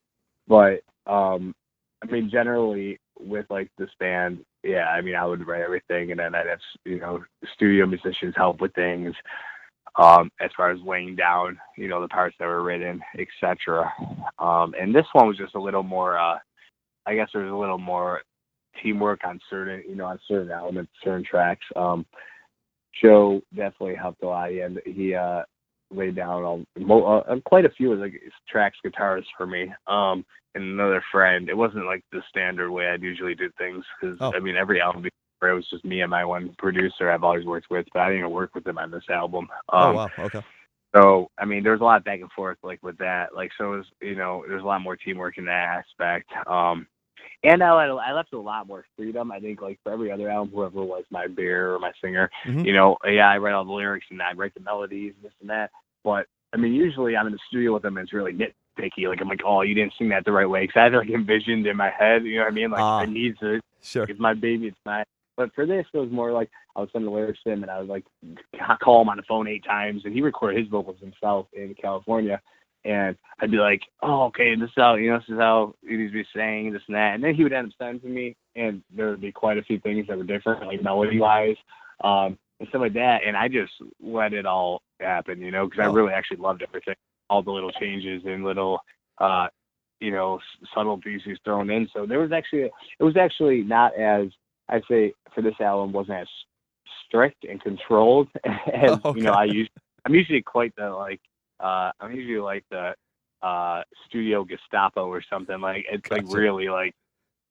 but 0.46 0.80
um, 1.06 1.54
I 2.02 2.06
mean, 2.10 2.30
generally 2.30 2.98
with 3.18 3.46
like 3.50 3.70
this 3.78 3.90
band, 3.98 4.44
yeah, 4.62 4.86
I 4.88 5.00
mean, 5.00 5.16
I 5.16 5.26
would 5.26 5.46
write 5.46 5.62
everything, 5.62 6.10
and 6.12 6.20
then 6.20 6.34
I'd 6.34 6.46
have 6.46 6.60
you 6.84 7.00
know 7.00 7.24
studio 7.54 7.86
musicians 7.86 8.34
help 8.36 8.60
with 8.60 8.72
things. 8.74 9.14
um, 9.96 10.30
as 10.40 10.50
far 10.56 10.70
as 10.70 10.78
laying 10.86 11.16
down, 11.16 11.58
you 11.76 11.88
know, 11.88 12.00
the 12.00 12.06
parts 12.08 12.36
that 12.38 12.46
were 12.46 12.62
written, 12.62 13.02
etc. 13.18 13.92
Um, 14.38 14.72
and 14.80 14.94
this 14.94 15.06
one 15.12 15.26
was 15.26 15.36
just 15.36 15.56
a 15.56 15.60
little 15.60 15.82
more, 15.82 16.16
uh, 16.18 16.38
I 17.06 17.16
guess 17.16 17.30
there 17.32 17.42
was 17.42 17.50
a 17.52 17.56
little 17.56 17.78
more 17.78 18.22
teamwork 18.82 19.20
on 19.24 19.40
certain, 19.50 19.82
you 19.88 19.94
know, 19.96 20.06
on 20.06 20.18
certain 20.28 20.50
elements, 20.50 20.92
certain 21.04 21.24
tracks. 21.24 21.64
Um, 21.76 22.06
Joe 23.02 23.40
definitely 23.54 23.94
helped 23.94 24.22
a 24.22 24.26
lot. 24.26 24.50
He, 24.50 24.56
had, 24.58 24.78
he 24.84 25.14
uh, 25.14 25.42
laid 25.90 26.16
down 26.16 26.42
all, 26.42 27.24
uh, 27.28 27.36
quite 27.44 27.64
a 27.64 27.70
few 27.70 27.92
of 27.92 28.00
the 28.00 28.10
tracks 28.48 28.78
guitars 28.82 29.26
for 29.36 29.46
me. 29.46 29.72
Um, 29.86 30.24
and 30.54 30.64
another 30.64 31.02
friend. 31.12 31.48
It 31.48 31.56
wasn't 31.56 31.86
like 31.86 32.04
the 32.12 32.22
standard 32.28 32.70
way 32.70 32.88
I'd 32.88 33.02
usually 33.02 33.34
do 33.34 33.50
things 33.58 33.84
because 34.00 34.18
Oh. 34.20 34.32
I 34.34 34.40
mean 34.40 34.56
every 34.56 34.80
album 34.80 35.02
before 35.02 35.50
it 35.50 35.54
was 35.54 35.68
just 35.70 35.84
me 35.84 36.00
and 36.00 36.10
my 36.10 36.24
one 36.24 36.54
producer 36.58 37.10
I've 37.10 37.24
always 37.24 37.46
worked 37.46 37.70
with, 37.70 37.86
but 37.92 38.00
I 38.00 38.10
didn't 38.10 38.30
work 38.30 38.54
with 38.54 38.66
him 38.66 38.78
on 38.78 38.90
this 38.90 39.04
album. 39.10 39.48
oh 39.70 39.78
Um, 39.78 39.94
wow. 39.94 40.08
Okay. 40.18 40.40
so 40.96 41.30
I 41.38 41.44
mean, 41.44 41.62
there's 41.62 41.80
a 41.80 41.84
lot 41.84 42.04
back 42.04 42.20
and 42.20 42.32
forth 42.32 42.58
like 42.62 42.82
with 42.82 42.98
that. 42.98 43.34
Like 43.34 43.50
so, 43.56 43.74
it 43.74 43.76
was 43.76 43.86
you 44.00 44.16
know, 44.16 44.44
there's 44.48 44.62
a 44.62 44.66
lot 44.66 44.80
more 44.80 44.96
teamwork 44.96 45.38
in 45.38 45.44
that 45.44 45.84
aspect. 45.84 46.30
Um, 46.46 46.86
and 47.42 47.62
I 47.62 47.74
let 47.74 47.90
I 48.02 48.12
left 48.12 48.32
a 48.32 48.38
lot 48.38 48.66
more 48.66 48.84
freedom. 48.96 49.30
I 49.30 49.40
think 49.40 49.60
like 49.62 49.78
for 49.82 49.92
every 49.92 50.10
other 50.10 50.28
album, 50.30 50.52
whoever 50.54 50.82
was 50.82 51.04
my 51.10 51.26
bear 51.26 51.74
or 51.74 51.78
my 51.78 51.92
singer, 52.02 52.30
Mhm. 52.44 52.64
you 52.66 52.72
know, 52.72 52.96
yeah, 53.04 53.28
I 53.28 53.38
write 53.38 53.54
all 53.54 53.64
the 53.64 53.72
lyrics 53.72 54.06
and 54.10 54.20
I 54.22 54.32
write 54.32 54.54
the 54.54 54.60
melodies, 54.60 55.14
and 55.16 55.24
this 55.24 55.32
and 55.40 55.50
that. 55.50 55.70
But 56.04 56.26
I 56.52 56.56
mean, 56.56 56.72
usually 56.74 57.16
I'm 57.16 57.26
in 57.26 57.32
the 57.32 57.38
studio 57.48 57.74
with 57.74 57.82
them 57.82 57.96
and 57.96 58.04
it's 58.04 58.12
really 58.12 58.32
nitpicky. 58.32 59.08
Like 59.08 59.20
I'm 59.20 59.28
like, 59.28 59.42
oh, 59.44 59.62
you 59.62 59.74
didn't 59.74 59.92
sing 59.98 60.08
that 60.10 60.24
the 60.24 60.32
right 60.32 60.48
way 60.48 60.62
because 60.66 60.80
I 60.80 60.84
had 60.84 60.94
like 60.94 61.10
envisioned 61.10 61.66
in 61.66 61.76
my 61.76 61.90
head. 61.90 62.24
You 62.24 62.36
know 62.38 62.44
what 62.44 62.52
I 62.52 62.54
mean? 62.54 62.70
Like 62.70 62.80
Ah. 62.80 62.98
I 63.00 63.06
need 63.06 63.38
to 63.40 63.60
Sure. 63.82 64.04
it's 64.08 64.18
my 64.20 64.34
baby. 64.34 64.66
It's 64.68 64.78
my. 64.84 65.04
But 65.36 65.54
for 65.54 65.64
this, 65.66 65.86
it 65.92 65.98
was 65.98 66.10
more 66.10 66.32
like 66.32 66.50
I 66.74 66.80
would 66.80 66.90
send 66.90 67.06
the 67.06 67.10
lyrics 67.10 67.38
to 67.44 67.50
him, 67.52 67.62
and 67.62 67.70
I 67.70 67.78
was 67.78 67.88
like 67.88 68.04
I 68.60 68.74
call 68.82 69.02
him 69.02 69.08
on 69.08 69.16
the 69.18 69.22
phone 69.22 69.46
eight 69.46 69.64
times, 69.64 70.04
and 70.04 70.12
he 70.12 70.20
recorded 70.22 70.58
his 70.58 70.68
vocals 70.68 70.98
himself 71.00 71.46
in 71.52 71.74
California. 71.80 72.40
And 72.84 73.16
I'd 73.40 73.50
be 73.50 73.56
like, 73.58 73.82
"Oh, 74.02 74.24
okay, 74.26 74.54
this 74.54 74.68
is 74.68 74.74
how 74.76 74.94
you 74.94 75.10
know, 75.10 75.18
this 75.18 75.28
is 75.28 75.38
how 75.38 75.74
he 75.86 75.96
needs 75.96 76.12
to 76.12 76.18
be 76.22 76.26
saying 76.34 76.72
this 76.72 76.82
and 76.86 76.96
that." 76.96 77.14
And 77.14 77.22
then 77.24 77.34
he 77.34 77.42
would 77.42 77.52
end 77.52 77.68
up 77.68 77.72
sending 77.78 78.00
to 78.00 78.06
me, 78.08 78.36
and 78.56 78.82
there 78.94 79.10
would 79.10 79.20
be 79.20 79.32
quite 79.32 79.58
a 79.58 79.62
few 79.62 79.78
things 79.80 80.06
that 80.08 80.16
were 80.16 80.24
different, 80.24 80.66
like 80.66 80.82
melody 80.82 81.18
wise, 81.20 81.56
um, 82.04 82.38
and 82.60 82.68
stuff 82.68 82.80
like 82.80 82.94
that. 82.94 83.20
And 83.26 83.36
I 83.36 83.48
just 83.48 83.72
let 84.00 84.32
it 84.32 84.46
all 84.46 84.82
happen, 85.00 85.40
you 85.40 85.50
know, 85.50 85.66
because 85.66 85.80
I 85.80 85.86
Oh. 85.86 85.92
really 85.92 86.12
actually 86.12 86.38
loved 86.38 86.62
everything, 86.62 86.94
all 87.28 87.42
the 87.42 87.50
little 87.52 87.72
changes 87.72 88.22
and 88.24 88.44
little, 88.44 88.78
uh, 89.18 89.48
you 90.00 90.10
know, 90.12 90.36
s- 90.38 90.68
subtleties 90.74 91.22
he's 91.24 91.38
thrown 91.44 91.70
in. 91.70 91.88
So 91.92 92.06
there 92.06 92.20
was 92.20 92.32
actually, 92.32 92.62
it 92.98 93.04
was 93.04 93.16
actually 93.16 93.62
not 93.62 93.94
as 93.94 94.28
I'd 94.68 94.84
say 94.88 95.12
for 95.34 95.42
this 95.42 95.60
album 95.60 95.92
wasn't 95.92 96.18
as 96.18 96.28
strict 97.06 97.44
and 97.44 97.60
controlled 97.62 98.28
as 98.44 98.98
you 99.14 99.22
know 99.22 99.32
I 99.32 99.44
usually. 99.44 99.70
I'm 100.04 100.14
usually 100.14 100.42
quite 100.42 100.74
the 100.76 100.90
like. 100.90 101.20
Uh, 101.60 101.92
I'm 102.00 102.12
usually 102.12 102.40
like 102.40 102.64
the 102.70 102.94
uh 103.40 103.82
studio 104.08 104.44
Gestapo 104.44 105.06
or 105.06 105.22
something. 105.30 105.60
Like 105.60 105.86
it's 105.90 106.10
like 106.10 106.24
really 106.28 106.68
like 106.68 106.94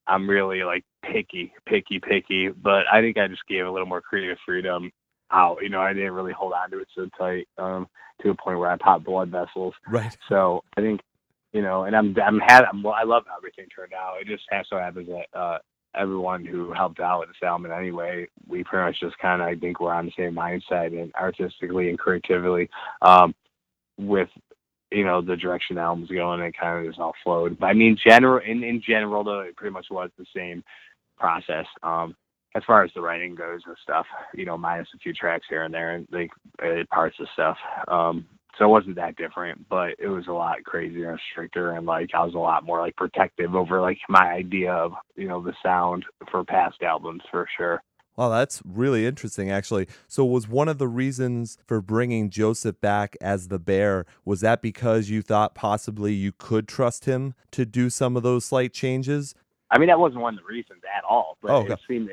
I'm 0.08 0.30
really 0.30 0.64
like 0.64 0.84
picky, 1.04 1.54
picky, 1.66 2.00
picky. 2.00 2.50
But 2.50 2.86
I 2.92 3.02
think 3.02 3.18
I 3.18 3.28
just 3.28 3.46
gave 3.48 3.66
a 3.66 3.72
little 3.72 3.88
more 3.88 4.02
creative 4.02 4.38
freedom 4.46 4.92
out. 5.32 5.58
You 5.62 5.70
know, 5.70 5.82
I 5.82 5.94
didn't 5.94 6.14
really 6.14 6.34
hold 6.34 6.54
on 6.54 6.72
to 6.72 6.80
it 6.80 6.88
so 6.96 7.08
tight 7.18 7.48
um, 7.58 7.88
to 8.22 8.30
a 8.30 8.36
point 8.36 8.60
where 8.60 8.72
I 8.72 8.78
popped 8.78 9.06
blood 9.06 9.30
vessels. 9.30 9.74
Right. 9.88 10.16
So 10.30 10.64
I 10.78 10.82
think, 10.82 11.02
you 11.54 11.62
know, 11.62 11.84
and 11.84 11.96
I'm 11.96 12.16
I'm 12.24 12.40
had 12.40 12.64
I'm 12.66 12.84
well, 12.84 12.94
I 12.94 13.04
love 13.04 13.24
how 13.28 13.38
everything 13.38 13.68
turned 13.74 13.94
out. 13.94 14.22
It 14.22 14.28
just 14.28 14.44
has 14.50 14.66
so 14.70 14.78
happens 14.78 15.10
that 15.10 15.38
uh, 15.38 15.58
everyone 15.96 16.46
who 16.46 16.74
helped 16.74 17.00
out 17.00 17.22
with 17.22 17.30
this 17.30 17.44
album 17.44 17.72
in 17.72 17.78
any 17.78 17.92
way, 17.92 18.28
we 18.48 18.64
pretty 18.64 18.86
much 18.86 19.00
just 19.00 19.18
kind 19.20 19.42
of 19.42 19.48
I 19.48 19.56
think 19.56 19.80
we're 19.80 19.94
on 19.94 20.06
the 20.06 20.14
same 20.18 20.36
mindset 20.36 21.00
and 21.00 21.14
artistically 21.16 21.90
and 21.90 22.00
creatively, 22.00 22.70
um, 23.02 23.36
with 23.98 24.30
you 24.92 25.04
know 25.04 25.22
the 25.22 25.36
direction 25.36 25.76
the 25.76 25.82
album's 25.82 26.10
going. 26.10 26.42
It 26.42 26.56
kind 26.60 26.80
of 26.80 26.92
just 26.92 27.00
all 27.00 27.14
flowed. 27.24 27.58
But 27.60 27.68
I 27.68 27.74
mean, 27.74 27.98
general 28.06 28.42
in 28.46 28.64
in 28.64 28.82
general 28.88 29.24
though, 29.24 29.42
it 29.42 29.56
pretty 29.56 29.74
much 29.74 29.88
was 29.90 30.10
the 30.18 30.26
same 30.36 30.64
process. 31.18 31.66
Um, 31.84 32.16
as 32.56 32.64
far 32.66 32.84
as 32.84 32.92
the 32.96 33.02
writing 33.02 33.36
goes 33.36 33.62
and 33.68 33.76
stuff, 33.84 34.06
you 34.34 34.46
know, 34.46 34.58
minus 34.58 34.88
a 34.96 34.98
few 34.98 35.14
tracks 35.14 35.46
here 35.50 35.64
and 35.64 35.74
there 35.74 35.96
and 35.96 36.08
like 36.12 36.32
uh, 36.64 36.84
parts 36.92 37.16
of 37.20 37.28
stuff. 37.34 37.58
Um, 37.88 38.26
so 38.58 38.66
it 38.66 38.70
wasn't 38.70 38.96
that 38.96 39.16
different, 39.18 39.70
but 39.70 39.92
it 40.00 40.08
was 40.08 40.26
a 40.28 40.34
lot 40.34 40.64
crazier 40.64 41.12
and 41.12 41.20
stricter, 41.32 41.74
and 41.74 41.86
like 41.86 42.10
I 42.16 42.24
was 42.24 42.34
a 42.34 42.40
lot 42.40 42.66
more 42.66 42.82
like 42.82 42.96
protective 42.96 43.54
over 43.54 43.80
like 43.80 44.00
my 44.10 44.32
idea 44.32 44.72
of 44.72 44.94
you 45.16 45.28
know 45.28 45.42
the 45.44 45.54
sound 45.62 46.06
for 46.32 46.44
past 46.44 46.82
albums 46.82 47.22
for 47.30 47.48
sure. 47.56 47.84
Wow, 48.18 48.30
that's 48.30 48.64
really 48.66 49.06
interesting, 49.06 49.52
actually. 49.52 49.88
So, 50.08 50.26
was 50.26 50.48
one 50.48 50.68
of 50.68 50.80
the 50.80 50.88
reasons 50.88 51.60
for 51.68 51.82
bringing 51.82 52.32
Joseph 52.32 52.82
back 52.82 53.16
as 53.22 53.50
the 53.50 53.60
bear 53.60 54.08
was 54.26 54.42
that 54.42 54.62
because 54.62 55.10
you 55.10 55.22
thought 55.22 55.54
possibly 55.54 56.14
you 56.14 56.32
could 56.32 56.68
trust 56.68 57.06
him 57.06 57.36
to 57.52 57.64
do 57.64 57.92
some 57.92 58.18
of 58.18 58.24
those 58.24 58.44
slight 58.44 58.74
changes? 58.74 59.36
I 59.70 59.78
mean, 59.78 59.88
that 59.90 60.00
wasn't 60.00 60.22
one 60.22 60.34
of 60.34 60.40
the 60.40 60.48
reasons 60.48 60.82
at 60.84 61.04
all, 61.04 61.38
but 61.44 61.52
Oh, 61.52 61.62
it 61.62 61.72
okay. 61.72 61.82
seemed, 61.88 62.10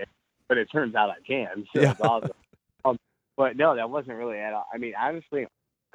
but 0.46 0.58
it 0.58 0.66
turns 0.70 0.94
out 0.94 1.08
I 1.08 1.20
can. 1.26 1.64
So 1.74 1.80
Yeah. 1.80 1.94
awesome. 2.00 2.30
um, 2.84 2.98
but 3.36 3.56
no, 3.56 3.74
that 3.74 3.88
wasn't 3.88 4.18
really 4.18 4.38
at 4.38 4.52
all. 4.52 4.66
I 4.72 4.76
mean, 4.76 4.92
honestly, 5.00 5.46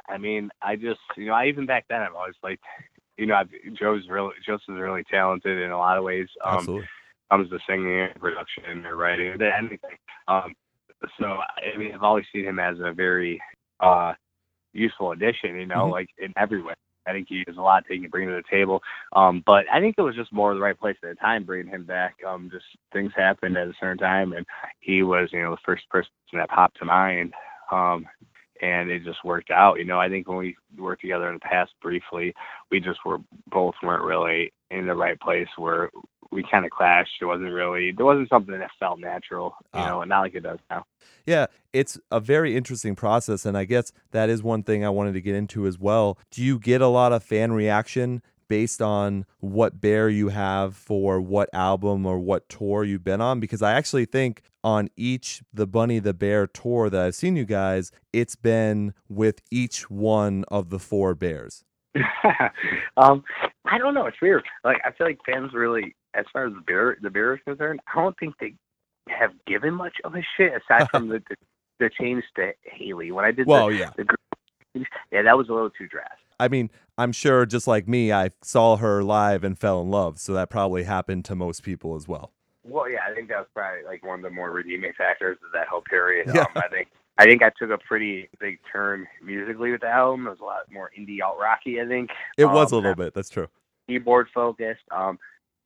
I 0.08 0.18
mean, 0.18 0.50
I 0.62 0.76
just, 0.76 1.02
you 1.18 1.28
know, 1.28 1.34
I 1.34 1.48
even 1.48 1.68
back 1.68 1.86
then, 1.88 2.02
I'm 2.02 2.16
always 2.16 2.36
like, 2.42 2.60
you 3.18 3.28
know, 3.28 3.36
I've, 3.36 3.50
Joe's 3.78 4.08
really, 4.10 4.34
Joseph's 4.44 4.70
really 4.70 5.04
talented 5.12 5.62
in 5.62 5.70
a 5.70 5.78
lot 5.78 5.98
of 5.98 6.04
ways. 6.04 6.28
Um, 6.44 6.56
Absolutely. 6.58 6.88
Comes 7.30 7.50
to 7.50 7.60
singing, 7.68 8.10
production, 8.20 8.86
or 8.86 8.96
writing, 8.96 9.28
or 9.40 9.44
anything. 9.44 9.80
Um, 10.28 10.56
so 11.20 11.26
I 11.26 11.78
mean, 11.78 11.94
I've 11.94 12.04
always 12.04 12.26
seen 12.34 12.46
him 12.46 12.60
as 12.60 12.78
a 12.80 12.92
very 12.92 13.42
uh, 13.80 14.14
useful 14.74 15.12
addition. 15.12 15.56
You 15.60 15.66
know, 15.66 15.86
Mhm. 15.88 15.92
like 15.92 16.10
in 16.18 16.34
every 16.38 16.62
way. 16.62 16.74
I 17.08 17.12
think 17.12 17.28
he 17.28 17.44
has 17.48 17.58
a 17.58 17.62
lot 17.62 17.86
that 17.88 17.94
he 17.94 18.02
can 18.02 18.10
bring 18.12 18.28
to 18.28 18.36
the 18.36 18.44
table. 18.44 18.84
Um, 19.14 19.42
but 19.46 19.66
I 19.72 19.80
think 19.80 19.96
it 19.98 20.02
was 20.02 20.16
just 20.16 20.32
more 20.32 20.54
the 20.54 20.60
right 20.60 20.78
place 20.78 20.98
at 21.02 21.10
the 21.10 21.16
time 21.16 21.44
bringing 21.44 21.72
him 21.74 21.84
back. 21.84 22.16
Um, 22.28 22.50
just 22.52 22.66
things 22.94 23.12
happened 23.16 23.58
at 23.58 23.68
a 23.68 23.74
certain 23.80 23.98
time, 23.98 24.34
and 24.34 24.46
he 24.80 25.02
was, 25.02 25.30
you 25.32 25.42
know, 25.42 25.52
the 25.52 25.62
first 25.66 25.90
person 25.90 26.12
that 26.34 26.50
popped 26.50 26.78
to 26.80 26.86
mind. 26.86 27.34
Um, 27.72 28.08
and 28.62 28.92
it 28.92 29.04
just 29.06 29.24
worked 29.24 29.50
out. 29.52 29.80
You 29.80 29.86
know, 29.86 30.00
I 30.00 30.10
think 30.10 30.28
when 30.28 30.38
we 30.38 30.56
worked 30.78 31.02
together 31.02 31.30
in 31.30 31.36
the 31.36 31.40
past 31.40 31.72
briefly, 31.82 32.34
we 32.70 32.80
just 32.80 33.00
were 33.06 33.20
both 33.48 33.76
weren't 33.82 34.04
really 34.04 34.52
in 34.70 34.86
the 34.86 34.96
right 34.96 35.20
place 35.20 35.48
where 35.58 35.90
we 36.32 36.44
kind 36.50 36.66
of 36.66 36.72
clashed. 36.72 37.22
It 37.22 37.26
wasn't 37.26 37.52
really 37.52 37.92
there 37.92 38.06
wasn't 38.06 38.30
something 38.30 38.58
that 38.58 38.72
felt 38.80 39.00
natural, 39.00 39.56
you 39.74 39.80
Ah. 39.82 39.88
know, 39.88 40.02
and 40.02 40.10
not 40.10 40.22
like 40.22 40.36
it 40.36 40.42
does 40.44 40.60
now. 40.70 40.86
Yeah, 41.26 41.48
it's 41.74 42.00
a 42.12 42.20
very 42.20 42.56
interesting 42.56 42.96
process. 42.96 43.46
And 43.46 43.58
I 43.58 43.66
guess 43.66 43.92
that 44.12 44.30
is 44.30 44.42
one 44.44 44.64
thing 44.64 44.84
I 44.86 44.90
wanted 44.90 45.14
to 45.14 45.22
get 45.22 45.36
into 45.36 45.66
as 45.68 45.78
well. 45.80 46.18
Do 46.32 46.44
you 46.44 46.60
get 46.60 46.82
a 46.82 46.88
lot 46.88 47.12
of 47.14 47.24
fan 47.24 47.52
reaction 47.54 48.22
based 48.48 48.82
on 48.82 49.26
what 49.40 49.80
bear 49.80 50.10
you 50.10 50.30
have 50.30 50.76
for 50.76 51.22
what 51.22 51.50
album 51.54 52.06
or 52.06 52.18
what 52.20 52.50
tour 52.50 52.84
you've 52.84 53.04
been 53.04 53.22
on? 53.22 53.40
Because 53.40 53.62
I 53.62 53.74
actually 53.74 54.06
think 54.06 54.42
on 54.64 54.90
each 54.98 55.42
the 55.54 55.68
Bunny 55.68 56.00
the 56.00 56.14
Bear 56.16 56.48
tour 56.48 56.90
that 56.90 57.02
I've 57.06 57.16
seen 57.16 57.36
you 57.36 57.46
guys, 57.46 57.92
it's 58.12 58.36
been 58.36 58.94
with 59.08 59.42
each 59.52 59.90
one 59.90 60.46
of 60.50 60.70
the 60.70 60.80
four 60.80 61.14
bears. 61.16 61.64
um, 62.98 63.24
I 63.66 63.78
don't 63.78 63.94
know. 63.94 64.06
It's 64.06 64.22
weird. 64.22 64.44
Like 64.64 64.78
I 64.86 64.92
feel 64.92 65.08
like 65.08 65.20
fans 65.26 65.52
really, 65.54 65.96
as 66.14 66.26
far 66.34 66.48
as 66.48 66.54
the 66.54 66.62
beer 66.66 66.98
the 67.02 67.10
beer 67.10 67.34
is 67.36 67.40
concerned, 67.46 67.80
I 67.94 68.02
don't 68.02 68.18
think 68.20 68.36
they 68.40 68.54
have 69.10 69.32
given 69.48 69.74
much 69.74 69.94
of 70.04 70.16
a 70.16 70.22
shit 70.38 70.54
aside 70.54 70.90
from 70.90 71.10
the, 71.10 71.22
the 71.30 71.36
the 71.80 71.90
change 72.00 72.24
to 72.36 72.52
Haley. 72.64 73.12
When 73.12 73.26
I 73.26 73.32
did 73.32 73.48
Well, 73.48 73.68
the, 73.68 73.76
yeah. 73.78 73.92
the 73.96 74.06
yeah, 75.12 75.24
that 75.24 75.38
was 75.38 75.50
a 75.50 75.54
little 75.54 75.70
too 75.70 75.88
drastic. 75.88 76.18
I 76.40 76.48
mean, 76.48 76.70
I'm 76.98 77.12
sure 77.12 77.46
just 77.46 77.68
like 77.68 77.88
me, 77.88 78.12
I 78.14 78.32
saw 78.42 78.78
her 78.78 79.04
live 79.04 79.44
and 79.44 79.58
fell 79.58 79.82
in 79.82 79.90
love. 79.90 80.20
So 80.20 80.34
that 80.34 80.50
probably 80.50 80.84
happened 80.84 81.26
to 81.26 81.36
most 81.36 81.64
people 81.64 81.96
as 81.96 82.08
well. 82.08 82.32
Well, 82.64 82.90
yeah, 82.90 83.00
I 83.10 83.14
think 83.14 83.30
that 83.30 83.40
was 83.40 83.48
probably 83.54 83.84
like 83.84 84.06
one 84.06 84.20
of 84.20 84.24
the 84.24 84.30
more 84.30 84.52
redeeming 84.52 84.94
factors 84.98 85.38
of 85.46 85.52
that 85.54 85.68
whole 85.68 85.82
period. 85.82 86.30
Yeah. 86.34 86.42
Um, 86.42 86.48
I 86.56 86.68
think 86.70 86.88
I 87.18 87.26
think 87.26 87.42
I 87.44 87.52
took 87.60 87.72
a 87.72 87.78
pretty 87.78 88.30
big 88.40 88.60
turn 88.72 89.08
musically 89.24 89.72
with 89.72 89.82
the 89.82 89.88
album. 89.88 90.28
It 90.28 90.32
was 90.32 90.40
a 90.40 90.46
lot 90.46 90.72
more 90.72 90.92
indie 90.98 91.18
alt 91.26 91.38
rocky. 91.42 91.82
I 91.82 91.86
think 91.86 92.12
It 92.38 92.46
was 92.46 92.72
a 92.72 92.76
Um, 92.76 92.84
little 92.84 92.96
bit. 92.96 93.14
That's 93.14 93.30
true. 93.30 93.48
keyboard 93.88 94.28
focused. 94.34 94.84
Um, 94.92 95.18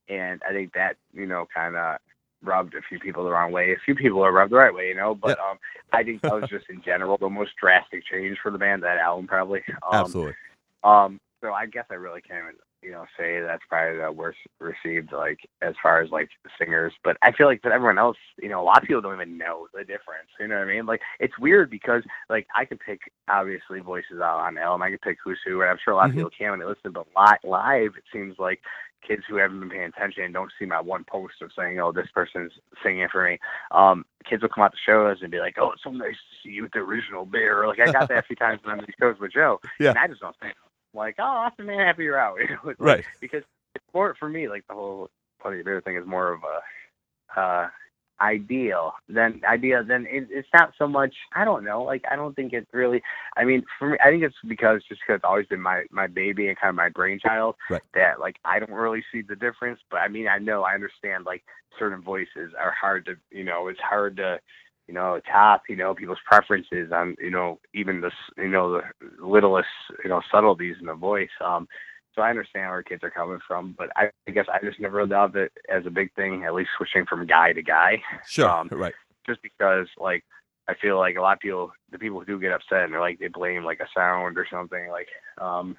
and 0.08 0.40
I 0.48 0.52
think 0.52 0.72
that 0.74 0.96
you 1.12 1.26
know 1.26 1.46
kind 1.54 1.76
of 1.76 1.98
rubbed 2.42 2.74
a 2.74 2.82
few 2.88 2.98
people 2.98 3.24
the 3.24 3.30
wrong 3.30 3.52
way. 3.52 3.72
A 3.72 3.76
few 3.84 3.94
people 3.94 4.22
are 4.22 4.32
rubbed 4.32 4.52
the 4.52 4.56
right 4.56 4.74
way, 4.74 4.88
you 4.88 4.94
know. 4.94 5.14
But 5.14 5.38
um, 5.38 5.58
I 5.92 6.02
think 6.02 6.20
that 6.22 6.34
was 6.34 6.48
just 6.50 6.66
in 6.68 6.82
general 6.82 7.16
the 7.16 7.28
most 7.28 7.52
drastic 7.60 8.04
change 8.04 8.38
for 8.42 8.50
the 8.50 8.58
band. 8.58 8.82
That 8.82 8.98
album 8.98 9.26
probably. 9.26 9.62
Um, 9.90 10.00
Absolutely. 10.04 10.34
Um, 10.82 11.20
so 11.42 11.52
I 11.52 11.66
guess 11.66 11.84
I 11.90 11.94
really 11.94 12.20
can't 12.20 12.42
even, 12.44 12.54
you 12.82 12.90
know, 12.90 13.04
say 13.18 13.40
that's 13.40 13.62
probably 13.68 13.98
the 13.98 14.12
worst 14.12 14.38
received, 14.60 15.12
like 15.12 15.38
as 15.62 15.74
far 15.82 16.00
as 16.02 16.10
like 16.10 16.28
singers. 16.58 16.92
But 17.02 17.16
I 17.22 17.32
feel 17.32 17.46
like 17.46 17.62
for 17.62 17.72
everyone 17.72 17.98
else, 17.98 18.16
you 18.40 18.48
know, 18.48 18.62
a 18.62 18.64
lot 18.64 18.82
of 18.82 18.86
people 18.86 19.00
don't 19.02 19.14
even 19.14 19.38
know 19.38 19.66
the 19.74 19.80
difference. 19.80 20.28
You 20.38 20.48
know 20.48 20.56
what 20.58 20.68
I 20.68 20.72
mean? 20.72 20.86
Like 20.86 21.00
it's 21.20 21.38
weird 21.38 21.70
because 21.70 22.02
like 22.28 22.46
I 22.54 22.64
could 22.64 22.80
pick 22.80 23.00
obviously 23.28 23.80
voices 23.80 24.20
out 24.22 24.40
on 24.40 24.58
album. 24.58 24.82
I 24.82 24.90
could 24.90 25.02
pick 25.02 25.18
who's 25.24 25.38
who, 25.46 25.62
and 25.62 25.70
I'm 25.70 25.78
sure 25.82 25.94
a 25.94 25.96
lot 25.96 26.06
Mhm. 26.06 26.10
of 26.10 26.14
people 26.16 26.30
can 26.36 26.50
when 26.50 26.60
they 26.60 26.66
listen. 26.66 26.92
But 26.92 27.06
li- 27.16 27.48
live, 27.50 27.96
it 27.96 28.04
seems 28.12 28.38
like 28.38 28.60
kids 29.06 29.22
who 29.28 29.36
haven't 29.36 29.60
been 29.60 29.70
paying 29.70 29.84
attention 29.84 30.24
and 30.24 30.32
don't 30.34 30.50
see 30.58 30.64
my 30.66 30.80
one 30.80 31.04
post 31.04 31.34
of 31.42 31.50
saying, 31.56 31.78
"Oh, 31.80 31.92
this 31.92 32.08
person's 32.14 32.52
singing 32.82 33.08
for 33.10 33.24
me," 33.24 33.38
um, 33.70 34.04
kids 34.28 34.42
will 34.42 34.48
come 34.48 34.64
out 34.64 34.72
to 34.72 34.78
shows 34.84 35.18
and 35.22 35.30
be 35.30 35.38
like, 35.40 35.56
"Oh, 35.58 35.72
it's 35.72 35.82
so 35.82 35.90
nice 35.90 36.14
to 36.14 36.36
see 36.48 36.54
you 36.54 36.62
with 36.62 36.72
the 36.72 36.78
original 36.80 37.24
bear." 37.26 37.66
Like 37.66 37.80
I 37.80 37.92
got 37.92 38.08
that 38.08 38.18
a 38.18 38.22
few 38.22 38.36
times 38.36 38.60
when 38.64 38.72
I'm 38.74 38.80
at 38.80 38.86
these 38.86 38.96
shows 39.00 39.18
with 39.20 39.32
Joe, 39.32 39.60
Yeah. 39.78 39.90
and 39.90 39.98
I 39.98 40.06
just 40.08 40.20
don't 40.20 40.36
say. 40.42 40.52
like, 40.94 41.16
"Oh, 41.18 41.22
awesome, 41.24 41.66
man, 41.66 41.78
happy 41.86 42.04
you're 42.04 42.18
out." 42.18 42.38
You 42.40 42.48
know, 42.50 42.58
like- 42.64 42.76
Right. 42.78 43.04
because 43.20 43.42
it's 43.74 43.84
more 43.92 44.14
for 44.18 44.28
me 44.28 44.48
like 44.48 44.66
the 44.68 44.74
whole 44.74 45.10
Bunny 45.42 45.58
the 45.58 45.64
Bear 45.64 45.80
thing 45.80 45.96
is 45.96 46.06
more 46.06 46.32
of 46.32 46.40
a 46.44 47.40
uh 47.40 47.68
ideal 48.20 48.92
than 49.08 49.40
idea 49.48 49.82
then 49.86 50.06
it, 50.08 50.28
it's 50.30 50.48
not 50.54 50.72
so 50.78 50.86
much 50.86 51.14
i 51.34 51.44
don't 51.44 51.64
know 51.64 51.82
like 51.82 52.02
i 52.10 52.16
don't 52.16 52.34
think 52.34 52.52
it 52.52 52.66
really 52.72 53.02
i 53.36 53.44
mean 53.44 53.62
for 53.78 53.90
me 53.90 53.96
i 54.04 54.08
think 54.10 54.22
it's 54.22 54.34
because 54.48 54.80
just 54.88 55.00
because 55.00 55.16
it's 55.16 55.24
always 55.24 55.46
been 55.46 55.60
my 55.60 55.82
my 55.90 56.06
baby 56.06 56.48
and 56.48 56.58
kind 56.58 56.68
of 56.70 56.76
my 56.76 56.88
brainchild 56.88 57.56
Right. 57.68 57.82
that 57.94 58.20
like 58.20 58.36
i 58.44 58.58
don't 58.58 58.70
really 58.70 59.02
see 59.12 59.22
the 59.22 59.36
difference 59.36 59.80
but 59.90 59.98
i 59.98 60.08
mean 60.08 60.28
i 60.28 60.38
know 60.38 60.62
i 60.62 60.74
understand 60.74 61.24
like 61.26 61.42
certain 61.78 62.02
voices 62.02 62.52
are 62.58 62.72
hard 62.80 63.04
to 63.06 63.14
you 63.30 63.44
know 63.44 63.68
it's 63.68 63.80
hard 63.80 64.16
to 64.18 64.38
you 64.86 64.94
know 64.94 65.20
top 65.30 65.62
you 65.68 65.76
know 65.76 65.94
people's 65.94 66.18
preferences 66.24 66.92
on 66.92 67.16
you 67.20 67.30
know 67.30 67.58
even 67.74 68.00
the 68.00 68.08
s- 68.08 68.32
you 68.36 68.48
know 68.48 68.80
the 68.80 69.26
littlest 69.26 69.68
you 70.04 70.10
know 70.10 70.20
subtleties 70.30 70.76
in 70.80 70.86
the 70.86 70.94
voice 70.94 71.30
um 71.44 71.66
so 72.14 72.22
I 72.22 72.30
understand 72.30 72.70
where 72.70 72.82
kids 72.82 73.02
are 73.02 73.10
coming 73.10 73.40
from, 73.46 73.74
but 73.76 73.90
I, 73.96 74.10
I 74.28 74.30
guess 74.30 74.46
I 74.52 74.64
just 74.64 74.80
never 74.80 75.06
loved 75.06 75.36
it 75.36 75.52
as 75.68 75.84
a 75.86 75.90
big 75.90 76.12
thing, 76.14 76.44
at 76.44 76.54
least 76.54 76.70
switching 76.76 77.04
from 77.06 77.26
guy 77.26 77.52
to 77.52 77.62
guy, 77.62 78.02
Sure. 78.26 78.48
Um, 78.48 78.68
right. 78.70 78.94
just 79.26 79.42
because 79.42 79.86
like 79.98 80.24
I 80.68 80.74
feel 80.80 80.96
like 80.98 81.16
a 81.16 81.20
lot 81.20 81.34
of 81.34 81.40
people, 81.40 81.72
the 81.92 81.98
people 81.98 82.20
who 82.20 82.26
do 82.26 82.40
get 82.40 82.52
upset 82.52 82.84
and 82.84 82.92
they're 82.92 83.00
like 83.00 83.18
they 83.18 83.28
blame 83.28 83.64
like 83.64 83.80
a 83.80 83.88
sound 83.94 84.38
or 84.38 84.46
something, 84.50 84.88
like 84.88 85.08
um, 85.40 85.76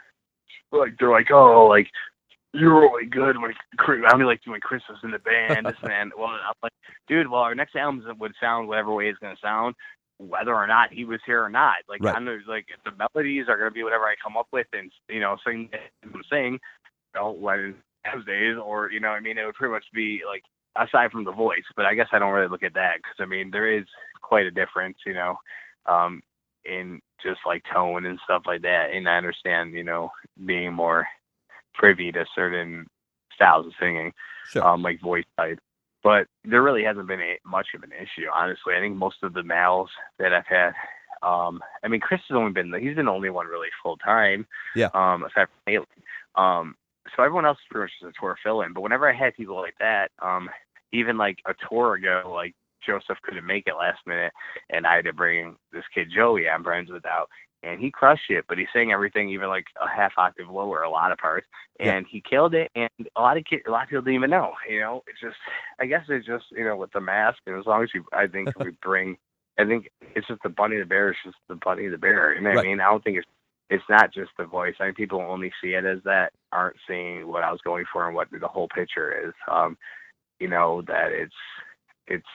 like 0.71 0.93
they're 0.99 1.09
like 1.11 1.31
oh 1.31 1.67
like 1.67 1.87
you're 2.53 2.79
really 2.79 3.05
good 3.05 3.35
when 3.41 3.53
I 4.07 4.15
mean 4.15 4.27
like 4.27 4.43
doing 4.43 4.61
Chris 4.61 4.81
was 4.89 4.99
in 5.03 5.11
the 5.11 5.19
band, 5.19 5.65
this 5.65 5.75
and 5.83 6.11
that. 6.11 6.17
Well, 6.17 6.27
I'm 6.27 6.53
like, 6.63 6.71
dude, 7.07 7.29
well 7.29 7.41
our 7.41 7.55
next 7.55 7.75
album 7.75 8.03
would 8.19 8.33
sound 8.39 8.67
whatever 8.67 8.93
way 8.93 9.09
it's 9.09 9.19
gonna 9.19 9.35
sound. 9.41 9.75
Whether 10.17 10.55
or 10.55 10.65
not 10.65 10.93
he 10.93 11.03
was 11.03 11.19
here 11.25 11.43
or 11.43 11.49
not, 11.49 11.77
like 11.89 12.01
Right. 12.01 12.15
I'm 12.15 12.25
like 12.47 12.67
the 12.85 12.91
melodies 12.91 13.49
are 13.49 13.57
gonna 13.57 13.71
be 13.71 13.83
whatever 13.83 14.05
I 14.05 14.15
come 14.23 14.37
up 14.37 14.47
with, 14.51 14.67
and 14.73 14.91
you 15.09 15.19
know, 15.19 15.37
sing, 15.45 15.69
sing, 16.31 16.53
you 16.53 16.59
know, 17.15 17.31
when 17.31 17.75
those 18.13 18.25
days, 18.25 18.55
or 18.57 18.91
you 18.91 18.99
know, 18.99 19.09
I 19.09 19.19
mean, 19.19 19.37
it 19.37 19.45
would 19.45 19.55
pretty 19.55 19.73
much 19.73 19.85
be 19.93 20.21
like 20.25 20.43
aside 20.77 21.11
from 21.11 21.25
the 21.25 21.31
voice. 21.31 21.65
But 21.75 21.85
I 21.85 21.95
guess 21.95 22.07
I 22.11 22.19
don't 22.19 22.33
really 22.33 22.47
look 22.47 22.63
at 22.63 22.73
that 22.75 22.97
because 22.97 23.15
I 23.19 23.25
mean, 23.25 23.51
there 23.51 23.71
is 23.71 23.85
quite 24.21 24.45
a 24.45 24.51
difference, 24.51 24.97
you 25.05 25.13
know, 25.13 25.35
um, 25.85 26.21
in 26.63 27.01
just 27.21 27.39
like 27.45 27.63
tone 27.73 28.05
and 28.05 28.19
stuff 28.23 28.43
like 28.45 28.61
that. 28.61 28.91
And 28.93 29.07
I 29.07 29.17
understand, 29.17 29.73
you 29.73 29.83
know, 29.83 30.11
being 30.45 30.73
more 30.73 31.07
privy 31.73 32.11
to 32.11 32.25
certain 32.33 32.87
styles 33.33 33.67
of 33.67 33.73
singing, 33.79 34.13
Sure. 34.47 34.63
um, 34.63 34.81
like 34.81 35.01
voice 35.01 35.25
type. 35.37 35.59
But 36.05 36.27
there 36.43 36.61
really 36.61 36.83
hasn't 36.83 37.07
been 37.07 37.19
a, 37.19 37.39
much 37.43 37.69
of 37.73 37.81
an 37.81 37.89
issue, 37.91 38.27
honestly. 38.31 38.75
I 38.77 38.79
think 38.79 38.95
most 38.95 39.15
of 39.23 39.33
the 39.33 39.41
males 39.41 39.89
that 40.19 40.33
I've 40.33 40.45
had, 40.45 40.73
um, 41.27 41.59
I 41.83 41.87
mean, 41.87 41.99
Chris 41.99 42.21
has 42.29 42.35
only 42.35 42.51
been 42.51 42.71
he's 42.79 42.95
been 42.95 43.07
the 43.07 43.11
only 43.11 43.31
one 43.31 43.47
really 43.47 43.69
full 43.81 43.97
time. 43.97 44.45
Yeah. 44.75 44.89
Um, 44.93 45.23
aside 45.23 45.47
from 45.47 45.65
Haley. 45.65 45.85
Um, 46.35 46.75
so 47.15 47.23
everyone 47.23 47.47
else 47.47 47.57
is 47.57 47.65
pretty 47.71 47.85
much 47.85 47.91
just 47.99 48.15
a 48.15 48.21
tour 48.21 48.37
fill 48.43 48.61
in. 48.61 48.71
But 48.71 48.81
whenever 48.81 49.09
I 49.09 49.17
had 49.17 49.35
people 49.35 49.55
like 49.55 49.73
that, 49.79 50.11
um, 50.21 50.47
even 50.93 51.17
like 51.17 51.39
a 51.47 51.55
tour 51.67 51.95
ago, 51.95 52.31
like 52.31 52.53
Joseph 52.85 53.17
couldn't 53.23 53.47
make 53.47 53.63
it 53.65 53.73
last 53.73 53.99
minute, 54.05 54.31
and 54.69 54.85
I 54.85 54.97
had 54.97 55.05
to 55.05 55.13
bring 55.13 55.55
this 55.73 55.83
kid 55.91 56.09
Joey 56.15 56.47
I'm 56.47 56.63
friends 56.63 56.91
with 56.91 57.07
out, 57.07 57.29
and 57.65 57.79
he 57.81 57.91
crushed 57.91 58.29
it. 58.29 58.45
But 58.47 58.57
he 58.59 58.67
sang 58.73 58.91
everything 58.91 59.29
even 59.29 59.49
like 59.49 59.65
a 59.81 59.87
half 59.89 60.13
octave 60.17 60.49
lower, 60.49 60.83
a 60.83 60.89
lot 60.89 61.11
of 61.11 61.17
parts, 61.17 61.47
Yeah. 61.79 61.95
and 61.95 62.05
he 62.09 62.21
killed 62.21 62.53
it. 62.55 62.71
And 62.75 62.89
a 63.15 63.21
lot 63.21 63.37
of 63.37 63.45
kids, 63.45 63.63
a 63.67 63.71
lot 63.71 63.83
of 63.83 63.89
people 63.89 64.03
didn't 64.03 64.15
even 64.15 64.29
know. 64.29 64.53
You 64.69 64.79
know, 64.81 65.03
it's 65.07 65.19
just, 65.21 65.37
I 65.79 65.85
guess 65.85 66.05
it's 66.09 66.25
just 66.27 66.45
you 66.51 66.63
know 66.63 66.77
with 66.77 66.91
the 66.93 67.01
mask, 67.01 67.39
and 67.47 67.57
as 67.57 67.65
long 67.65 67.83
as 67.83 67.89
you, 67.93 68.05
I 68.13 68.27
think 68.27 68.51
we 68.59 68.71
bring, 68.81 69.17
I 69.59 69.65
think 69.65 69.89
it's 70.15 70.27
just 70.27 70.43
the 70.43 70.49
bunny 70.49 70.77
the 70.77 70.85
bear. 70.85 71.09
It's 71.09 71.19
just 71.25 71.37
the 71.49 71.55
bunny 71.55 71.87
the 71.87 71.97
bear. 71.97 72.33
You 72.35 72.41
know 72.41 72.49
what 72.51 72.57
Right. 72.57 72.65
I 72.65 72.67
mean? 72.67 72.79
I 72.81 72.85
don't 72.89 73.03
think 73.03 73.17
it's 73.17 73.27
it's 73.69 73.83
not 73.89 74.13
just 74.13 74.31
the 74.37 74.45
voice. 74.45 74.75
I 74.79 74.85
think 74.85 74.97
people 74.97 75.21
only 75.21 75.51
see 75.61 75.73
it 75.73 75.85
as 75.85 75.99
that, 76.05 76.33
aren't 76.51 76.77
seeing 76.87 77.27
what 77.27 77.43
I 77.43 77.51
was 77.51 77.61
going 77.63 77.85
for 77.91 78.05
and 78.05 78.15
what 78.15 78.27
the 78.31 78.47
whole 78.47 78.67
picture 78.67 79.27
is. 79.27 79.33
Um, 79.51 79.77
you 80.39 80.47
know 80.49 80.81
that 80.87 81.11
it's 81.11 81.33
it's 82.07 82.25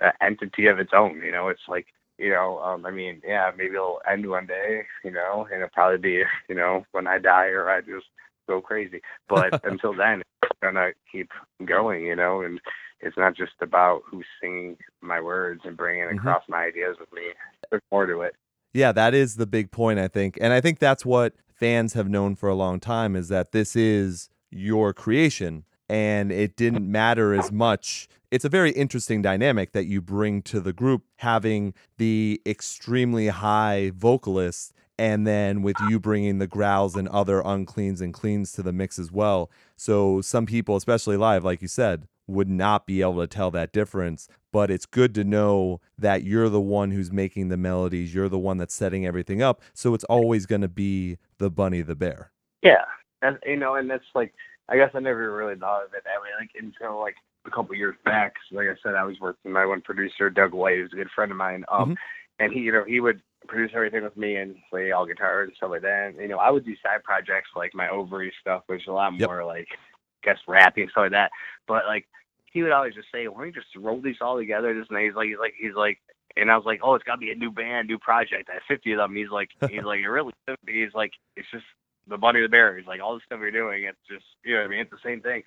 an 0.00 0.12
entity 0.20 0.66
of 0.68 0.78
its 0.78 0.92
own. 0.94 1.20
You 1.22 1.32
know, 1.32 1.48
it's 1.48 1.66
like 1.68 1.86
you 2.18 2.30
know, 2.30 2.58
um, 2.60 2.84
I 2.84 2.90
mean, 2.90 3.22
yeah, 3.26 3.50
maybe 3.56 3.74
it'll 3.74 4.00
end 4.10 4.28
one 4.28 4.46
day. 4.46 4.82
You 5.04 5.10
know, 5.12 5.46
and 5.50 5.62
it'll 5.62 5.68
probably 5.72 5.98
be 5.98 6.22
you 6.48 6.54
know 6.54 6.84
when 6.92 7.06
I 7.06 7.18
die 7.18 7.46
or 7.46 7.70
I 7.70 7.80
just 7.80 8.06
go 8.48 8.60
crazy. 8.60 9.00
But 9.28 9.60
until 9.64 9.94
then, 9.94 10.22
it's 10.42 10.52
gonna 10.62 10.90
keep 11.10 11.30
going. 11.64 12.04
You 12.06 12.16
know, 12.16 12.42
and 12.42 12.60
it's 13.00 13.16
not 13.16 13.36
just 13.36 13.52
about 13.60 14.02
who's 14.06 14.26
singing 14.40 14.76
my 15.00 15.20
words 15.20 15.60
and 15.64 15.76
bringing 15.76 16.06
Mhm. 16.08 16.16
across 16.18 16.42
my 16.48 16.64
ideas 16.64 16.96
with 16.98 17.12
me. 17.12 17.22
There's 17.70 17.82
more 17.92 18.06
to 18.06 18.22
it. 18.22 18.34
Yeah, 18.74 18.92
that 18.92 19.14
is 19.14 19.36
the 19.36 19.46
big 19.46 19.70
point, 19.70 19.98
I 19.98 20.08
think. 20.08 20.36
And 20.40 20.52
I 20.52 20.60
think 20.60 20.78
that's 20.78 21.06
what 21.06 21.34
fans 21.52 21.94
have 21.94 22.08
known 22.08 22.34
for 22.36 22.48
a 22.48 22.54
long 22.54 22.80
time 22.80 23.16
is 23.16 23.28
that 23.28 23.52
this 23.52 23.74
is 23.74 24.30
your 24.50 24.92
creation 24.92 25.64
and 25.88 26.30
it 26.30 26.56
didn't 26.56 26.90
matter 26.90 27.34
as 27.34 27.50
much. 27.50 28.08
It's 28.30 28.44
a 28.44 28.50
very 28.50 28.72
interesting 28.72 29.22
dynamic 29.22 29.72
that 29.72 29.86
you 29.86 30.02
bring 30.02 30.42
to 30.42 30.60
the 30.60 30.74
group, 30.74 31.04
having 31.16 31.72
the 31.96 32.42
extremely 32.44 33.28
high 33.28 33.90
vocalist 33.94 34.74
and 34.98 35.26
then 35.26 35.62
with 35.62 35.76
you 35.88 35.98
bringing 35.98 36.38
the 36.38 36.46
growls 36.46 36.94
and 36.94 37.08
other 37.08 37.40
uncleans 37.40 38.00
and 38.00 38.12
cleans 38.12 38.52
to 38.52 38.62
the 38.62 38.72
mix 38.72 38.98
as 38.98 39.10
well. 39.10 39.50
So 39.76 40.20
some 40.20 40.44
people, 40.44 40.76
especially 40.76 41.16
live, 41.16 41.44
like 41.44 41.62
you 41.62 41.68
said, 41.68 42.06
would 42.26 42.50
not 42.50 42.86
be 42.86 43.00
able 43.00 43.20
to 43.20 43.26
tell 43.26 43.50
that 43.52 43.72
difference. 43.72 44.28
But 44.52 44.70
it's 44.70 44.84
good 44.84 45.14
to 45.14 45.24
know 45.24 45.80
that 45.96 46.24
you're 46.24 46.50
the 46.50 46.60
one 46.60 46.90
who's 46.90 47.12
making 47.12 47.48
the 47.48 47.56
melodies, 47.56 48.14
you're 48.14 48.28
the 48.28 48.38
one 48.38 48.58
that's 48.58 48.74
setting 48.74 49.06
everything 49.06 49.40
up. 49.40 49.62
So 49.72 49.94
it's 49.94 50.04
always 50.04 50.44
going 50.44 50.62
to 50.62 50.68
be 50.68 51.16
the 51.38 51.48
bunny 51.48 51.80
the 51.80 51.94
bear. 51.94 52.32
Yeah, 52.62 52.84
and 53.22 53.38
you 53.46 53.56
know, 53.56 53.76
and 53.76 53.88
that's 53.88 54.04
like 54.14 54.34
I 54.68 54.76
guess 54.76 54.90
I 54.94 55.00
never 55.00 55.34
really 55.34 55.54
thought 55.54 55.84
of 55.84 55.94
it 55.94 56.02
that 56.04 56.20
way. 56.20 56.28
Like 56.38 56.50
until 56.60 57.00
like 57.00 57.14
a 57.48 57.54
couple 57.54 57.74
years 57.74 57.96
back, 58.04 58.34
'cause 58.34 58.52
like 58.52 58.68
I 58.68 58.76
said, 58.82 58.94
I 58.94 59.04
was 59.04 59.18
working 59.20 59.40
with 59.44 59.52
my 59.54 59.66
one 59.66 59.80
producer, 59.80 60.30
Doug 60.30 60.52
White, 60.52 60.76
who's 60.78 60.92
a 60.92 60.96
good 60.96 61.10
friend 61.10 61.32
of 61.32 61.38
mine. 61.38 61.64
Um, 61.68 61.90
Mhm. 61.90 61.96
and 62.38 62.52
he, 62.52 62.60
you 62.60 62.72
know, 62.72 62.84
he 62.84 63.00
would 63.00 63.20
produce 63.48 63.72
everything 63.74 64.04
with 64.04 64.16
me 64.16 64.36
and 64.36 64.56
play 64.70 64.92
all 64.92 65.06
guitar 65.06 65.42
and 65.42 65.52
stuff 65.56 65.70
like 65.70 65.82
that. 65.82 66.08
And, 66.08 66.20
you 66.20 66.28
know, 66.28 66.38
I 66.38 66.50
would 66.50 66.64
do 66.64 66.76
side 66.76 67.02
projects 67.02 67.50
like 67.56 67.74
my 67.74 67.88
ovary 67.88 68.32
stuff, 68.40 68.62
which 68.66 68.82
is 68.82 68.88
a 68.88 68.92
lot 68.92 69.18
Yep. 69.18 69.28
more 69.28 69.44
like 69.44 69.68
I 69.72 69.76
guess 70.22 70.38
rapping 70.46 70.82
and 70.84 70.90
stuff 70.90 71.02
like 71.02 71.10
that. 71.12 71.30
But 71.66 71.86
like 71.86 72.06
he 72.46 72.62
would 72.62 72.72
always 72.72 72.94
just 72.94 73.10
say, 73.12 73.28
"Why 73.28 73.38
don't 73.38 73.46
you 73.48 73.52
just 73.52 73.74
roll 73.76 74.00
these 74.00 74.20
all 74.20 74.36
together?" 74.36 74.74
Just 74.74 74.90
and 74.90 75.00
he's 75.00 75.14
like, 75.14 75.28
he's 75.28 75.38
like, 75.38 75.54
he's 75.56 75.74
like. 75.74 76.00
And 76.36 76.52
I 76.52 76.56
was 76.56 76.66
like, 76.66 76.80
"Oh, 76.84 76.94
it's 76.94 77.04
got 77.04 77.14
to 77.14 77.18
be 77.18 77.32
a 77.32 77.34
new 77.34 77.50
band, 77.50 77.88
new 77.88 77.98
project." 77.98 78.48
I 78.48 78.54
have 78.54 78.62
fifty 78.68 78.92
of 78.92 78.98
them. 78.98 79.14
He's 79.16 79.30
like, 79.30 79.50
he's 79.68 79.82
like, 79.84 80.00
"It 80.00 80.08
really?" 80.08 80.32
should 80.48 80.58
be." 80.64 80.84
He's 80.84 80.94
like, 80.94 81.12
"It's 81.36 81.50
just 81.50 81.64
the 82.08 82.16
bunny 82.16 82.40
the 82.40 82.48
bear. 82.48 82.76
He's 82.76 82.86
like, 82.86 83.00
all 83.02 83.14
the 83.14 83.20
stuff 83.26 83.40
you're 83.40 83.50
doing, 83.50 83.84
it's 83.84 83.98
just, 84.10 84.24
you 84.44 84.54
know 84.54 84.62
I 84.62 84.68
mean? 84.68 84.80
It's 84.80 84.90
the 84.90 84.96
same 85.04 85.20
thing. 85.20 85.42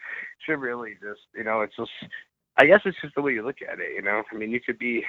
Should 0.46 0.60
really 0.60 0.94
just, 1.02 1.22
you 1.36 1.44
know, 1.44 1.62
it's 1.62 1.76
just, 1.76 1.92
I 2.58 2.66
guess 2.66 2.82
it's 2.86 2.98
just 3.02 3.16
the 3.16 3.22
way 3.22 3.34
you 3.34 3.44
look 3.46 3.62
at 3.62 3.80
it, 3.80 3.96
you 3.96 4.02
know? 4.02 4.24
I 4.32 4.36
mean, 4.36 4.52
you 4.52 4.60
could 4.60 4.78
be, 4.78 5.04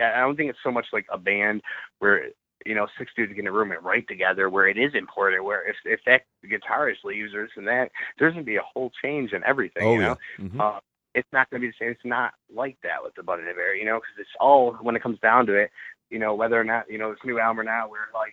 I 0.00 0.20
don't 0.20 0.36
think 0.36 0.50
it's 0.50 0.58
so 0.62 0.70
much 0.70 0.86
like 0.92 1.06
a 1.12 1.18
band 1.18 1.62
where, 1.98 2.28
you 2.64 2.74
know, 2.74 2.86
six 2.98 3.10
dudes 3.16 3.32
get 3.32 3.40
in 3.40 3.48
a 3.48 3.52
room 3.52 3.72
and 3.72 3.84
write 3.84 4.06
together 4.06 4.48
where 4.48 4.68
it 4.68 4.78
is 4.78 4.94
important, 4.94 5.44
where 5.44 5.68
if, 5.68 5.76
if 5.84 6.00
that 6.06 6.22
guitarist 6.46 7.04
leaves 7.04 7.34
or 7.34 7.42
this 7.42 7.50
and 7.56 7.66
that, 7.66 7.90
there's 8.18 8.34
to 8.34 8.42
be 8.42 8.56
a 8.56 8.62
whole 8.62 8.92
change 9.02 9.32
in 9.32 9.42
everything, 9.44 9.82
oh, 9.84 9.94
you 9.94 10.00
know? 10.00 10.16
yeah. 10.38 10.44
Mhm. 10.44 10.60
uh, 10.60 10.80
it's 11.14 11.28
not 11.32 11.50
going 11.50 11.60
to 11.60 11.66
be 11.66 11.70
the 11.70 11.74
same. 11.78 11.90
It's 11.90 12.00
not 12.04 12.32
like 12.54 12.78
that 12.82 13.02
with 13.02 13.14
the 13.14 13.22
Bunny 13.22 13.42
the 13.42 13.52
Bear, 13.52 13.74
you 13.74 13.84
know, 13.84 13.96
because 13.96 14.16
it's 14.18 14.30
all 14.40 14.72
when 14.80 14.96
it 14.96 15.02
comes 15.02 15.18
down 15.20 15.46
to 15.46 15.54
it, 15.54 15.70
you 16.08 16.18
know, 16.18 16.34
whether 16.34 16.58
or 16.58 16.64
not 16.64 16.90
you 16.90 16.98
know 16.98 17.10
this 17.10 17.20
new 17.24 17.38
album 17.38 17.60
or 17.60 17.64
not, 17.64 17.90
where 17.90 18.08
like, 18.14 18.32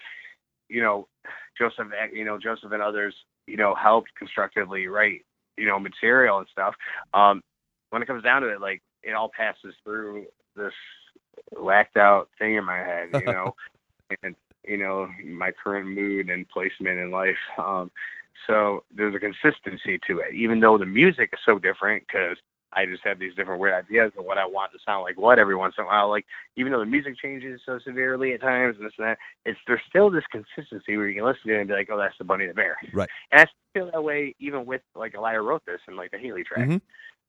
you 0.70 0.82
know, 0.82 1.08
Joseph, 1.58 1.88
you 2.14 2.26
know, 2.26 2.38
Joseph 2.38 2.72
and 2.72 2.82
others, 2.82 3.16
you 3.48 3.58
know, 3.58 3.76
helped 3.76 4.10
constructively 4.18 4.88
write, 4.88 5.26
you 5.58 5.66
know, 5.66 5.80
material 5.80 6.38
and 6.38 6.48
stuff. 6.52 6.76
Um, 7.14 7.42
when 7.90 8.02
it 8.02 8.08
comes 8.08 8.24
down 8.24 8.44
to 8.44 8.50
it, 8.50 8.62
like 8.62 8.82
it 9.04 9.14
all 9.14 9.32
passes 9.36 9.74
through 9.84 10.26
this 10.56 10.74
whacked 11.58 11.98
out 11.98 12.30
thing 12.38 12.56
in 12.56 12.64
my 12.64 12.78
head, 12.78 13.10
you 13.14 13.26
know, 13.26 13.56
and 14.24 14.36
you 14.66 14.78
know 14.78 15.08
my 15.26 15.52
current 15.52 15.90
mood 15.90 16.30
and 16.30 16.48
placement 16.50 17.00
in 17.00 17.12
life. 17.12 17.38
Um, 17.58 17.92
so 18.48 18.84
there's 18.96 19.16
a 19.16 19.20
consistency 19.20 20.00
to 20.08 20.20
it, 20.20 20.34
even 20.34 20.60
though 20.60 20.78
the 20.78 20.86
music 20.86 21.32
is 21.34 21.40
so 21.46 21.60
different 21.60 22.04
because 22.08 22.38
I 22.74 22.86
just 22.86 23.04
have 23.04 23.20
these 23.20 23.34
different 23.36 23.60
weird 23.60 23.74
ideas 23.74 24.12
of 24.18 24.26
what 24.26 24.38
I 24.38 24.46
want 24.46 24.72
to 24.74 24.80
sound 24.86 25.04
like 25.04 25.18
what 25.18 25.40
every 25.40 25.56
once 25.56 25.76
in 25.78 25.84
a 25.86 25.88
while. 25.88 26.10
Like 26.10 26.26
even 26.56 26.72
though 26.72 26.80
the 26.80 26.86
music 26.86 27.18
changes 27.18 27.62
so 27.66 27.80
severely 27.84 28.34
at 28.34 28.42
times 28.42 28.76
and 28.78 28.86
this 28.86 28.94
and 28.98 29.08
that, 29.08 29.18
it's 29.46 29.60
there's 29.68 29.82
still 29.90 30.10
this 30.10 30.24
consistency 30.32 30.96
where 30.98 31.08
you 31.08 31.16
can 31.16 31.26
listen 31.26 31.48
to 31.48 31.56
it 31.56 31.60
and 31.60 31.68
be 31.68 31.74
like, 31.74 31.90
oh, 31.92 31.98
that's 31.98 32.18
the 32.18 32.26
Bunny 32.26 32.48
the 32.48 32.54
Bear. 32.54 32.78
Right. 32.94 33.10
And 33.32 33.42
I 33.42 33.46
still 33.46 33.86
feel 33.86 33.92
that 33.92 34.04
way 34.04 34.36
even 34.40 34.66
with 34.66 34.82
like 34.96 35.16
Elia 35.16 35.42
wrote 35.42 35.66
this 35.66 35.82
and 35.88 35.98
like 35.98 36.12
the 36.12 36.20
Haley 36.20 36.44
track. 36.44 36.68
Mhm. 36.68 36.82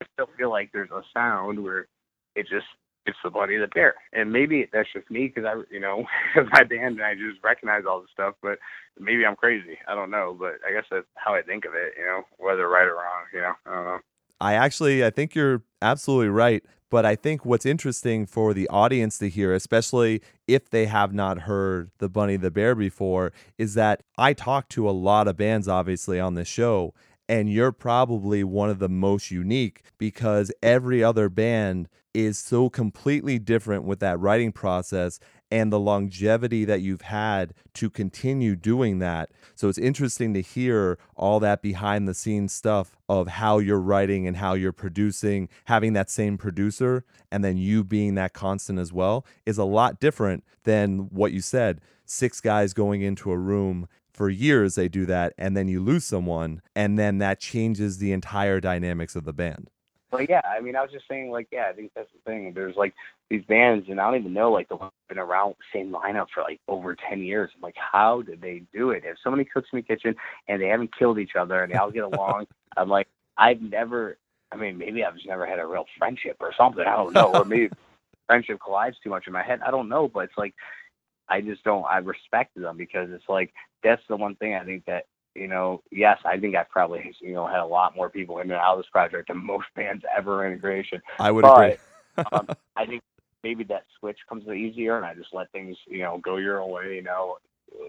I 0.03 0.07
still 0.14 0.28
feel 0.36 0.51
like 0.51 0.70
there's 0.72 0.91
a 0.91 1.03
sound 1.14 1.62
where 1.62 1.86
it 2.34 2.47
just 2.49 2.66
it's 3.07 3.18
the 3.24 3.30
Bunny 3.30 3.57
the 3.57 3.66
Bear. 3.68 3.95
And 4.12 4.30
maybe 4.30 4.68
that's 4.72 4.93
just 4.93 5.11
me 5.11 5.28
because 5.28 5.45
I, 5.45 5.62
you 5.72 5.80
know, 5.80 6.05
my 6.53 6.64
band 6.64 7.01
and 7.01 7.03
I 7.03 7.14
just 7.14 7.43
recognize 7.43 7.84
all 7.88 8.01
the 8.01 8.09
stuff. 8.12 8.34
But 8.43 8.59
maybe 8.99 9.24
I'm 9.24 9.36
crazy. 9.36 9.78
I 9.88 9.95
don't 9.95 10.11
know. 10.11 10.36
But 10.38 10.57
I 10.68 10.72
guess 10.72 10.84
that's 10.91 11.07
how 11.16 11.34
I 11.34 11.43
think 11.43 11.64
of 11.64 11.72
it. 11.74 11.95
You 11.99 12.05
know, 12.05 12.22
whether 12.38 12.68
right 12.68 12.86
or 12.86 12.95
wrong. 12.95 13.24
You 13.32 13.41
know, 13.41 13.53
I 13.66 13.74
don't 13.74 13.84
know. 13.84 13.99
I 14.41 14.55
actually, 14.55 15.05
I 15.05 15.11
think 15.11 15.34
you're 15.34 15.62
absolutely 15.82 16.28
right. 16.28 16.64
But 16.91 17.07
I 17.07 17.14
think 17.14 17.47
what's 17.47 17.64
interesting 17.64 18.26
for 18.26 18.53
the 18.53 18.68
audience 18.68 19.16
to 19.18 19.28
hear, 19.28 19.55
especially 19.55 20.20
if 20.49 20.68
they 20.70 20.86
have 20.86 21.12
not 21.14 21.43
heard 21.43 21.93
the 21.99 22.09
Bunny 22.09 22.36
the 22.36 22.51
Bear 22.51 22.74
before, 22.74 23.32
is 23.59 23.74
that 23.74 24.03
I 24.18 24.32
talk 24.32 24.68
to 24.70 24.88
a 24.88 24.91
lot 24.91 25.28
of 25.28 25.36
bands, 25.36 25.68
obviously, 25.68 26.18
on 26.18 26.34
this 26.34 26.49
show. 26.49 26.93
And 27.28 27.49
you're 27.49 27.70
probably 27.70 28.43
one 28.43 28.70
of 28.70 28.80
the 28.80 28.88
most 28.88 29.30
unique 29.30 29.84
because 29.99 30.51
every 30.64 31.05
other 31.05 31.28
band 31.28 31.88
is 32.12 32.38
so 32.38 32.68
completely 32.68 33.38
different 33.38 33.84
with 33.84 34.01
that 34.01 34.18
writing 34.18 34.51
process 34.51 35.20
and 35.51 35.72
the 35.72 35.80
longevity 35.80 36.64
that 36.64 36.80
you've 36.80 37.03
had 37.03 37.55
to 37.74 37.90
continue 37.90 38.55
doing 38.55 38.98
that. 39.01 39.30
So 39.55 39.68
it's 39.68 39.78
interesting 39.78 40.32
to 40.34 40.40
hear 40.40 40.98
all 41.16 41.40
that 41.40 41.62
behind 41.62 42.07
the 42.07 42.14
scenes 42.14 42.53
stuff 42.53 42.96
of 43.09 43.28
how 43.28 43.59
you're 43.59 43.80
writing 43.80 44.26
and 44.26 44.36
how 44.36 44.55
you're 44.55 44.72
producing, 44.72 45.48
having 45.64 45.92
that 45.94 46.11
same 46.11 46.38
producer, 46.38 47.05
and 47.30 47.44
then 47.44 47.57
you 47.57 47.82
being 47.84 48.14
that 48.14 48.32
constant 48.32 48.78
as 48.78 48.92
well 48.92 49.26
is 49.44 49.59
a 49.59 49.64
lot 49.64 50.01
different 50.01 50.44
than 50.64 51.09
what 51.11 51.32
you 51.32 51.40
said. 51.40 51.80
Six 52.05 52.40
guys 52.40 52.72
going 52.72 53.03
into 53.03 53.30
a 53.30 53.38
room 53.38 53.88
for 54.12 54.28
years, 54.28 54.74
they 54.74 54.88
do 54.88 55.07
that, 55.07 55.32
and 55.38 55.57
then 55.57 55.68
you 55.68 55.82
lose 55.82 56.05
someone, 56.05 56.61
and 56.76 56.98
then 56.98 57.18
that 57.18 57.40
changes 57.40 57.98
the 57.98 58.12
entire 58.12 58.61
dynamics 58.61 59.16
of 59.16 59.24
the 59.24 59.32
band. 59.32 59.70
But 60.11 60.28
yeah, 60.28 60.40
I 60.44 60.61
mean, 60.61 60.74
I 60.74 60.82
was 60.82 60.90
just 60.90 61.06
saying, 61.08 61.30
like, 61.30 61.48
yeah, 61.52 61.66
I 61.70 61.72
think 61.72 61.92
that's 61.94 62.11
the 62.12 62.30
thing. 62.30 62.52
There's 62.52 62.76
like 62.76 62.94
these 63.28 63.44
bands, 63.44 63.86
and 63.88 64.00
I 64.00 64.11
don't 64.11 64.20
even 64.20 64.32
know, 64.32 64.50
like, 64.50 64.68
the 64.68 64.76
ones 64.76 64.92
been 65.08 65.18
around 65.18 65.54
same 65.72 65.92
lineup 65.92 66.26
for 66.34 66.42
like 66.42 66.61
over 66.68 66.96
ten 66.96 67.20
years. 67.20 67.50
I'm 67.54 67.62
like, 67.62 67.76
how 67.76 68.22
did 68.22 68.40
they 68.40 68.62
do 68.72 68.90
it? 68.90 69.04
If 69.04 69.18
so 69.22 69.30
many 69.30 69.44
cooks 69.44 69.68
in 69.72 69.78
the 69.78 69.82
kitchen 69.82 70.14
and 70.48 70.61
they 70.61 70.68
haven't 70.68 70.96
killed 70.96 71.18
each 71.18 71.36
other 71.38 71.62
and 71.62 71.72
they 71.72 71.76
all 71.76 71.90
get 71.90 72.04
along, 72.04 72.46
I'm 72.76 72.88
like, 72.88 73.08
I've 73.38 73.61
never. 73.61 74.18
I 74.52 74.56
mean, 74.56 74.78
maybe 74.78 75.04
I've 75.04 75.14
just 75.14 75.28
never 75.28 75.46
had 75.46 75.61
a 75.61 75.66
real 75.66 75.86
friendship 75.96 76.36
or 76.40 76.52
something. 76.58 76.84
I 76.84 76.96
don't 76.96 77.12
know, 77.12 77.32
or 77.32 77.44
maybe 77.44 77.70
friendship 78.26 78.58
collides 78.64 78.96
too 79.02 79.11
much 79.11 79.28
in 79.28 79.32
my 79.32 79.44
head. 79.44 79.61
I 79.64 79.70
don't 79.70 79.88
know, 79.88 80.08
but 80.08 80.24
it's 80.24 80.38
like 80.38 80.54
I 81.28 81.40
just 81.40 81.62
don't. 81.62 81.84
I 81.84 81.98
respect 81.98 82.56
them 82.56 82.76
because 82.76 83.11
it's 83.12 83.28
like 83.28 83.52
that's 83.84 84.02
the 84.08 84.16
one 84.16 84.34
thing 84.36 84.54
I 84.54 84.64
think 84.64 84.84
that 84.86 85.04
you 85.35 85.49
know, 85.49 85.83
yes, 85.91 86.18
I 86.24 86.39
think 86.39 86.57
I've 86.57 86.68
probably, 86.70 87.14
you 87.20 87.35
know, 87.35 87.47
had 87.47 87.61
a 87.61 87.66
lot 87.66 87.97
more 87.97 88.11
people 88.11 88.39
in 88.39 88.51
and 88.51 88.53
out 88.53 88.74
of 88.74 88.78
this 88.81 88.91
project 88.91 89.28
than 89.28 89.45
most 89.45 89.66
bands 89.76 90.05
ever 90.16 90.47
in 90.47 90.59
creation. 90.59 91.01
I 91.18 91.31
would 91.31 91.43
but, 91.43 91.53
agree. 91.53 91.76
um, 92.33 92.49
I 92.76 92.87
think 92.87 93.03
maybe 93.43 93.64
that 93.64 93.85
switch 93.99 94.18
comes 94.28 94.47
easier 94.49 94.97
and 94.97 95.07
I 95.07 95.14
just 95.14 95.33
let 95.33 95.51
things, 95.53 95.76
you 95.87 96.01
know, 96.01 96.18
go 96.22 96.37
your 96.37 96.61
own 96.61 96.70
way, 96.70 96.97
you 96.97 97.03
know, 97.03 97.39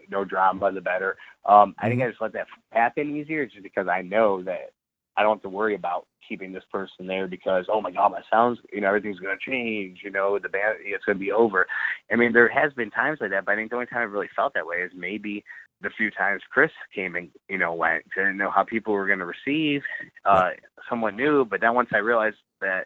no 0.10 0.24
drama, 0.24 0.72
the 0.72 0.82
better. 0.82 1.18
Um, 1.46 1.76
I 1.80 1.90
think 1.90 2.02
Mm-hmm. 2.02 2.08
I 2.08 2.10
just 2.10 2.22
let 2.22 2.34
that 2.34 2.48
happen 2.72 3.16
easier 3.16 3.46
just 3.46 3.64
because 3.64 3.88
I 3.88 4.02
know 4.02 4.44
that 4.44 4.72
I 5.18 5.24
don't 5.24 5.38
have 5.38 5.42
to 5.44 5.50
worry 5.50 5.76
about 5.76 6.08
keeping 6.28 6.54
this 6.54 6.64
person 6.72 7.08
there 7.08 7.28
because, 7.28 7.66
oh 7.70 7.82
my 7.82 7.92
God, 7.92 8.12
my 8.12 8.22
sounds, 8.32 8.60
you 8.72 8.80
know, 8.82 8.88
everything's 8.88 9.20
going 9.20 9.38
to 9.38 9.52
change, 9.52 10.00
you 10.04 10.12
know, 10.12 10.40
the 10.40 10.48
band, 10.48 10.78
it's 10.82 11.04
going 11.04 11.18
to 11.18 11.24
be 11.24 11.32
over. 11.32 11.68
I 12.12 12.16
mean, 12.16 12.32
there 12.32 12.48
has 12.48 12.72
been 12.74 12.92
times 12.92 13.18
like 13.20 13.32
that, 13.32 13.46
but 13.46 13.52
I 13.52 13.56
think 13.56 13.70
the 13.70 13.76
only 13.76 13.88
time 13.88 14.04
I've 14.04 14.12
really 14.12 14.30
felt 14.36 14.54
that 14.54 14.66
way 14.66 14.78
is 14.78 14.92
maybe 14.96 15.44
the 15.82 15.90
few 15.98 16.12
times 16.12 16.42
Chris 16.52 16.72
came 16.94 17.16
and, 17.16 17.30
you 17.50 17.58
know, 17.58 17.74
went. 17.74 18.04
I 18.16 18.22
didn't 18.22 18.38
know 18.38 18.52
how 18.52 18.64
people 18.64 18.94
were 18.94 19.08
going 19.08 19.20
to 19.20 19.26
receive 19.26 19.82
uh, 20.26 20.52
someone 20.90 21.16
new. 21.16 21.46
But 21.46 21.62
then 21.62 21.74
once 21.74 21.90
I 21.94 21.98
realized 21.98 22.38
that, 22.62 22.86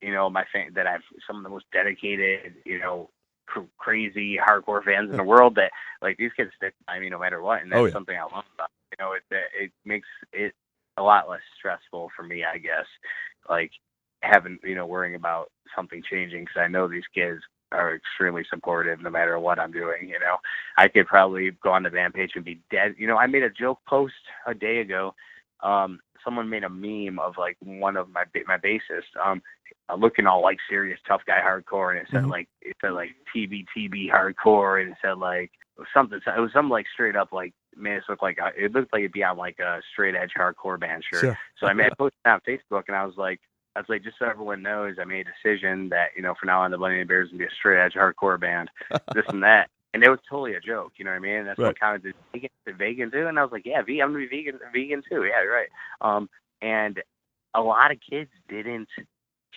you 0.00 0.12
know, 0.12 0.30
my 0.30 0.44
fan, 0.52 0.72
that 0.74 0.86
I've 0.86 1.02
some 1.26 1.36
of 1.36 1.42
the 1.42 1.48
most 1.50 1.66
dedicated, 1.72 2.54
you 2.64 2.78
know, 2.78 3.10
cr- 3.46 3.60
crazy 3.78 4.38
hardcore 4.38 4.82
fans 4.82 5.10
in 5.10 5.16
the 5.16 5.24
world 5.24 5.54
that 5.56 5.70
like 6.00 6.16
these 6.16 6.32
kids 6.36 6.50
stick 6.56 6.74
by 6.86 6.98
me 6.98 7.10
no 7.10 7.18
matter 7.18 7.42
what. 7.42 7.62
And 7.62 7.70
that's 7.70 7.80
Oh, 7.80 7.86
yeah. 7.86 7.92
something 7.92 8.16
I 8.16 8.22
love 8.22 8.44
about, 8.54 8.70
it. 8.92 8.98
you 8.98 9.04
know, 9.04 9.12
it, 9.12 9.22
that 9.30 9.44
it 9.58 9.70
makes 9.84 10.08
it 10.32 10.54
a 10.96 11.02
lot 11.02 11.28
less 11.28 11.40
stressful 11.58 12.10
for 12.16 12.22
me, 12.22 12.44
I 12.44 12.58
guess. 12.58 12.86
Like 13.48 13.70
having, 14.22 14.58
you 14.64 14.74
know, 14.74 14.86
worrying 14.86 15.14
about 15.14 15.50
something 15.76 16.02
changing 16.10 16.44
because 16.44 16.60
I 16.60 16.68
know 16.68 16.88
these 16.88 17.04
kids 17.14 17.40
are 17.72 17.94
extremely 17.94 18.44
supportive 18.50 19.00
no 19.00 19.10
matter 19.10 19.38
what 19.38 19.58
I'm 19.58 19.72
doing. 19.72 20.08
You 20.08 20.18
know, 20.18 20.36
I 20.76 20.88
could 20.88 21.06
probably 21.06 21.50
go 21.62 21.70
on 21.72 21.82
the 21.82 21.90
van 21.90 22.12
page 22.12 22.32
and 22.34 22.44
be 22.44 22.60
dead. 22.70 22.94
You 22.98 23.06
know, 23.06 23.16
I 23.16 23.26
made 23.26 23.42
a 23.42 23.50
joke 23.50 23.80
post 23.88 24.14
a 24.46 24.54
day 24.54 24.78
ago. 24.78 25.14
Um, 25.62 26.00
someone 26.24 26.48
made 26.48 26.64
a 26.64 26.68
meme 26.68 27.18
of 27.18 27.34
like 27.38 27.56
one 27.60 27.96
of 27.96 28.08
my 28.10 28.24
my 28.46 28.58
bassists, 28.58 29.14
um, 29.24 29.42
uh, 29.88 29.94
looking 29.94 30.26
all 30.26 30.42
like 30.42 30.58
serious 30.68 30.98
tough 31.06 31.22
guy 31.26 31.40
hardcore, 31.40 31.90
and 31.90 32.00
it 32.00 32.08
said 32.10 32.24
Mhm. 32.24 32.30
like 32.30 32.48
it 32.60 32.76
said 32.80 32.92
like 32.92 33.14
TBTB 33.34 34.10
hardcore, 34.10 34.80
and 34.82 34.92
it 34.92 34.98
said 35.02 35.18
like 35.18 35.50
something. 35.94 36.20
It 36.26 36.40
was 36.40 36.52
something 36.52 36.70
like 36.70 36.86
straight 36.92 37.16
up 37.16 37.32
like 37.32 37.52
man, 37.76 37.96
it 37.96 38.04
looked 38.08 38.22
like 38.22 38.38
it 38.56 38.72
looked 38.72 38.92
like 38.92 39.00
it'd 39.00 39.12
be 39.12 39.24
on 39.24 39.36
like 39.36 39.58
a 39.58 39.80
straight 39.92 40.14
edge 40.14 40.32
hardcore 40.36 40.78
band 40.78 41.04
shirt. 41.04 41.20
Sure. 41.20 41.38
So 41.58 41.66
I 41.66 41.72
made 41.72 41.92
I 41.92 41.94
posted 41.96 42.18
it 42.24 42.28
on 42.28 42.40
Facebook, 42.40 42.84
and 42.88 42.96
I 42.96 43.04
was 43.04 43.16
like, 43.16 43.40
I 43.76 43.80
was 43.80 43.88
like, 43.88 44.02
just 44.02 44.18
so 44.18 44.26
everyone 44.26 44.62
knows, 44.62 44.96
I 45.00 45.04
made 45.04 45.26
a 45.26 45.48
decision 45.50 45.88
that 45.90 46.08
you 46.16 46.22
know, 46.22 46.34
from 46.38 46.48
now 46.48 46.62
on, 46.62 46.70
the 46.70 46.78
Bunny 46.78 47.00
and 47.00 47.08
Bears 47.08 47.28
gonna 47.30 47.38
be 47.38 47.44
a 47.44 47.50
straight 47.58 47.80
edge 47.84 47.94
hardcore 47.94 48.40
band, 48.40 48.70
this 49.14 49.24
and 49.28 49.42
that. 49.42 49.68
And 49.92 50.04
it 50.04 50.10
was 50.10 50.20
totally 50.28 50.54
a 50.54 50.60
joke, 50.60 50.92
you 50.96 51.04
know 51.04 51.10
what 51.10 51.16
I 51.16 51.20
mean? 51.20 51.34
And 51.34 51.48
that's 51.48 51.58
Right. 51.58 51.68
what 51.68 51.80
kind 51.80 51.96
of 51.96 52.02
did 52.02 52.14
vegan, 52.32 52.50
did 52.66 52.78
vegan 52.78 53.10
too. 53.10 53.26
And 53.26 53.38
I 53.38 53.42
was 53.42 53.52
like, 53.52 53.66
yeah, 53.66 53.78
I'm 53.78 53.86
gonna 53.86 54.18
be 54.18 54.26
vegan, 54.28 54.58
vegan 54.72 55.02
too. 55.08 55.24
Yeah, 55.24 55.42
you're 55.42 55.52
right. 55.52 55.68
Um, 56.00 56.28
and 56.62 57.00
a 57.54 57.60
lot 57.60 57.90
of 57.90 57.98
kids 58.08 58.30
didn't 58.48 58.88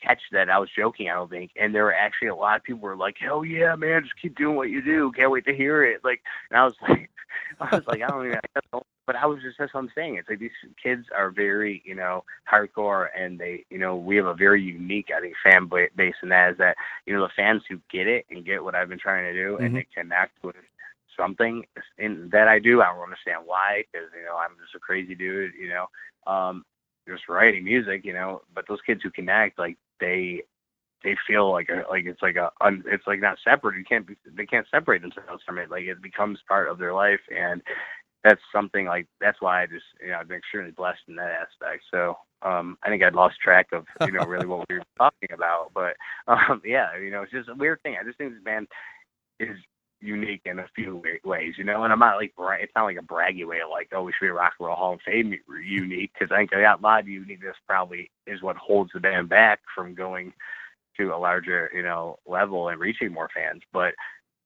catch 0.02 0.22
that 0.32 0.50
I 0.50 0.60
was 0.60 0.70
joking. 0.76 1.10
I 1.10 1.14
don't 1.14 1.30
think, 1.30 1.52
and 1.56 1.74
there 1.74 1.84
were 1.84 1.94
actually 1.94 2.30
a 2.30 2.36
lot 2.36 2.58
of 2.58 2.64
people 2.64 2.82
were 2.82 2.96
like, 2.96 3.16
hell 3.20 3.46
yeah, 3.46 3.76
man, 3.76 4.04
just 4.04 4.20
keep 4.22 4.36
doing 4.38 4.56
what 4.56 4.70
you 4.70 4.82
do. 4.82 5.12
Can't 5.16 5.32
wait 5.32 5.46
to 5.46 5.56
hear 5.56 5.84
it. 5.84 6.02
Like, 6.04 6.22
and 6.50 6.60
I 6.60 6.64
was 6.66 6.74
like, 6.90 7.10
I 7.60 7.76
was 7.76 7.86
like, 7.88 8.02
I 8.02 8.08
don't 8.08 8.26
even. 8.26 8.40
I 8.56 8.60
don't, 8.72 8.86
but 9.06 9.16
I 9.16 9.26
was 9.26 9.42
just 9.42 9.58
that's 9.58 9.74
what 9.74 9.82
I'm 9.82 9.92
saying. 9.96 10.16
It's 10.16 10.30
like 10.30 10.40
these 10.40 10.52
kids 10.82 11.06
are 11.16 11.30
very, 11.32 11.82
you 11.86 11.96
know, 11.96 12.24
hardcore, 12.52 13.08
and 13.18 13.40
they, 13.40 13.66
you 13.70 13.78
know, 13.78 13.96
we 13.96 14.16
have 14.18 14.26
a 14.26 14.34
very 14.34 14.62
unique, 14.62 15.10
I 15.16 15.22
think, 15.22 15.36
fan 15.44 15.70
base, 15.96 16.16
and 16.22 16.32
that 16.32 16.52
is 16.52 16.58
that, 16.58 16.78
you 17.06 17.14
know, 17.14 17.22
the 17.22 17.34
fans 17.36 17.64
who 17.70 17.80
get 17.92 18.08
it 18.08 18.26
and 18.30 18.46
get 18.46 18.64
what 18.64 18.76
I've 18.76 18.90
been 18.90 19.00
trying 19.00 19.26
to 19.26 19.34
do, 19.34 19.58
Mhm. 19.58 19.66
and 19.66 19.76
they 19.76 19.88
connect 19.94 20.42
with 20.44 20.56
something 21.18 21.66
in 21.98 22.30
that 22.30 22.48
I 22.48 22.60
do. 22.60 22.82
I 22.82 22.88
don't 22.88 23.04
understand 23.04 23.46
why, 23.46 23.84
because 23.92 24.10
you 24.18 24.26
know, 24.26 24.38
I'm 24.38 24.58
just 24.62 24.76
a 24.76 24.80
crazy 24.80 25.16
dude, 25.16 25.54
you 25.56 25.70
know, 25.70 25.90
um, 26.32 26.66
just 27.08 27.28
writing 27.28 27.64
music, 27.64 28.06
you 28.06 28.14
know. 28.14 28.42
But 28.54 28.68
those 28.68 28.82
kids 28.82 29.02
who 29.04 29.12
connect, 29.12 29.60
like 29.60 29.78
they 30.00 30.44
they 31.04 31.18
feel 31.28 31.52
like 31.52 31.70
a 31.70 31.84
like 31.90 32.06
it's 32.06 32.22
like 32.22 32.38
a 32.38 32.52
un, 32.62 32.84
it's 32.88 33.06
like 33.06 33.20
not 33.20 33.38
separate. 33.44 33.78
You 33.78 33.84
can't 33.84 34.08
be, 34.08 34.16
they 34.26 34.46
can't 34.46 34.68
separate 34.72 35.02
themselves 35.02 35.44
from 35.46 35.58
it. 35.58 35.70
Like 35.70 35.84
it 35.84 36.02
becomes 36.02 36.40
part 36.48 36.70
of 36.70 36.78
their 36.78 36.94
life, 36.94 37.20
and 37.36 37.62
that's 38.24 38.42
something 38.54 38.86
like 38.86 39.08
that's 39.20 39.42
why 39.42 39.64
I 39.64 39.66
just 39.66 39.86
you 40.02 40.10
know 40.10 40.18
I've 40.20 40.28
been 40.28 40.38
extremely 40.38 40.72
blessed 40.72 41.02
in 41.08 41.16
that 41.18 41.32
aspect. 41.32 41.84
So 41.92 42.18
um, 42.42 42.78
I 42.84 42.90
think 42.90 43.04
I'd 43.04 43.16
lost 43.16 43.40
track 43.40 43.68
of 43.74 43.86
you 44.02 44.14
know 44.14 44.26
really 44.26 44.46
what 44.46 44.68
we 44.70 44.76
were 44.76 44.84
talking 44.98 45.30
about, 45.34 45.72
but 45.74 45.96
um, 46.28 46.62
yeah, 46.66 46.98
you 46.98 47.12
know 47.12 47.24
it's 47.24 47.32
just 47.32 47.50
a 47.50 47.56
weird 47.56 47.82
thing. 47.84 47.98
I 48.00 48.04
just 48.06 48.18
think 48.18 48.34
this 48.34 48.44
band 48.44 48.68
is 49.40 49.58
unique 50.04 50.42
in 50.46 50.60
a 50.60 50.68
few 50.76 51.02
ways, 51.24 51.54
you 51.58 51.64
know. 51.64 51.84
And 51.84 51.92
I'm 51.92 52.00
not 52.00 52.18
like 52.18 52.34
it's 52.38 52.74
not 52.76 52.84
like 52.86 52.98
a 52.98 53.02
braggy 53.02 53.48
way, 53.48 53.60
of 53.62 53.70
like 53.70 53.90
oh 53.94 54.04
we 54.04 54.12
should 54.14 54.26
be 54.26 54.30
a 54.30 54.34
Rock 54.34 54.54
and 54.60 54.68
Roll 54.68 54.76
Hall 54.76 54.94
of 54.94 55.02
Fame 55.06 55.34
unique, 55.64 56.12
because 56.14 56.32
I 56.32 56.38
think 56.38 56.52
that 56.52 56.82
lot 56.82 57.02
of 57.02 57.08
uniqueness 57.08 57.56
probably 57.68 58.12
is 58.28 58.42
what 58.42 58.56
holds 58.58 58.92
the 58.94 59.00
band 59.00 59.30
back 59.30 59.60
from 59.76 59.96
going 59.96 60.34
to 60.98 61.14
a 61.14 61.18
larger 61.18 61.72
you 61.74 61.84
know 61.84 62.20
level 62.26 62.70
and 62.70 62.80
reaching 62.80 63.12
more 63.12 63.30
fans. 63.34 63.62
But 63.74 63.94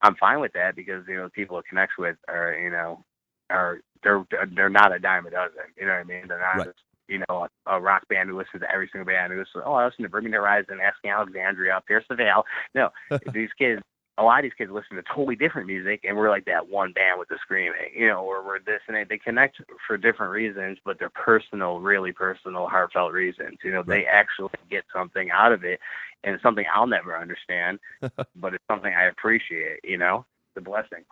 I'm 0.02 0.16
fine 0.16 0.40
with 0.40 0.54
that 0.54 0.76
because 0.76 1.04
you 1.08 1.16
know 1.16 1.26
the 1.26 1.32
people 1.32 1.58
it 1.60 1.66
connects 1.68 1.98
with 1.98 2.18
are 2.28 2.54
you 2.54 2.70
know 2.70 3.04
are 3.50 3.80
they're 4.04 4.26
they're 4.56 4.70
not 4.70 4.94
a 4.96 5.00
dime 5.00 5.26
a 5.26 5.32
dozen. 5.32 5.64
You 5.78 5.86
know 5.86 5.94
what 5.94 6.00
I 6.00 6.04
mean? 6.04 6.28
They're 6.28 6.40
not 6.40 6.58
Right. 6.58 6.68
just 6.68 6.80
you 7.08 7.20
know 7.30 7.48
a, 7.66 7.76
a 7.76 7.80
rock 7.80 8.08
band 8.10 8.30
who 8.30 8.38
listens 8.38 8.62
to 8.62 8.72
every 8.72 8.90
single 8.92 9.06
band 9.06 9.32
who 9.34 9.40
listens. 9.40 9.64
Oh, 9.66 9.74
I 9.74 9.86
listen 9.86 10.04
to 10.04 10.10
Bring 10.10 10.26
Me 10.26 10.32
the 10.32 10.38
Horizon, 10.38 10.80
Asking 10.84 11.12
Alexandria, 11.12 11.82
Pierce 11.88 12.06
the 12.10 12.16
Veil. 12.16 12.44
No, 12.76 12.90
these 13.34 13.50
kids. 13.58 13.82
A 14.20 14.24
lot 14.24 14.40
of 14.40 14.44
these 14.44 14.54
kids 14.58 14.72
listen 14.72 14.96
to 14.98 15.04
totally 15.04 15.36
different 15.36 15.68
music, 15.68 16.02
and 16.04 16.18
we're 16.18 16.32
like 16.32 16.46
that 16.46 16.68
one 16.68 16.92
band 16.92 17.20
with 17.20 17.30
the 17.30 17.38
screaming, 17.44 17.92
you 17.96 18.08
know, 18.08 18.22
or 18.26 18.44
we're 18.44 18.58
this 18.58 18.82
and 18.88 18.98
that. 18.98 19.10
They 19.10 19.20
connect 19.20 19.62
for 19.86 19.96
different 19.96 20.32
reasons, 20.32 20.80
but 20.84 20.98
they're 20.98 21.12
personal, 21.12 21.80
really 21.80 22.12
personal, 22.12 22.66
heartfelt 22.66 23.14
reasons. 23.14 23.60
You 23.64 23.72
know, 23.74 23.84
they 23.84 24.08
actually 24.08 24.50
get 24.72 24.86
something 24.92 25.30
out 25.30 25.52
of 25.52 25.64
it, 25.64 25.80
and 26.24 26.34
it's 26.34 26.42
something 26.42 26.66
I'll 26.74 26.88
never 26.88 27.16
understand, 27.16 27.78
but 28.02 28.56
it's 28.56 28.64
something 28.68 28.92
I 28.92 29.04
appreciate. 29.04 29.82
You 29.84 30.00
know, 30.00 30.26
the 30.56 30.62
blessing. 30.62 31.04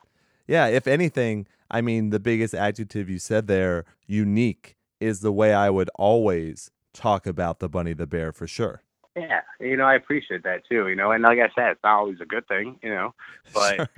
Yeah, 0.48 0.66
if 0.66 0.88
anything, 0.88 1.46
I 1.70 1.82
mean, 1.82 2.09
the 2.11 2.20
biggest 2.20 2.53
adjective 2.53 3.09
you 3.09 3.20
said 3.20 3.47
there, 3.47 3.86
unique, 4.07 4.76
is 4.99 5.22
the 5.22 5.32
way 5.32 5.53
I 5.53 5.70
would 5.70 5.89
always 5.95 6.72
talk 6.93 7.28
about 7.28 7.59
the 7.59 7.70
bunny 7.70 7.93
the 7.93 8.07
bear 8.07 8.32
for 8.32 8.47
sure. 8.47 8.84
Yeah, 9.16 9.41
you 9.59 9.78
know, 9.78 9.86
I 9.86 9.95
appreciate 9.95 10.43
that 10.43 10.68
too. 10.68 10.88
You 10.89 10.95
know, 10.95 11.11
and 11.11 11.24
like 11.24 11.39
I 11.39 11.47
said, 11.55 11.72
it's 11.72 11.84
not 11.84 11.99
always 11.99 12.20
a 12.22 12.26
good 12.26 12.47
thing. 12.47 12.80
You 12.84 12.89
know, 12.89 13.16
but 13.53 13.76
Sure. 13.76 13.89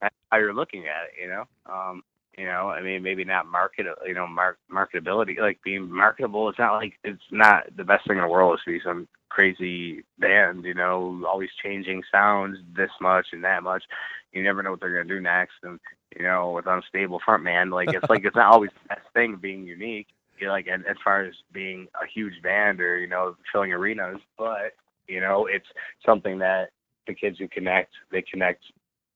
that's 0.00 0.14
how 0.30 0.38
you're 0.38 0.54
looking 0.54 0.84
at 0.86 1.06
it. 1.08 1.22
You 1.22 1.28
know, 1.28 1.44
um, 1.72 2.02
You 2.38 2.46
know, 2.46 2.70
I 2.70 2.82
mean, 2.82 3.02
maybe 3.02 3.24
not 3.24 3.46
market, 3.46 3.86
you 4.06 4.14
know, 4.14 4.26
mark 4.26 4.58
marketability, 4.72 5.38
like 5.40 5.60
being 5.64 5.90
marketable. 5.90 6.48
It's 6.50 6.58
not 6.58 6.74
like 6.76 6.94
it's 7.04 7.22
not 7.32 7.64
the 7.76 7.84
best 7.84 8.06
thing 8.08 8.18
in 8.18 8.22
the 8.24 8.28
world 8.30 8.60
to 8.64 8.72
be 8.72 8.80
some 8.84 9.08
crazy 9.30 10.04
band, 10.18 10.64
you 10.64 10.74
know, 10.74 11.24
always 11.28 11.50
changing 11.62 12.02
sounds 12.12 12.58
this 12.76 12.90
much 13.00 13.28
and 13.32 13.44
that 13.44 13.62
much. 13.62 13.84
You 14.32 14.42
never 14.42 14.62
know 14.62 14.72
what 14.72 14.80
they're 14.80 14.92
gonna 15.02 15.14
do 15.14 15.20
next, 15.20 15.54
and 15.62 15.80
you 16.14 16.22
know, 16.22 16.52
with 16.52 16.66
unstable 16.66 17.20
front 17.24 17.42
man, 17.42 17.70
like 17.70 17.92
it's 17.92 18.08
like 18.08 18.24
it's 18.24 18.36
not 18.36 18.52
always 18.52 18.70
the 18.82 18.88
best 18.88 19.06
thing 19.14 19.36
being 19.36 19.66
unique. 19.66 20.08
You 20.38 20.46
know, 20.46 20.52
like 20.52 20.68
as 20.68 20.96
far 21.02 21.24
as 21.24 21.34
being 21.52 21.88
a 21.94 22.06
huge 22.06 22.42
band 22.42 22.80
or 22.80 22.98
you 22.98 23.06
know 23.06 23.36
filling 23.52 23.72
arenas, 23.72 24.20
but 24.36 24.74
you 25.08 25.20
know, 25.20 25.46
it's 25.46 25.66
something 26.04 26.38
that 26.38 26.70
the 27.06 27.14
kids 27.14 27.38
who 27.38 27.48
connect, 27.48 27.92
they 28.10 28.22
connect, 28.22 28.64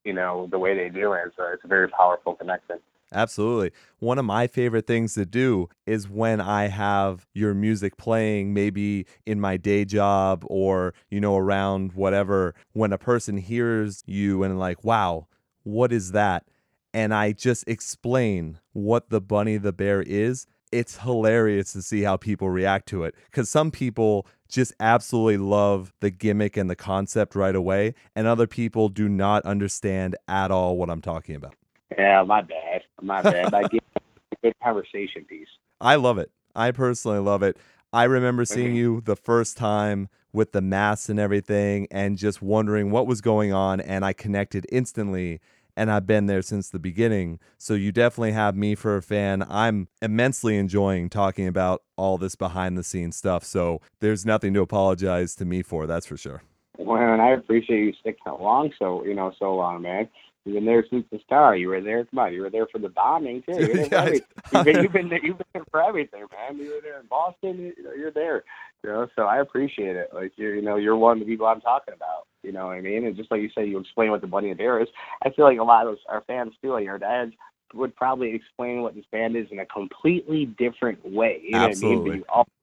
you 0.05 0.13
know, 0.13 0.49
the 0.51 0.59
way 0.59 0.75
they 0.75 0.89
do, 0.89 1.13
and 1.13 1.31
so 1.37 1.45
it's 1.53 1.65
a 1.65 1.69
very 1.69 1.89
powerful 1.89 2.35
connection. 2.35 2.79
Absolutely. 3.13 3.73
One 3.99 4.21
of 4.21 4.25
my 4.25 4.47
favorite 4.47 4.87
things 4.87 5.15
to 5.15 5.27
do 5.27 5.69
is 5.85 6.09
when 6.09 6.41
I 6.41 6.69
have 6.69 7.27
your 7.35 7.55
music 7.55 7.97
playing, 7.97 8.55
maybe 8.55 9.05
in 9.27 9.41
my 9.41 9.57
day 9.57 9.85
job 9.85 10.45
or, 10.47 10.95
you 11.11 11.21
know, 11.21 11.37
around 11.37 11.95
whatever, 11.95 12.55
when 12.73 12.93
a 12.93 12.99
person 12.99 13.37
hears 13.37 14.05
you 14.07 14.45
and, 14.45 14.61
like, 14.61 14.85
wow, 14.85 15.27
what 15.65 15.93
is 15.93 16.13
that? 16.13 16.45
And 16.93 17.15
I 17.15 17.33
just 17.33 17.65
explain 17.69 18.59
what 18.73 19.11
the 19.11 19.21
Bunny 19.21 19.57
the 19.57 19.73
Bear 19.73 20.03
is. 20.03 20.47
It's 20.73 20.99
hilarious 20.99 21.73
to 21.73 21.83
see 21.83 22.03
how 22.03 22.17
people 22.17 22.49
react 22.49 22.89
to 22.89 23.05
it 23.05 23.15
because 23.27 23.49
some 23.49 23.71
people 23.71 24.27
just 24.49 24.73
absolutely 24.81 25.39
love 25.39 25.93
the 26.01 26.11
gimmick 26.11 26.57
and 26.57 26.69
the 26.69 26.77
concept 26.77 27.35
right 27.35 27.55
away, 27.55 27.95
and 28.15 28.27
other 28.27 28.47
people 28.47 28.89
do 28.89 29.09
not 29.09 29.45
understand 29.45 30.17
at 30.29 30.51
all 30.51 30.77
what 30.77 30.91
I'm 30.91 31.01
talking 31.01 31.35
about. 31.35 31.55
Yeah, 31.97 32.23
my 32.23 32.43
bad. 32.43 32.83
My 33.01 33.23
bad. 33.23 33.55
I 33.55 33.63
get 33.63 33.83
a 33.97 34.37
good 34.43 34.55
conversation 34.63 35.25
piece. 35.25 35.49
I 35.81 35.97
love 35.97 36.19
it. 36.19 36.31
I 36.55 36.71
personally 36.73 37.21
love 37.21 37.43
it. 37.43 37.57
I 37.93 38.05
remember 38.05 38.45
seeing 38.45 38.75
you 38.77 39.01
the 39.01 39.17
first 39.17 39.57
time 39.57 40.09
with 40.33 40.53
the 40.53 40.61
masks 40.61 41.09
and 41.09 41.19
everything 41.19 41.89
and 41.91 42.17
just 42.17 42.41
wondering 42.41 42.91
what 42.93 43.07
was 43.07 43.21
going 43.21 43.53
on 43.53 43.81
and 43.81 44.05
I 44.05 44.13
connected 44.13 44.65
instantly 44.71 45.41
and 45.81 45.91
I've 45.91 46.07
been 46.07 46.27
there 46.27 46.43
since 46.43 46.69
the 46.69 46.79
beginning. 46.79 47.39
So 47.57 47.73
you 47.73 47.91
definitely 47.91 48.33
have 48.33 48.55
me 48.55 48.75
for 48.75 48.97
a 48.97 49.03
fan. 49.03 49.43
I'm 49.49 49.89
immensely 50.03 50.59
enjoying 50.59 51.09
talking 51.09 51.47
about 51.47 51.83
all 51.97 52.19
this 52.19 52.35
behind 52.37 52.77
the 52.77 52.85
scenes 52.85 53.17
stuff. 53.17 53.45
So 53.45 53.81
there's 54.01 54.27
nothing 54.27 54.53
to 54.53 54.61
apologize 54.61 55.35
to 55.37 55.47
me 55.47 55.63
for, 55.63 55.87
that's 55.87 56.05
for 56.05 56.19
sure. 56.19 56.43
Well, 56.77 57.01
and 57.01 57.23
I 57.23 57.31
appreciate 57.31 57.81
you 57.81 57.95
sticking 57.99 58.21
along 58.27 58.75
so 58.79 59.03
you 59.07 59.15
know 59.15 59.33
so 59.39 59.55
long, 59.55 59.81
man. 59.81 60.11
You've 60.45 60.55
been 60.55 60.65
there 60.65 60.85
since 60.89 61.05
the 61.13 61.19
start. 61.25 61.59
You 61.59 61.69
were 61.69 61.83
there. 61.83 62.05
Come 62.07 62.19
on, 62.19 62.33
you 62.33 62.41
were 62.41 62.51
there 62.51 62.67
for 62.67 62.79
the 62.79 62.89
bombing 62.89 63.43
too. 63.43 63.53
You've 63.59 63.91
been, 63.91 64.23
you've 64.53 64.65
been, 64.65 64.83
you've 64.83 64.93
been, 64.93 65.09
there, 65.09 65.25
you've 65.25 65.39
been 65.39 65.47
there 65.53 65.65
for 65.71 65.83
everything, 65.83 66.25
man. 66.33 66.59
You 66.59 66.75
were 66.75 66.81
there 66.83 67.01
in 67.01 67.07
Boston. 67.07 67.73
You 67.77 67.85
know, 67.85 67.93
you're 67.93 68.11
there. 68.11 68.45
You 68.83 68.91
know, 68.91 69.09
so 69.15 69.25
I 69.25 69.41
appreciate 69.41 69.97
it. 69.97 70.09
Like 70.15 70.33
you, 70.37 70.49
you 70.49 70.63
know, 70.63 70.77
you're 70.77 70.97
one 70.97 71.19
of 71.19 71.21
the 71.21 71.27
people 71.27 71.47
I'm 71.47 71.61
talking 71.61 71.93
about. 71.95 72.27
You 72.43 72.53
know 72.53 72.67
what 72.67 72.77
I 72.77 72.81
mean? 72.81 73.05
And 73.05 73.17
just 73.17 73.31
like 73.31 73.43
you 73.43 73.51
say, 73.55 73.67
you 73.67 73.79
explain 73.79 74.11
what 74.11 74.23
the 74.23 74.27
Bunny 74.27 74.49
and 74.49 74.57
Bear 74.57 74.81
is. 74.81 74.89
I 75.23 75.31
feel 75.31 75.45
like 75.45 75.59
a 75.59 75.63
lot 75.63 75.87
of 75.87 75.99
our 76.09 76.23
fans 76.27 76.55
too, 76.63 76.73
like 76.73 76.89
our 76.89 76.99
dads, 76.99 77.33
would 77.75 77.95
probably 77.95 78.35
explain 78.35 78.83
what 78.83 78.95
this 78.95 79.05
band 79.13 79.37
is 79.37 79.47
in 79.51 79.59
a 79.61 79.67
completely 79.67 80.47
different 80.47 81.05
way. 81.05 81.41
You 81.45 81.57
Absolutely. 81.57 81.89
Know 81.91 82.01
what 82.01 82.01
I 82.01 82.11
mean? 82.11 82.11
But 82.11 82.17
you 82.17 82.25
all 82.29 82.45
feel 82.45 82.53
the 82.57 82.60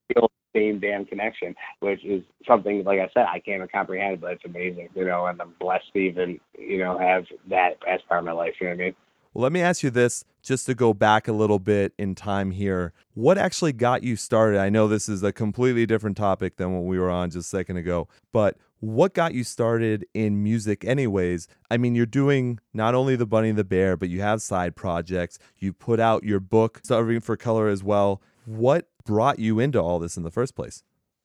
same 0.58 0.80
damn 0.80 1.06
connection, 1.06 1.56
which 1.80 2.04
is 2.04 2.24
something, 2.48 2.84
like 2.84 3.00
I 3.00 3.10
said, 3.14 3.26
I 3.30 3.40
can't 3.40 3.58
even 3.58 3.68
comprehend, 3.68 4.22
but 4.22 4.34
it's 4.34 4.46
amazing, 4.46 4.90
you 4.96 5.06
know, 5.06 5.26
and 5.28 5.42
I'm 5.42 5.54
blessed 5.60 5.94
to 5.94 6.00
even, 6.00 6.40
you 6.58 6.80
know, 6.80 6.98
have 6.98 7.26
that 7.50 7.78
as 7.88 8.00
part 8.08 8.20
of 8.20 8.26
my 8.26 8.32
life, 8.32 8.54
you 8.60 8.68
know 8.68 8.74
what 8.74 8.82
I 8.82 8.86
mean? 8.86 8.96
Well, 9.34 9.44
let 9.44 9.52
me 9.52 9.62
ask 9.62 9.84
you 9.84 9.92
this 9.92 10.26
just 10.42 10.66
to 10.66 10.74
go 10.74 10.94
back 10.94 11.28
a 11.28 11.34
little 11.34 11.60
bit 11.60 11.94
in 12.00 12.16
time 12.16 12.52
here. 12.52 12.94
What 13.14 13.38
actually 13.38 13.74
got 13.74 14.02
you 14.02 14.16
started? 14.16 14.60
I 14.60 14.70
know 14.70 14.88
this 14.88 15.08
is 15.08 15.22
a 15.22 15.32
completely 15.32 15.86
different 15.86 16.18
topic 16.18 16.58
than 16.58 16.74
what 16.74 16.86
we 16.86 16.98
were 16.98 17.12
on 17.12 17.30
just 17.30 17.54
a 17.54 17.58
second 17.58 17.78
ago, 17.78 18.08
but 18.32 18.58
what 18.80 19.14
got 19.14 19.34
you 19.34 19.44
started 19.44 20.06
in 20.14 20.44
music 20.44 20.86
anyways 20.86 21.48
i 21.72 21.78
mean 21.78 21.96
you're 21.96 22.06
doing 22.06 22.60
not 22.74 22.94
only 22.94 23.16
the 23.16 23.26
bunny 23.26 23.50
and 23.50 23.58
the 23.58 23.64
bear 23.64 23.98
but 23.98 24.08
you 24.08 24.22
have 24.22 24.40
side 24.40 24.76
projects 24.76 25.40
you 25.58 25.74
put 25.74 26.00
out 26.00 26.24
your 26.24 26.40
book 26.40 26.80
starving 26.84 27.20
for 27.20 27.36
color 27.36 27.68
as 27.68 27.84
well 27.84 28.22
what 28.48 28.88
brought 29.06 29.40
you 29.40 29.60
into 29.60 29.80
all 29.80 30.00
this 30.00 30.18
in 30.18 30.24
the 30.24 30.32
first 30.32 30.56
place 30.56 30.84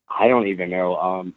i 0.09 0.29
don't 0.29 0.47
even 0.47 0.68
know 0.68 0.97
um 0.97 1.35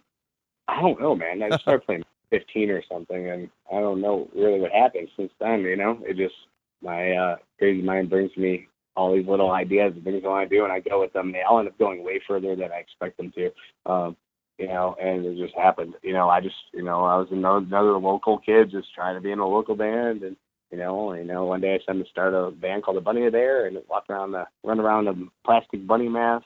i 0.67 0.81
don't 0.81 0.99
know 0.99 1.15
man 1.15 1.41
i 1.43 1.57
started 1.57 1.85
playing 1.85 2.03
15 2.31 2.71
or 2.71 2.83
something 2.91 3.29
and 3.29 3.49
i 3.71 3.79
don't 3.79 4.01
know 4.01 4.27
really 4.35 4.59
what 4.59 4.71
happened 4.71 5.07
since 5.15 5.31
then 5.39 5.61
you 5.61 5.77
know 5.77 5.99
it 6.03 6.17
just 6.17 6.35
my 6.81 7.11
uh 7.11 7.35
crazy 7.59 7.81
mind 7.81 8.09
brings 8.09 8.35
me 8.35 8.67
all 8.95 9.13
these 9.13 9.27
little 9.27 9.51
ideas 9.51 9.93
and 9.95 10.03
things 10.03 10.23
I 10.25 10.29
want 10.29 10.49
to 10.49 10.55
do, 10.55 10.63
and 10.63 10.71
I 10.71 10.79
go 10.79 11.01
with 11.01 11.13
them. 11.13 11.31
They 11.31 11.41
all 11.41 11.59
end 11.59 11.67
up 11.67 11.77
going 11.77 12.03
way 12.03 12.21
further 12.27 12.55
than 12.55 12.71
I 12.71 12.77
expect 12.77 13.17
them 13.17 13.31
to. 13.35 13.51
Um, 13.85 14.15
you 14.57 14.67
know, 14.67 14.95
and 15.01 15.25
it 15.25 15.37
just 15.37 15.55
happened. 15.55 15.95
You 16.01 16.13
know, 16.13 16.29
I 16.29 16.39
just, 16.39 16.55
you 16.73 16.83
know, 16.83 17.03
I 17.03 17.17
was 17.17 17.27
another, 17.29 17.57
another 17.57 17.97
local 17.97 18.37
kid 18.37 18.71
just 18.71 18.93
trying 18.95 19.15
to 19.15 19.21
be 19.21 19.31
in 19.31 19.39
a 19.39 19.47
local 19.47 19.75
band, 19.75 20.23
and 20.23 20.37
you 20.75 20.81
know, 20.81 21.13
you 21.13 21.23
know, 21.23 21.45
one 21.45 21.61
day 21.61 21.73
I 21.73 21.77
decided 21.77 22.03
to 22.03 22.09
start 22.09 22.33
a 22.33 22.51
band 22.51 22.83
called 22.83 22.97
the 22.97 23.01
Bunny 23.01 23.29
There 23.29 23.65
and 23.65 23.77
walk 23.89 24.05
around 24.09 24.33
the, 24.33 24.45
run 24.65 24.81
around 24.81 25.07
a 25.07 25.13
plastic 25.45 25.87
bunny 25.87 26.09
mask, 26.09 26.45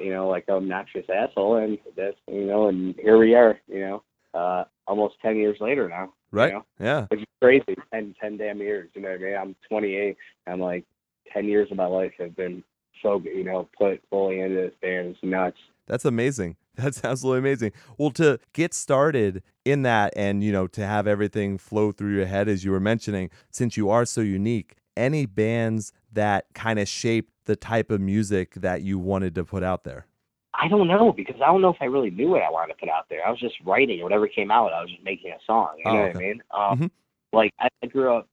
you 0.00 0.12
know, 0.12 0.28
like 0.28 0.46
a 0.48 0.54
obnoxious 0.54 1.06
asshole, 1.08 1.56
and 1.56 1.78
that's, 1.96 2.16
you 2.26 2.44
know, 2.44 2.66
and 2.66 2.96
here 2.96 3.18
we 3.18 3.36
are, 3.36 3.60
you 3.68 3.80
know, 3.80 4.02
uh, 4.34 4.64
almost 4.88 5.14
ten 5.22 5.36
years 5.36 5.58
later 5.60 5.88
now. 5.88 6.12
right 6.32 6.48
You 6.48 6.54
know? 6.54 6.64
yeah 6.80 7.06
Which 7.08 7.20
is 7.20 7.26
crazy. 7.40 7.76
10, 7.94 8.16
10 8.20 8.36
damn 8.36 8.58
years. 8.58 8.90
You 8.94 9.02
know 9.02 9.10
what 9.10 9.20
I 9.20 9.24
mean? 9.24 9.36
I'm 9.36 9.56
28. 9.68 10.16
I'm 10.48 10.60
like, 10.60 10.84
10 11.32 11.44
years 11.46 11.70
of 11.70 11.76
my 11.76 11.86
life 11.86 12.12
have 12.18 12.34
been 12.34 12.64
so, 13.00 13.22
you 13.24 13.44
know, 13.44 13.68
put 13.78 14.02
fully 14.10 14.40
into 14.40 14.56
this 14.56 14.72
band. 14.82 15.08
It's 15.08 15.18
nuts. 15.22 15.56
That's 15.86 16.04
amazing. 16.04 16.56
That's 16.78 17.04
absolutely 17.04 17.40
amazing. 17.40 17.72
Well, 17.98 18.10
to 18.12 18.38
get 18.52 18.72
started 18.72 19.42
in 19.64 19.82
that 19.82 20.12
and, 20.16 20.42
you 20.44 20.52
know, 20.52 20.66
to 20.68 20.86
have 20.86 21.06
everything 21.06 21.58
flow 21.58 21.90
through 21.92 22.14
your 22.14 22.26
head 22.26 22.48
as 22.48 22.64
you 22.64 22.70
were 22.70 22.80
mentioning, 22.80 23.30
since 23.50 23.76
you 23.76 23.90
are 23.90 24.04
so 24.04 24.20
unique, 24.20 24.76
any 24.96 25.26
bands 25.26 25.92
that 26.12 26.46
kind 26.54 26.78
of 26.78 26.86
shape 26.88 27.30
the 27.46 27.56
type 27.56 27.90
of 27.90 28.00
music 28.00 28.54
that 28.54 28.82
you 28.82 28.98
wanted 28.98 29.34
to 29.34 29.44
put 29.44 29.62
out 29.64 29.82
there? 29.82 30.06
I 30.54 30.68
don't 30.68 30.88
know 30.88 31.12
because 31.12 31.36
I 31.42 31.46
don't 31.46 31.60
know 31.60 31.70
if 31.70 31.76
I 31.80 31.84
really 31.86 32.10
knew 32.10 32.28
what 32.30 32.42
I 32.42 32.50
wanted 32.50 32.74
to 32.74 32.78
put 32.78 32.88
out 32.88 33.06
there. 33.10 33.26
I 33.26 33.30
was 33.30 33.38
just 33.38 33.56
writing. 33.64 34.02
Whatever 34.02 34.26
came 34.28 34.50
out, 34.50 34.72
I 34.72 34.80
was 34.80 34.90
just 34.90 35.02
making 35.04 35.32
a 35.32 35.38
song. 35.46 35.74
You 35.78 35.84
Oh, 35.86 35.94
know 35.94 36.02
what. 36.02 36.16
I 36.16 36.18
mean? 36.18 36.42
Um, 36.52 36.78
Mhm. 36.78 36.90
Like, 37.32 37.52
I, 37.58 37.68
grew 37.86 38.14
up 38.16 38.26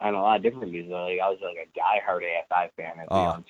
on 0.00 0.14
a 0.14 0.22
lot 0.22 0.36
of 0.36 0.42
different 0.42 0.72
music. 0.72 0.90
Like, 0.90 1.20
I 1.20 1.28
was 1.28 1.38
like 1.42 1.56
a 1.56 1.78
diehard 1.78 2.22
AFI 2.22 2.70
fan 2.76 3.00
at 3.00 3.08
the 3.08 3.14
young. 3.14 3.44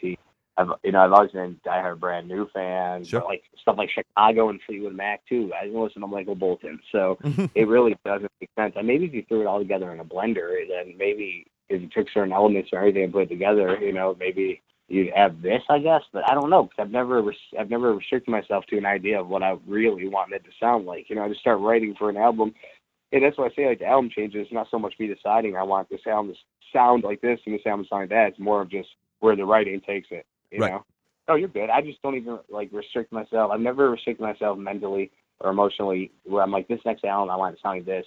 I've, 0.59 0.69
you 0.83 0.91
know, 0.91 1.01
I've 1.01 1.13
always 1.13 1.31
been 1.31 1.59
a 1.65 1.69
diehard 1.69 2.01
brand 2.01 2.27
new 2.27 2.49
fan. 2.53 3.05
Sure. 3.05 3.23
Like 3.23 3.45
stuff 3.63 3.77
like 3.79 3.91
Chicago 3.91 4.49
and 4.49 4.61
Fleetwood 4.67 4.95
Mac 4.95 5.23
too. 5.29 5.53
I 5.59 5.65
didn't 5.65 5.81
listen 5.81 6.03
to 6.03 6.09
Michael 6.09 6.35
Bolton, 6.35 6.81
so 6.91 7.17
mm-hmm. 7.25 7.47
it 7.55 7.69
really 7.69 7.97
doesn't 8.05 8.31
make 8.41 8.51
sense. 8.59 8.75
And 8.77 8.87
maybe 8.87 9.07
if 9.07 9.15
you 9.15 9.25
threw 9.29 9.43
it 9.43 9.47
all 9.47 9.61
together 9.61 9.93
in 9.93 10.01
a 10.01 10.05
blender, 10.05 10.51
then 10.69 10.97
maybe 10.99 11.47
if 11.69 11.81
you 11.81 11.89
took 11.89 12.09
certain 12.13 12.33
elements 12.33 12.71
or 12.73 12.81
everything 12.81 13.05
and 13.05 13.13
put 13.13 13.23
it 13.23 13.29
together, 13.29 13.79
you 13.81 13.93
know, 13.93 14.17
maybe 14.19 14.61
you'd 14.89 15.13
have 15.15 15.41
this, 15.43 15.63
I 15.69 15.79
guess. 15.79 16.03
But 16.13 16.29
I 16.29 16.35
don't 16.35 16.51
know 16.51 16.65
because 16.65 16.79
I've 16.81 16.91
never, 16.91 17.23
res- 17.23 17.37
I've 17.59 17.71
never 17.71 17.95
restricted 17.95 18.33
myself 18.33 18.65
to 18.67 18.79
an 18.79 18.87
idea 18.87 19.21
of 19.21 19.29
what 19.29 19.45
I 19.45 19.57
really 19.67 20.09
wanted 20.09 20.37
it 20.37 20.45
to 20.45 20.51
sound 20.59 20.87
like. 20.87 21.09
You 21.09 21.17
know, 21.17 21.25
I 21.25 21.29
just 21.29 21.41
start 21.41 21.61
writing 21.61 21.95
for 21.97 22.11
an 22.11 22.17
album, 22.17 22.53
and 23.13 23.23
that's 23.23 23.39
why 23.39 23.47
I 23.47 23.55
say 23.55 23.69
like 23.69 23.79
the 23.79 23.87
album 23.87 24.11
changes. 24.11 24.43
It's 24.43 24.53
not 24.53 24.67
so 24.73 24.79
much 24.79 24.95
me 24.99 25.07
deciding 25.07 25.57
I 25.57 25.63
want 25.63 25.89
this 25.89 26.07
album 26.07 26.35
to 26.35 26.39
sound 26.73 27.05
like 27.05 27.21
this 27.21 27.39
and 27.47 27.55
this 27.55 27.65
album 27.65 27.85
to 27.85 27.89
sound 27.89 28.03
like 28.03 28.11
that. 28.11 28.29
It's 28.31 28.41
more 28.41 28.61
of 28.61 28.71
just 28.71 28.89
where 29.21 29.37
the 29.37 29.45
writing 29.45 29.81
takes 29.81 30.09
it. 30.11 30.27
You 30.51 30.61
Right. 30.61 30.73
know. 30.73 30.85
Oh, 31.29 31.35
you're 31.35 31.49
good. 31.49 31.69
I 31.69 31.83
just 31.83 32.01
don't 32.03 32.17
even 32.17 32.39
like 32.49 32.71
restrict 32.73 33.13
myself. 33.13 33.51
I've 33.53 33.61
never 33.61 33.91
restricted 33.91 34.23
myself 34.23 34.59
mentally 34.59 35.11
or 35.41 35.51
emotionally 35.51 36.11
where 36.25 36.43
I'm 36.43 36.51
like, 36.51 36.69
this 36.69 36.81
next 36.87 37.05
album 37.05 37.31
I 37.31 37.37
want 37.37 37.55
to 37.55 37.61
sound 37.61 37.79
like 37.79 37.87
this. 37.87 38.07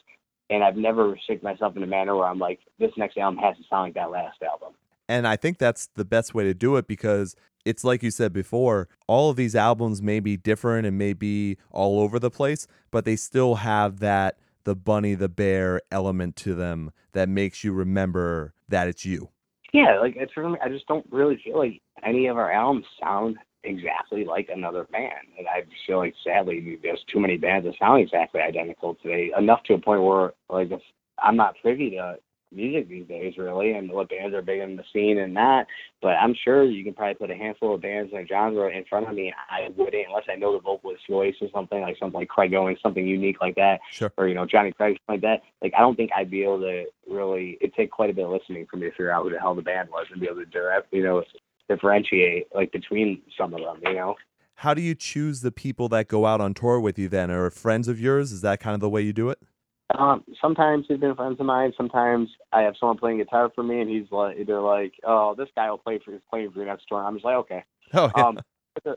And 0.49 0.63
I've 0.63 0.75
never 0.75 1.09
restricted 1.09 1.43
myself 1.43 1.77
in 1.77 1.83
a 1.83 1.87
manner 1.87 2.15
where 2.15 2.25
I'm 2.27 2.39
like, 2.39 2.59
this 2.79 2.91
next 2.97 3.17
album 3.17 3.39
has 3.39 3.55
to 3.57 3.63
sound 3.69 3.83
like 3.83 3.93
that 3.93 4.11
last 4.11 4.41
album. 4.41 4.73
And 5.07 5.27
I 5.27 5.35
think 5.35 5.59
that's 5.59 5.87
the 5.95 6.05
best 6.05 6.33
way 6.33 6.43
to 6.45 6.53
do 6.53 6.77
it 6.77 6.87
because 6.87 7.35
it's 7.63 7.83
like 7.83 8.01
you 8.01 8.11
said 8.11 8.33
before, 8.33 8.87
all 9.07 9.29
of 9.29 9.35
these 9.35 9.55
albums 9.55 10.01
may 10.01 10.19
be 10.19 10.35
different 10.35 10.87
and 10.87 10.97
may 10.97 11.13
be 11.13 11.57
all 11.69 11.99
over 11.99 12.17
the 12.17 12.31
place, 12.31 12.67
but 12.89 13.05
they 13.05 13.15
still 13.15 13.55
have 13.55 13.99
that 13.99 14.37
the 14.63 14.75
bunny, 14.75 15.15
the 15.15 15.29
bear 15.29 15.81
element 15.91 16.35
to 16.37 16.55
them 16.55 16.91
that 17.13 17.29
makes 17.29 17.63
you 17.63 17.71
remember 17.71 18.53
that 18.67 18.87
it's 18.87 19.05
you. 19.05 19.29
Yeah, 19.73 19.99
like 19.99 20.15
it's 20.17 20.35
really 20.35 20.59
I 20.63 20.69
just 20.69 20.87
don't 20.87 21.05
really 21.11 21.41
feel 21.43 21.57
like 21.57 21.81
any 22.03 22.27
of 22.27 22.37
our 22.37 22.51
albums 22.51 22.85
sound 23.01 23.37
exactly 23.63 24.25
like 24.25 24.49
another 24.53 24.85
band. 24.91 25.27
And 25.37 25.47
I 25.47 25.63
feel 25.87 25.97
like 25.99 26.13
sadly 26.23 26.77
there's 26.81 27.03
too 27.11 27.19
many 27.19 27.37
bands 27.37 27.65
that 27.65 27.77
sound 27.79 28.01
exactly 28.01 28.41
identical 28.41 28.95
today. 28.95 29.31
Enough 29.37 29.63
to 29.63 29.75
a 29.75 29.79
point 29.79 30.03
where 30.03 30.33
like 30.49 30.71
if 30.71 30.81
I'm 31.19 31.37
not 31.37 31.55
privy 31.61 31.91
to 31.91 32.17
music 32.51 32.89
these 32.89 33.07
days, 33.07 33.35
really, 33.37 33.71
and 33.73 33.91
what 33.91 34.09
bands 34.09 34.35
are 34.35 34.41
big 34.41 34.59
in 34.59 34.75
the 34.75 34.83
scene 34.93 35.17
and 35.19 35.35
that. 35.35 35.67
But 36.01 36.15
I'm 36.15 36.33
sure 36.43 36.63
you 36.63 36.83
can 36.83 36.93
probably 36.93 37.13
put 37.15 37.31
a 37.31 37.35
handful 37.35 37.75
of 37.75 37.81
bands 37.81 38.11
in 38.13 38.19
a 38.19 38.25
genre 38.27 38.69
in 38.69 38.83
front 38.85 39.07
of 39.07 39.15
me. 39.15 39.33
I 39.49 39.69
wouldn't 39.75 40.07
unless 40.07 40.25
I 40.29 40.35
know 40.35 40.53
the 40.53 40.59
vocalist's 40.61 41.05
voice 41.09 41.35
or 41.41 41.47
something 41.53 41.81
like 41.81 41.97
something 41.99 42.19
like 42.19 42.27
Craig 42.29 42.53
Owens, 42.53 42.79
something 42.83 43.05
unique 43.07 43.37
like 43.41 43.55
that, 43.55 43.79
Sure. 43.91 44.11
or 44.17 44.27
you 44.27 44.35
know 44.35 44.45
Johnny 44.45 44.71
Craig, 44.71 44.97
something 45.07 45.21
like 45.21 45.41
that. 45.41 45.43
Like 45.61 45.73
I 45.77 45.79
don't 45.81 45.95
think 45.95 46.11
I'd 46.15 46.31
be 46.31 46.43
able 46.43 46.59
to 46.61 46.85
really. 47.09 47.57
It'd 47.61 47.73
take 47.75 47.91
quite 47.91 48.09
a 48.09 48.13
bit 48.13 48.25
of 48.25 48.31
listening 48.31 48.67
for 48.69 48.77
me 48.77 48.87
to 48.87 48.91
figure 48.91 49.11
out 49.11 49.23
who 49.23 49.29
the 49.31 49.39
hell 49.39 49.55
the 49.55 49.61
band 49.61 49.89
was 49.89 50.07
and 50.11 50.19
be 50.19 50.27
able 50.27 50.37
to 50.41 50.45
direct, 50.45 50.93
you 50.93 51.03
know, 51.03 51.23
differentiate 51.69 52.47
like 52.53 52.71
between 52.71 53.21
some 53.37 53.53
of 53.53 53.61
them. 53.61 53.79
You 53.83 53.93
know. 53.95 54.15
How 54.55 54.73
do 54.75 54.81
you 54.81 54.93
choose 54.93 55.41
the 55.41 55.51
people 55.51 55.89
that 55.89 56.07
go 56.07 56.25
out 56.27 56.39
on 56.39 56.53
tour 56.53 56.79
with 56.79 56.99
you 56.99 57.07
then? 57.09 57.31
Or 57.31 57.49
friends 57.49 57.87
of 57.87 57.99
yours? 57.99 58.31
Is 58.31 58.41
that 58.41 58.59
kind 58.59 58.75
of 58.75 58.79
the 58.79 58.89
way 58.89 59.01
you 59.01 59.13
do 59.13 59.29
it? 59.29 59.39
Um, 59.97 60.23
sometimes 60.41 60.85
he's 60.87 60.99
been 60.99 61.15
friends 61.15 61.39
of 61.39 61.45
mine. 61.45 61.73
Sometimes 61.77 62.29
I 62.51 62.61
have 62.61 62.75
someone 62.79 62.97
playing 62.97 63.17
guitar 63.17 63.51
for 63.53 63.63
me, 63.63 63.81
and 63.81 63.89
he's 63.89 64.11
like, 64.11 64.45
they're 64.45 64.61
like, 64.61 64.93
"Oh, 65.03 65.35
this 65.35 65.49
guy 65.55 65.69
will 65.69 65.77
play 65.77 65.99
for 66.03 66.13
is 66.13 66.21
playing 66.29 66.51
for 66.51 66.59
you 66.59 66.65
next 66.65 66.85
tour." 66.87 67.03
I'm 67.03 67.15
just 67.15 67.25
like, 67.25 67.35
"Okay." 67.37 67.63
Oh, 67.93 68.09
yeah. 68.15 68.23
Um, 68.27 68.39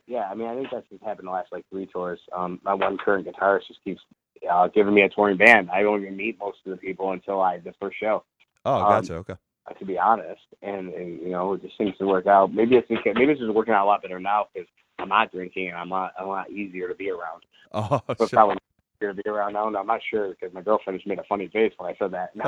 yeah, 0.06 0.28
I 0.30 0.34
mean, 0.34 0.46
I 0.46 0.54
think 0.54 0.68
that's 0.70 0.88
just 0.88 1.02
happened 1.02 1.26
the 1.26 1.32
last 1.32 1.50
like 1.50 1.64
three 1.68 1.86
tours. 1.86 2.20
Um, 2.32 2.60
my 2.62 2.74
one 2.74 2.96
current 2.96 3.26
guitarist 3.26 3.66
just 3.66 3.82
keeps 3.82 4.00
uh, 4.48 4.68
giving 4.68 4.94
me 4.94 5.02
a 5.02 5.08
touring 5.08 5.36
band. 5.36 5.68
I 5.70 5.82
don't 5.82 6.00
even 6.02 6.16
meet 6.16 6.38
most 6.38 6.58
of 6.64 6.70
the 6.70 6.76
people 6.76 7.10
until 7.10 7.40
I 7.40 7.58
the 7.58 7.74
first 7.80 7.98
show. 7.98 8.22
oh, 8.64 8.74
um, 8.74 8.88
gotcha. 9.02 9.14
Okay. 9.14 9.34
uh, 9.68 9.74
To 9.74 9.84
be 9.84 9.98
honest, 9.98 10.40
and, 10.62 10.92
and 10.94 11.20
you 11.20 11.30
know, 11.30 11.54
it 11.54 11.62
just 11.62 11.76
seems 11.76 11.96
to 11.98 12.06
work 12.06 12.26
out. 12.26 12.54
Maybe 12.54 12.76
it's 12.76 12.88
maybe 12.88 13.32
it's 13.32 13.40
just 13.40 13.52
working 13.52 13.74
out 13.74 13.84
a 13.84 13.88
lot 13.88 14.02
better 14.02 14.20
now 14.20 14.46
because 14.54 14.68
I'm 14.98 15.08
not 15.08 15.32
drinking 15.32 15.68
and 15.68 15.76
I'm 15.76 15.90
a, 15.92 16.12
a 16.20 16.24
lot 16.24 16.50
easier 16.50 16.88
to 16.88 16.94
be 16.94 17.10
around. 17.10 17.42
Oh, 17.76 18.00
So 18.16 18.26
sure. 18.26 18.28
probably 18.28 18.56
easier 19.04 19.14
to 19.14 19.22
be 19.22 19.28
around 19.28 19.54
now. 19.54 19.66
And 19.68 19.76
I'm 19.76 19.86
not 19.86 20.00
sure 20.10 20.30
because 20.30 20.54
my 20.54 20.62
girlfriend 20.62 20.98
just 20.98 21.06
made 21.06 21.18
a 21.18 21.24
funny 21.24 21.48
face 21.48 21.72
when 21.76 21.92
I 21.92 21.96
said 21.98 22.12
that. 22.12 22.30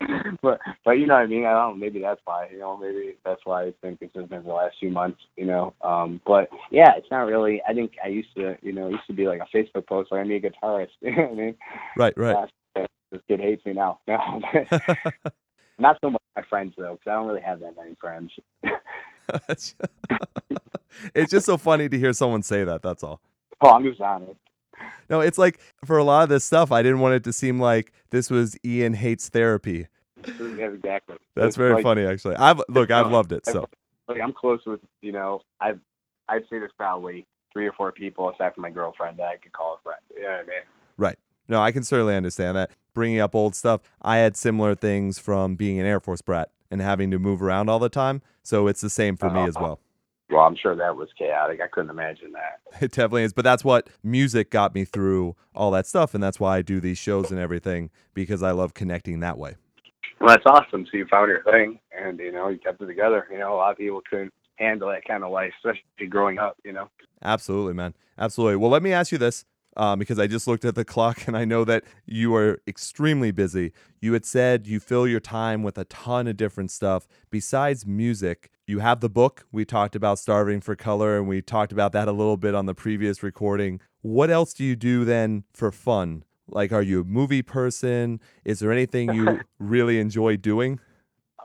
No. 0.00 0.06
but 0.42 0.60
but 0.84 0.92
you 0.92 1.06
know 1.06 1.14
what 1.14 1.22
I 1.22 1.26
mean. 1.26 1.46
I 1.46 1.52
don't. 1.52 1.78
know, 1.78 1.86
Maybe 1.86 2.00
that's 2.00 2.20
why. 2.24 2.48
You 2.52 2.58
know, 2.58 2.76
maybe 2.76 3.16
that's 3.24 3.40
why 3.44 3.62
I 3.62 3.64
think 3.80 3.98
it's 4.00 4.12
been 4.12 4.20
consistent 4.20 4.44
the 4.44 4.52
last 4.52 4.76
few 4.78 4.90
months. 4.90 5.20
You 5.36 5.46
know. 5.46 5.72
Um. 5.82 6.20
But 6.26 6.48
yeah, 6.70 6.92
it's 6.96 7.10
not 7.10 7.22
really. 7.22 7.62
I 7.66 7.72
think 7.72 7.92
I 8.04 8.08
used 8.08 8.28
to. 8.36 8.56
You 8.60 8.72
know, 8.72 8.88
it 8.88 8.92
used 8.92 9.06
to 9.06 9.14
be 9.14 9.26
like 9.26 9.40
a 9.40 9.56
Facebook 9.56 9.86
post 9.86 10.12
like 10.12 10.20
I 10.20 10.24
need 10.24 10.44
a 10.44 10.50
guitarist. 10.50 10.88
You 11.00 11.16
know 11.16 11.22
what 11.22 11.32
I 11.32 11.34
mean? 11.34 11.56
right, 11.96 12.12
right. 12.16 12.48
Uh, 12.76 12.86
this 13.12 13.22
kid 13.28 13.40
hates 13.40 13.64
me 13.64 13.72
now. 13.72 14.00
No. 14.06 14.18
not 15.78 15.96
so 16.02 16.10
much 16.10 16.22
my 16.36 16.42
friends 16.50 16.74
though, 16.76 16.98
because 16.98 17.10
I 17.10 17.14
don't 17.14 17.28
really 17.28 17.40
have 17.40 17.60
that 17.60 17.76
many 17.76 17.94
friends. 18.00 18.30
it's 21.14 21.30
just 21.30 21.46
so 21.46 21.56
funny 21.56 21.88
to 21.88 21.98
hear 21.98 22.12
someone 22.12 22.42
say 22.42 22.64
that. 22.64 22.82
That's 22.82 23.02
all. 23.02 23.20
Oh, 23.60 23.70
I'm 23.70 23.84
just 23.84 24.00
honest. 24.00 24.38
No, 25.10 25.20
it's 25.20 25.36
like 25.38 25.60
for 25.84 25.98
a 25.98 26.04
lot 26.04 26.22
of 26.22 26.28
this 26.30 26.44
stuff, 26.44 26.72
I 26.72 26.82
didn't 26.82 27.00
want 27.00 27.14
it 27.14 27.24
to 27.24 27.32
seem 27.32 27.60
like 27.60 27.92
this 28.10 28.30
was 28.30 28.56
Ian 28.64 28.94
hates 28.94 29.28
therapy. 29.28 29.86
Yeah, 30.26 30.68
exactly. 30.68 31.16
That's 31.34 31.48
It's 31.48 31.56
very 31.56 31.74
like- 31.74 31.82
funny, 31.82 32.06
actually. 32.06 32.36
I've 32.36 32.62
look, 32.68 32.90
I've 32.90 33.10
loved 33.10 33.32
it. 33.32 33.44
So 33.44 33.68
like 34.08 34.20
I'm 34.22 34.32
close 34.32 34.60
with 34.66 34.80
you 35.02 35.12
know 35.12 35.40
I've 35.60 35.80
I'd 36.28 36.42
say 36.42 36.58
there's 36.58 36.72
probably 36.76 37.26
three 37.52 37.66
or 37.66 37.72
four 37.72 37.92
people 37.92 38.30
aside 38.30 38.54
from 38.54 38.62
my 38.62 38.70
girlfriend 38.70 39.18
that 39.18 39.28
I 39.28 39.36
could 39.36 39.52
call 39.52 39.78
a 39.78 39.82
friend. 39.82 40.00
You 40.14 40.22
know 40.22 40.28
what 40.28 40.36
I 40.36 40.42
mean? 40.42 41.14
no, 41.48 41.60
I 41.60 41.72
can 41.72 41.84
certainly 41.84 42.16
understand 42.16 42.56
that. 42.56 42.70
Bringing 42.94 43.20
up 43.20 43.34
old 43.34 43.54
stuff, 43.54 43.82
I 44.00 44.16
had 44.16 44.36
similar 44.36 44.74
things 44.74 45.18
from 45.18 45.56
being 45.56 45.78
an 45.78 45.86
Air 45.86 46.00
Force 46.00 46.22
brat 46.22 46.50
and 46.70 46.80
having 46.80 47.10
to 47.10 47.18
move 47.18 47.42
around 47.42 47.68
all 47.68 47.78
the 47.78 47.88
time. 47.88 48.22
So 48.42 48.66
it's 48.66 48.80
the 48.80 48.90
same 48.90 49.16
for 49.16 49.30
me 49.30 49.42
as 49.42 49.56
uh-huh. 49.56 49.64
well. 49.64 49.80
Well, 50.34 50.42
I'm 50.42 50.56
sure 50.56 50.74
that 50.74 50.96
was 50.96 51.08
chaotic. 51.16 51.60
I 51.62 51.68
couldn't 51.68 51.90
imagine 51.90 52.32
that. 52.32 52.60
It 52.82 52.90
definitely 52.90 53.22
is. 53.22 53.32
But 53.32 53.44
that's 53.44 53.62
what 53.62 53.88
music 54.02 54.50
got 54.50 54.74
me 54.74 54.84
through 54.84 55.36
all 55.54 55.70
that 55.70 55.86
stuff. 55.86 56.12
And 56.12 56.20
that's 56.20 56.40
why 56.40 56.56
I 56.56 56.62
do 56.62 56.80
these 56.80 56.98
shows 56.98 57.30
and 57.30 57.38
everything 57.38 57.90
because 58.14 58.42
I 58.42 58.50
love 58.50 58.74
connecting 58.74 59.20
that 59.20 59.38
way. 59.38 59.54
Well, 60.20 60.30
that's 60.30 60.42
awesome. 60.44 60.86
So 60.90 60.96
you 60.98 61.06
found 61.08 61.28
your 61.28 61.44
thing, 61.44 61.78
and 61.96 62.18
you 62.18 62.32
know 62.32 62.48
you 62.48 62.58
kept 62.58 62.80
it 62.80 62.86
together. 62.86 63.28
You 63.30 63.38
know, 63.38 63.54
a 63.54 63.56
lot 63.56 63.70
of 63.70 63.78
people 63.78 64.00
couldn't 64.10 64.32
handle 64.56 64.88
that 64.88 65.04
kind 65.06 65.22
of 65.22 65.30
life, 65.30 65.52
especially 65.58 66.08
growing 66.08 66.38
up. 66.38 66.56
You 66.64 66.72
know. 66.72 66.90
Absolutely, 67.22 67.74
man. 67.74 67.94
Absolutely. 68.18 68.56
Well, 68.56 68.70
let 68.70 68.82
me 68.82 68.92
ask 68.92 69.12
you 69.12 69.18
this 69.18 69.44
um, 69.76 69.98
because 69.98 70.18
I 70.18 70.26
just 70.26 70.46
looked 70.46 70.64
at 70.64 70.74
the 70.74 70.84
clock 70.94 71.26
and 71.26 71.36
I 71.36 71.44
know 71.44 71.64
that 71.64 71.84
you 72.06 72.34
are 72.34 72.60
extremely 72.66 73.30
busy. 73.30 73.72
You 74.00 74.12
had 74.12 74.24
said 74.24 74.66
you 74.66 74.80
fill 74.80 75.06
your 75.06 75.20
time 75.20 75.62
with 75.62 75.78
a 75.78 75.84
ton 75.84 76.26
of 76.26 76.36
different 76.36 76.70
stuff. 76.70 77.06
Besides 77.30 77.86
music, 77.86 78.50
you 78.66 78.78
have 78.78 79.00
the 79.00 79.10
book. 79.10 79.46
We 79.52 79.64
talked 79.64 79.94
about 79.94 80.18
Starving 80.18 80.60
for 80.60 80.74
Color 80.76 81.18
and 81.18 81.28
we 81.28 81.42
talked 81.42 81.72
about 81.72 81.92
that 81.92 82.08
a 82.08 82.12
little 82.12 82.36
bit 82.36 82.54
on 82.54 82.66
the 82.66 82.74
previous 82.74 83.22
recording. 83.22 83.80
What 84.02 84.30
else 84.30 84.52
do 84.52 84.64
you 84.64 84.76
do 84.76 85.04
then 85.04 85.44
for 85.52 85.70
fun? 85.72 86.24
Like, 86.48 86.72
are 86.72 86.82
you 86.82 87.00
a 87.00 87.04
movie 87.04 87.42
person? 87.42 88.20
Is 88.44 88.60
there 88.60 88.70
anything 88.72 89.12
you 89.14 89.40
really 89.58 89.98
enjoy 89.98 90.36
doing? 90.36 90.80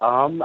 Um. 0.01 0.43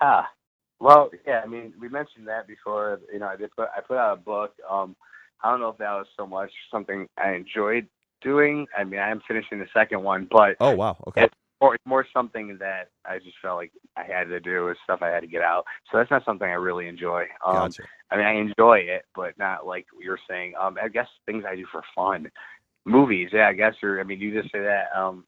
Huh. 0.00 0.22
Well, 0.80 1.10
yeah. 1.24 1.42
I 1.44 1.46
mean, 1.46 1.72
we 1.80 1.88
mentioned 1.88 2.26
that 2.26 2.48
before. 2.48 2.98
You 3.12 3.20
know, 3.20 3.28
I 3.28 3.36
did 3.36 3.52
put 3.54 3.68
I 3.68 3.80
put 3.82 3.98
out 3.98 4.14
a 4.14 4.20
book. 4.20 4.54
Um. 4.68 4.96
I 5.42 5.50
don't 5.50 5.60
know 5.60 5.70
if 5.70 5.78
that 5.78 5.92
was 5.92 6.06
so 6.16 6.26
much 6.26 6.50
something 6.70 7.06
I 7.18 7.32
enjoyed 7.32 7.86
doing. 8.20 8.66
I 8.76 8.84
mean, 8.84 9.00
I 9.00 9.10
am 9.10 9.20
finishing 9.26 9.58
the 9.58 9.66
second 9.74 10.02
one, 10.02 10.28
but 10.30 10.56
Oh, 10.60 10.74
wow. 10.74 10.96
Okay. 11.08 11.28
more 11.60 11.74
it's 11.74 11.86
more 11.86 12.06
something 12.12 12.56
that 12.58 12.88
I 13.04 13.18
just 13.18 13.36
felt 13.40 13.56
like 13.56 13.72
I 13.96 14.04
had 14.04 14.28
to 14.28 14.40
do. 14.40 14.68
It's 14.68 14.80
stuff 14.84 15.00
I 15.02 15.08
had 15.08 15.20
to 15.20 15.26
get 15.26 15.42
out. 15.42 15.64
So 15.90 15.98
that's 15.98 16.10
not 16.10 16.24
something 16.24 16.48
I 16.48 16.52
really 16.54 16.88
enjoy. 16.88 17.22
Um, 17.46 17.54
Gotcha. 17.54 17.82
I 18.10 18.16
mean, 18.16 18.26
I 18.26 18.32
enjoy 18.34 18.78
it, 18.78 19.04
but 19.14 19.38
not 19.38 19.66
like 19.66 19.86
you're 20.00 20.18
saying. 20.28 20.54
Um, 20.60 20.76
I 20.82 20.88
guess 20.88 21.08
things 21.26 21.44
I 21.48 21.56
do 21.56 21.66
for 21.70 21.82
fun. 21.94 22.30
Movies, 22.84 23.30
yeah, 23.32 23.48
I 23.48 23.52
guess. 23.52 23.74
Or 23.82 24.00
I 24.00 24.02
mean, 24.02 24.20
you 24.20 24.40
just 24.40 24.52
say 24.52 24.60
that. 24.60 24.86
Um, 24.96 25.24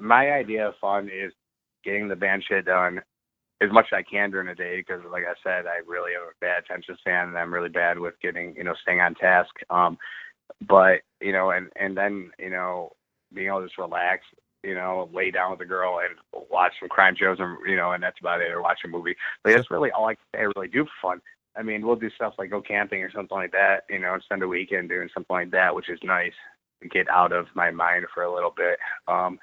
my 0.00 0.32
idea 0.32 0.68
of 0.68 0.74
fun 0.80 1.08
is 1.08 1.32
getting 1.84 2.08
the 2.08 2.16
band 2.16 2.44
shit 2.46 2.66
done 2.66 3.00
as 3.60 3.70
much 3.70 3.86
as 3.92 3.98
I 3.98 4.02
can 4.02 4.30
during 4.30 4.48
the 4.48 4.54
day 4.54 4.78
because, 4.78 5.02
like 5.10 5.24
I 5.24 5.34
said, 5.42 5.66
I 5.66 5.78
really 5.86 6.12
have 6.12 6.22
a 6.22 6.40
bad 6.40 6.64
attention 6.64 6.96
span 6.98 7.28
and 7.28 7.38
I'm 7.38 7.52
really 7.52 7.68
bad 7.68 7.98
with 7.98 8.14
getting, 8.22 8.54
you 8.56 8.64
know, 8.64 8.74
staying 8.82 9.00
on 9.00 9.14
task. 9.14 9.50
Um, 9.68 9.98
but 10.66 11.00
you 11.20 11.32
know, 11.32 11.50
and 11.50 11.68
and 11.76 11.96
then 11.96 12.30
you 12.38 12.50
know, 12.50 12.92
being 13.32 13.48
able 13.48 13.60
to 13.60 13.66
just 13.66 13.78
relax, 13.78 14.24
you 14.62 14.74
know, 14.74 15.08
lay 15.12 15.30
down 15.30 15.52
with 15.52 15.60
a 15.60 15.64
girl 15.64 16.00
and 16.00 16.16
watch 16.50 16.72
some 16.80 16.88
crime 16.88 17.14
shows, 17.18 17.38
and 17.40 17.58
you 17.68 17.76
know, 17.76 17.92
and 17.92 18.02
that's 18.02 18.20
about 18.20 18.40
it, 18.40 18.50
or 18.50 18.62
watch 18.62 18.80
a 18.84 18.88
movie. 18.88 19.16
That's 19.44 19.70
really 19.70 19.90
all 19.90 20.08
I, 20.08 20.16
I 20.34 20.42
really 20.56 20.68
do 20.68 20.84
for 20.84 21.10
fun. 21.10 21.20
I 21.56 21.62
mean, 21.62 21.86
we'll 21.86 21.96
do 21.96 22.10
stuff 22.10 22.34
like 22.38 22.50
go 22.50 22.62
camping 22.62 23.02
or 23.02 23.10
something 23.10 23.36
like 23.36 23.52
that, 23.52 23.80
you 23.88 23.98
know, 23.98 24.14
and 24.14 24.22
spend 24.22 24.42
a 24.42 24.48
weekend 24.48 24.88
doing 24.88 25.08
something 25.12 25.34
like 25.34 25.50
that, 25.50 25.74
which 25.74 25.90
is 25.90 25.98
nice. 26.02 26.32
Get 26.90 27.10
out 27.10 27.32
of 27.32 27.46
my 27.54 27.70
mind 27.70 28.06
for 28.14 28.22
a 28.22 28.32
little 28.32 28.54
bit. 28.56 28.78
Um, 29.08 29.38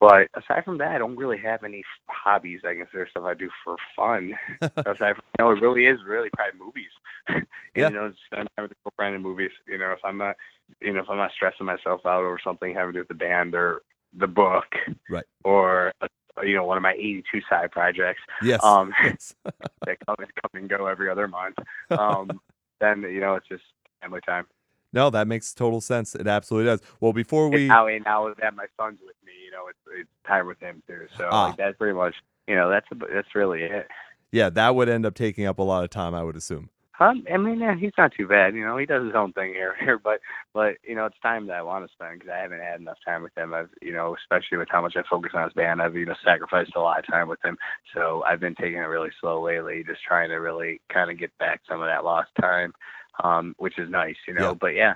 but 0.00 0.28
aside 0.34 0.64
from 0.64 0.78
that, 0.78 0.92
I 0.92 0.98
don't 0.98 1.16
really 1.16 1.38
have 1.38 1.62
any 1.62 1.84
hobbies. 2.08 2.60
I 2.64 2.74
consider 2.74 3.06
stuff 3.10 3.24
I 3.24 3.34
do 3.34 3.50
for 3.62 3.76
fun. 3.94 4.32
aside 4.62 5.16
from, 5.16 5.24
you 5.38 5.44
know, 5.44 5.50
it 5.50 5.60
really 5.60 5.84
is 5.86 5.98
really 6.06 6.30
probably 6.34 6.58
movies. 6.58 6.90
Yeah. 7.76 7.88
You 7.90 7.94
know, 7.94 8.12
spend 8.26 8.48
time 8.56 8.64
with 8.64 8.72
a 8.72 8.74
girlfriend 8.82 9.14
in 9.14 9.22
movies. 9.22 9.52
You 9.68 9.78
know, 9.78 9.92
if 9.92 10.00
I'm 10.04 10.18
not, 10.18 10.34
you 10.80 10.92
know, 10.92 11.02
if 11.02 11.08
I'm 11.08 11.18
not 11.18 11.30
stressing 11.30 11.64
myself 11.66 12.00
out 12.04 12.24
over 12.24 12.36
something 12.42 12.74
having 12.74 12.88
to 12.88 12.92
do 12.94 12.98
with 13.02 13.08
the 13.08 13.14
band 13.14 13.54
or 13.54 13.82
the 14.12 14.26
book, 14.26 14.64
Right. 15.08 15.24
or 15.44 15.92
uh, 16.02 16.08
you 16.42 16.56
know, 16.56 16.64
one 16.64 16.76
of 16.76 16.82
my 16.82 16.94
82 16.94 17.42
side 17.48 17.70
projects 17.70 18.22
Yes. 18.42 18.62
Um, 18.64 18.92
yes. 19.04 19.36
that 19.44 19.98
come 20.04 20.16
and 20.18 20.28
come 20.42 20.50
and 20.54 20.68
go 20.68 20.86
every 20.86 21.08
other 21.08 21.28
month. 21.28 21.58
Um, 21.90 22.40
then 22.80 23.02
you 23.02 23.20
know, 23.20 23.34
it's 23.36 23.46
just 23.46 23.62
family 24.02 24.20
time. 24.26 24.46
No, 24.92 25.10
that 25.10 25.28
makes 25.28 25.52
total 25.54 25.80
sense. 25.80 26.14
It 26.14 26.26
absolutely 26.26 26.70
does. 26.70 26.80
Well, 27.00 27.12
before 27.12 27.44
And 27.46 27.54
we. 27.54 27.68
now, 27.68 27.86
and 27.86 28.04
now 28.04 28.32
that 28.40 28.54
my 28.54 28.66
son's 28.78 28.98
with 29.04 29.16
me, 29.24 29.32
you 29.44 29.50
know, 29.50 29.68
it's, 29.68 29.78
it's 30.00 30.10
time 30.26 30.46
with 30.46 30.58
him 30.60 30.82
too. 30.86 31.06
So 31.16 31.28
Ah. 31.30 31.46
like, 31.46 31.56
that's 31.56 31.76
pretty 31.76 31.94
much, 31.96 32.14
you 32.46 32.56
know, 32.56 32.70
that's 32.70 32.86
that's 33.12 33.34
really 33.34 33.62
it. 33.62 33.86
Yeah, 34.32 34.48
that 34.50 34.74
would 34.74 34.88
end 34.88 35.06
up 35.06 35.14
taking 35.14 35.46
up 35.46 35.58
a 35.58 35.62
lot 35.62 35.82
of 35.84 35.90
time, 35.90 36.14
I 36.14 36.22
would 36.22 36.36
assume. 36.36 36.70
Um, 37.00 37.24
I 37.32 37.38
mean, 37.38 37.60
yeah, 37.60 37.74
he's 37.76 37.94
not 37.96 38.12
too 38.14 38.28
bad. 38.28 38.54
You 38.54 38.62
know, 38.62 38.76
he 38.76 38.84
does 38.84 39.06
his 39.06 39.14
own 39.14 39.32
thing 39.32 39.54
here, 39.54 39.74
here, 39.80 39.98
but 39.98 40.20
but 40.52 40.74
you 40.86 40.94
know, 40.94 41.06
it's 41.06 41.18
time 41.22 41.46
that 41.46 41.56
I 41.56 41.62
want 41.62 41.86
to 41.86 41.92
spend 41.92 42.18
because 42.20 42.30
I 42.32 42.38
haven't 42.42 42.60
had 42.60 42.78
enough 42.78 42.98
time 43.06 43.22
with 43.22 43.36
him. 43.38 43.54
I've 43.54 43.70
you 43.80 43.92
know, 43.92 44.14
especially 44.22 44.58
with 44.58 44.68
how 44.70 44.82
much 44.82 44.96
I 44.96 45.02
focus 45.08 45.32
on 45.34 45.44
his 45.44 45.54
band, 45.54 45.80
I've 45.80 45.96
you 45.96 46.04
know 46.04 46.14
sacrificed 46.22 46.72
a 46.76 46.80
lot 46.80 46.98
of 46.98 47.06
time 47.06 47.26
with 47.28 47.42
him. 47.42 47.56
So 47.94 48.22
I've 48.26 48.40
been 48.40 48.54
taking 48.54 48.76
it 48.78 48.82
really 48.82 49.08
slow 49.18 49.42
lately, 49.42 49.82
just 49.86 50.02
trying 50.06 50.28
to 50.28 50.36
really 50.36 50.82
kind 50.92 51.10
of 51.10 51.18
get 51.18 51.36
back 51.38 51.62
some 51.66 51.80
of 51.80 51.86
that 51.88 52.04
lost 52.04 52.28
time, 52.38 52.74
um, 53.22 53.54
which 53.58 53.78
is 53.78 53.90
nice, 53.90 54.16
you 54.26 54.34
know. 54.34 54.50
Yeah. 54.50 54.54
But 54.54 54.74
yeah, 54.74 54.94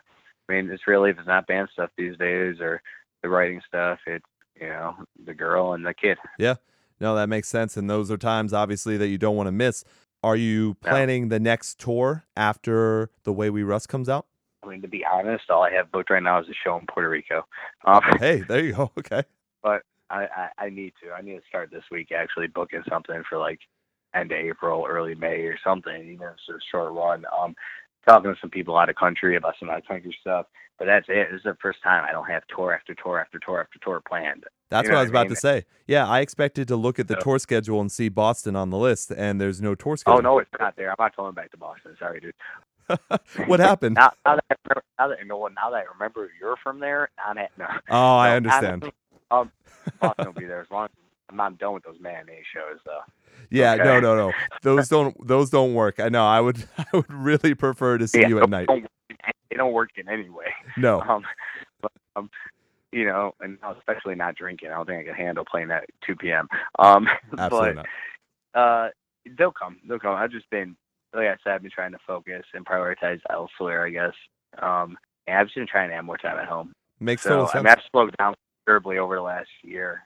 I 0.49 0.53
mean, 0.53 0.71
it's 0.71 0.87
really 0.87 1.11
if 1.11 1.19
it's 1.19 1.27
not 1.27 1.47
band 1.47 1.69
stuff 1.73 1.91
these 1.97 2.17
days 2.17 2.61
or 2.61 2.83
the 3.23 3.29
writing 3.29 3.61
stuff, 3.67 3.99
it's 4.07 4.25
you 4.61 4.69
know 4.69 4.97
the 5.25 5.35
girl 5.35 5.73
and 5.73 5.85
the 5.85 5.95
kid. 5.95 6.19
Yeah, 6.39 6.57
no, 7.01 7.15
that 7.15 7.29
makes 7.29 7.49
sense. 7.49 7.77
And 7.77 7.89
those 7.89 8.11
are 8.11 8.17
times, 8.17 8.53
obviously, 8.53 8.97
that 8.97 9.09
you 9.09 9.19
don't 9.19 9.37
want 9.37 9.47
to 9.49 9.53
miss. 9.53 9.85
Are 10.23 10.37
you 10.37 10.75
planning 10.81 11.29
the 11.29 11.39
next 11.39 11.79
tour 11.79 12.25
after 12.35 13.11
The 13.25 13.33
Way 13.33 13.51
We 13.51 13.63
Rust 13.63 13.91
comes 13.91 14.09
out? 14.09 14.27
I 14.63 14.69
mean, 14.69 14.81
to 14.81 14.89
be 14.89 15.05
honest, 15.05 15.51
all 15.51 15.63
I 15.63 15.71
have 15.73 15.93
booked 15.93 16.09
right 16.09 16.23
now 16.23 16.41
is 16.41 16.49
a 16.49 16.55
show 16.65 16.79
in 16.79 16.87
Puerto 16.87 17.11
Rico. 17.11 17.45
Um, 17.85 18.01
Hey, 18.19 18.41
there 18.41 18.65
you 18.65 18.73
go. 18.73 18.91
Okay. 18.99 19.25
I, 20.11 20.27
I 20.27 20.49
I 20.67 20.71
need 20.71 20.93
to. 21.03 21.13
I 21.13 21.23
need 21.23 21.37
to 21.37 21.43
start 21.49 21.71
this 21.71 21.85
week 21.91 22.13
actually 22.13 22.47
booking 22.47 22.83
something 22.89 23.23
for 23.29 23.39
like 23.39 23.59
end 24.15 24.33
of 24.33 24.39
April, 24.39 24.87
early 24.89 25.15
May 25.15 25.41
or 25.43 25.59
something, 25.65 25.95
even 25.95 26.27
if 26.27 26.35
it's 26.35 26.49
a 26.49 26.71
short 26.71 26.93
run. 26.93 27.25
Um, 27.37 27.55
talking 28.07 28.33
to 28.33 28.39
some 28.41 28.51
people 28.51 28.77
out 28.77 28.89
of 28.89 28.97
country 28.97 29.37
about 29.37 29.55
some 29.59 29.71
out 29.71 29.79
of 29.79 29.87
country 29.87 30.17
stuff. 30.21 30.47
But 30.79 30.87
that's 30.87 31.07
it. 31.09 31.29
This 31.31 31.39
is 31.39 31.45
the 31.45 31.57
first 31.63 31.79
time 31.85 32.05
I 32.09 32.11
don't 32.11 32.27
have 32.29 32.43
tour 32.49 32.75
after 32.75 32.95
tour 32.95 33.21
after 33.21 33.39
tour 33.39 33.61
after 33.61 33.79
tour 33.79 34.03
planned. 34.09 34.45
That's 34.71 34.87
You 34.87 34.91
know 34.91 34.97
what 34.97 35.01
I 35.01 35.03
was 35.05 35.11
what 35.13 35.17
I 35.19 35.21
about 35.21 35.27
mean? 35.29 35.35
to 35.37 35.41
say. 35.41 35.65
Yeah, 35.87 36.09
I 36.09 36.19
expected 36.21 36.67
to 36.69 36.77
look 36.77 36.99
at 36.99 37.07
the 37.07 37.15
So- 37.15 37.21
tour 37.21 37.39
schedule 37.39 37.81
and 37.81 37.93
see 37.93 38.09
Boston 38.09 38.57
on 38.57 38.71
the 38.71 38.79
list, 38.79 39.13
and 39.13 39.41
there's 39.41 39.63
no 39.63 39.75
tour 39.77 39.97
schedule. 39.97 40.19
Oh 40.19 40.21
no, 40.21 40.39
it's 40.41 40.51
not 40.59 40.75
there. 40.77 40.89
I'm 40.91 40.97
not 40.99 41.15
going 41.17 41.35
back 41.35 41.53
to 41.53 41.57
Boston. 41.57 41.95
Sorry, 41.99 42.19
dude. 42.21 42.35
what 43.47 43.61
happened? 43.61 43.95
Now, 43.95 44.13
now 44.27 44.35
that 44.37 44.45
I 44.51 44.55
remember, 44.65 44.83
now 44.99 45.09
that 45.09 45.39
what, 45.39 45.53
now 45.55 45.71
that 45.71 45.77
I 45.77 45.83
remember 45.93 46.31
you're 46.41 46.57
from 46.63 46.81
there, 46.81 47.09
I'm 47.25 47.39
at 47.39 47.51
no. 47.57 47.67
oh, 47.91 48.17
I 48.17 48.31
No, 48.31 48.37
understand. 48.37 48.83
honestly, 48.83 48.93
Um, 49.31 49.51
Boston 50.01 50.27
will 50.27 50.33
be 50.41 50.45
there 50.47 50.61
as 50.61 50.71
long 50.71 50.85
as 50.85 50.91
I'm 51.35 51.39
not 51.39 51.59
done 51.59 51.75
with 51.75 51.83
those 51.83 51.97
matinee 52.01 52.43
shows, 52.55 52.79
though. 52.87 53.01
Yeah, 53.51 53.73
okay. 53.75 53.83
no, 53.83 53.99
no, 53.99 54.15
no. 54.17 54.33
Those 54.63 54.89
don't 54.89 55.27
those 55.27 55.51
don't 55.51 55.75
work. 55.75 55.99
I 55.99 56.09
know. 56.09 56.25
I 56.25 56.41
would 56.41 56.65
I 56.79 56.85
would 56.93 57.13
really 57.13 57.55
prefer 57.55 57.99
to 57.99 58.07
see 58.07 58.21
Yeah, 58.21 58.29
you 58.29 58.39
at 58.41 58.49
night. 58.49 58.69
Don't, 58.69 58.87
they 59.51 59.57
don't 59.57 59.73
work 59.73 59.91
in 59.97 60.09
any 60.09 60.31
way. 60.31 60.47
No. 60.77 61.03
Um, 61.09 61.25
but, 61.83 61.93
um, 62.17 62.31
you 62.93 63.05
know, 63.05 63.35
and 63.41 63.59
especially 63.77 64.15
not 64.15 64.37
drinking. 64.37 64.71
I 64.71 64.75
don't 64.75 64.87
think 64.87 65.01
I 65.03 65.05
can 65.05 65.15
handle 65.15 65.45
playing 65.45 65.71
at 65.73 65.85
2 66.07 66.15
p.m. 66.17 66.49
Um, 66.79 67.09
Absolutely 67.39 67.75
but 67.75 67.87
not. 68.55 68.87
uh, 68.87 68.89
they'll 69.37 69.53
come. 69.53 69.81
They'll 69.89 69.99
come. 69.99 70.15
I've 70.15 70.31
just 70.31 70.49
been, 70.51 70.77
like 71.13 71.27
I 71.27 71.37
said, 71.43 71.55
I've 71.55 71.63
been 71.63 71.73
trying 71.73 71.93
to 71.93 71.99
focus 72.07 72.45
and 72.55 72.65
prioritize 72.65 73.21
elsewhere, 73.31 73.85
I 73.85 73.91
guess. 73.91 74.15
Um, 74.63 74.97
and 75.27 75.37
I've 75.37 75.47
just 75.49 75.57
been 75.57 75.67
trying 75.67 75.89
to 75.91 75.97
have 75.97 76.05
more 76.05 76.17
time 76.17 76.39
at 76.39 76.47
home. 76.47 76.73
Makes 77.01 77.25
So 77.25 77.31
total 77.31 77.47
I 77.47 77.53
sense. 77.53 77.65
mean, 77.65 77.73
I've 77.73 77.83
slowed 77.91 78.17
down 78.17 78.35
considerably 78.65 78.99
over 78.99 79.17
the 79.17 79.23
last 79.23 79.49
year 79.63 80.05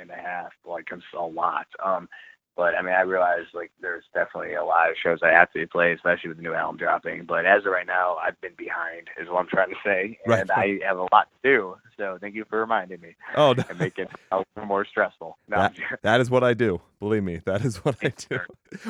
and 0.00 0.10
a 0.10 0.14
half, 0.14 0.52
like 0.66 0.88
it's 0.92 1.02
a 1.16 1.22
lot. 1.22 1.66
Um, 1.84 2.08
but 2.56 2.74
I 2.74 2.82
mean, 2.82 2.92
I 2.92 3.02
realize 3.02 3.44
like 3.54 3.70
there's 3.80 4.02
definitely 4.12 4.54
a 4.54 4.64
lot 4.64 4.90
of 4.90 4.96
shows 5.00 5.20
I 5.22 5.28
have 5.28 5.52
to 5.52 5.64
play, 5.68 5.92
especially 5.92 6.28
with 6.28 6.38
the 6.38 6.42
new 6.42 6.54
album 6.54 6.76
dropping. 6.76 7.24
But 7.24 7.46
as 7.46 7.64
of 7.64 7.70
right 7.70 7.86
now, 7.86 8.16
I've 8.16 8.38
been 8.40 8.54
behind, 8.58 9.08
is 9.20 9.28
what 9.28 9.38
I'm 9.38 9.46
trying 9.46 9.70
to 9.70 9.76
say, 9.84 10.18
Right. 10.26 10.40
and 10.40 10.50
I 10.50 10.80
have 10.84 10.98
a 10.98 11.06
lot 11.12 11.28
to 11.30 11.48
do. 11.48 11.76
So 11.96 12.18
thank 12.20 12.34
you 12.34 12.44
for 12.50 12.58
reminding 12.58 13.00
me 13.00 13.14
oh, 13.36 13.52
no, 13.52 13.62
and 13.70 13.78
making 13.78 14.06
it 14.06 14.10
a 14.32 14.38
little 14.56 14.66
more 14.66 14.84
stressful. 14.84 15.38
No, 15.48 15.56
I'm 15.56 15.74
that 16.02 16.20
is 16.20 16.30
what 16.30 16.42
I 16.42 16.54
do. 16.54 16.80
Believe 17.00 17.22
me, 17.22 17.40
that 17.44 17.64
is 17.64 17.76
what 17.84 17.96
I 18.02 18.12
do. 18.28 18.40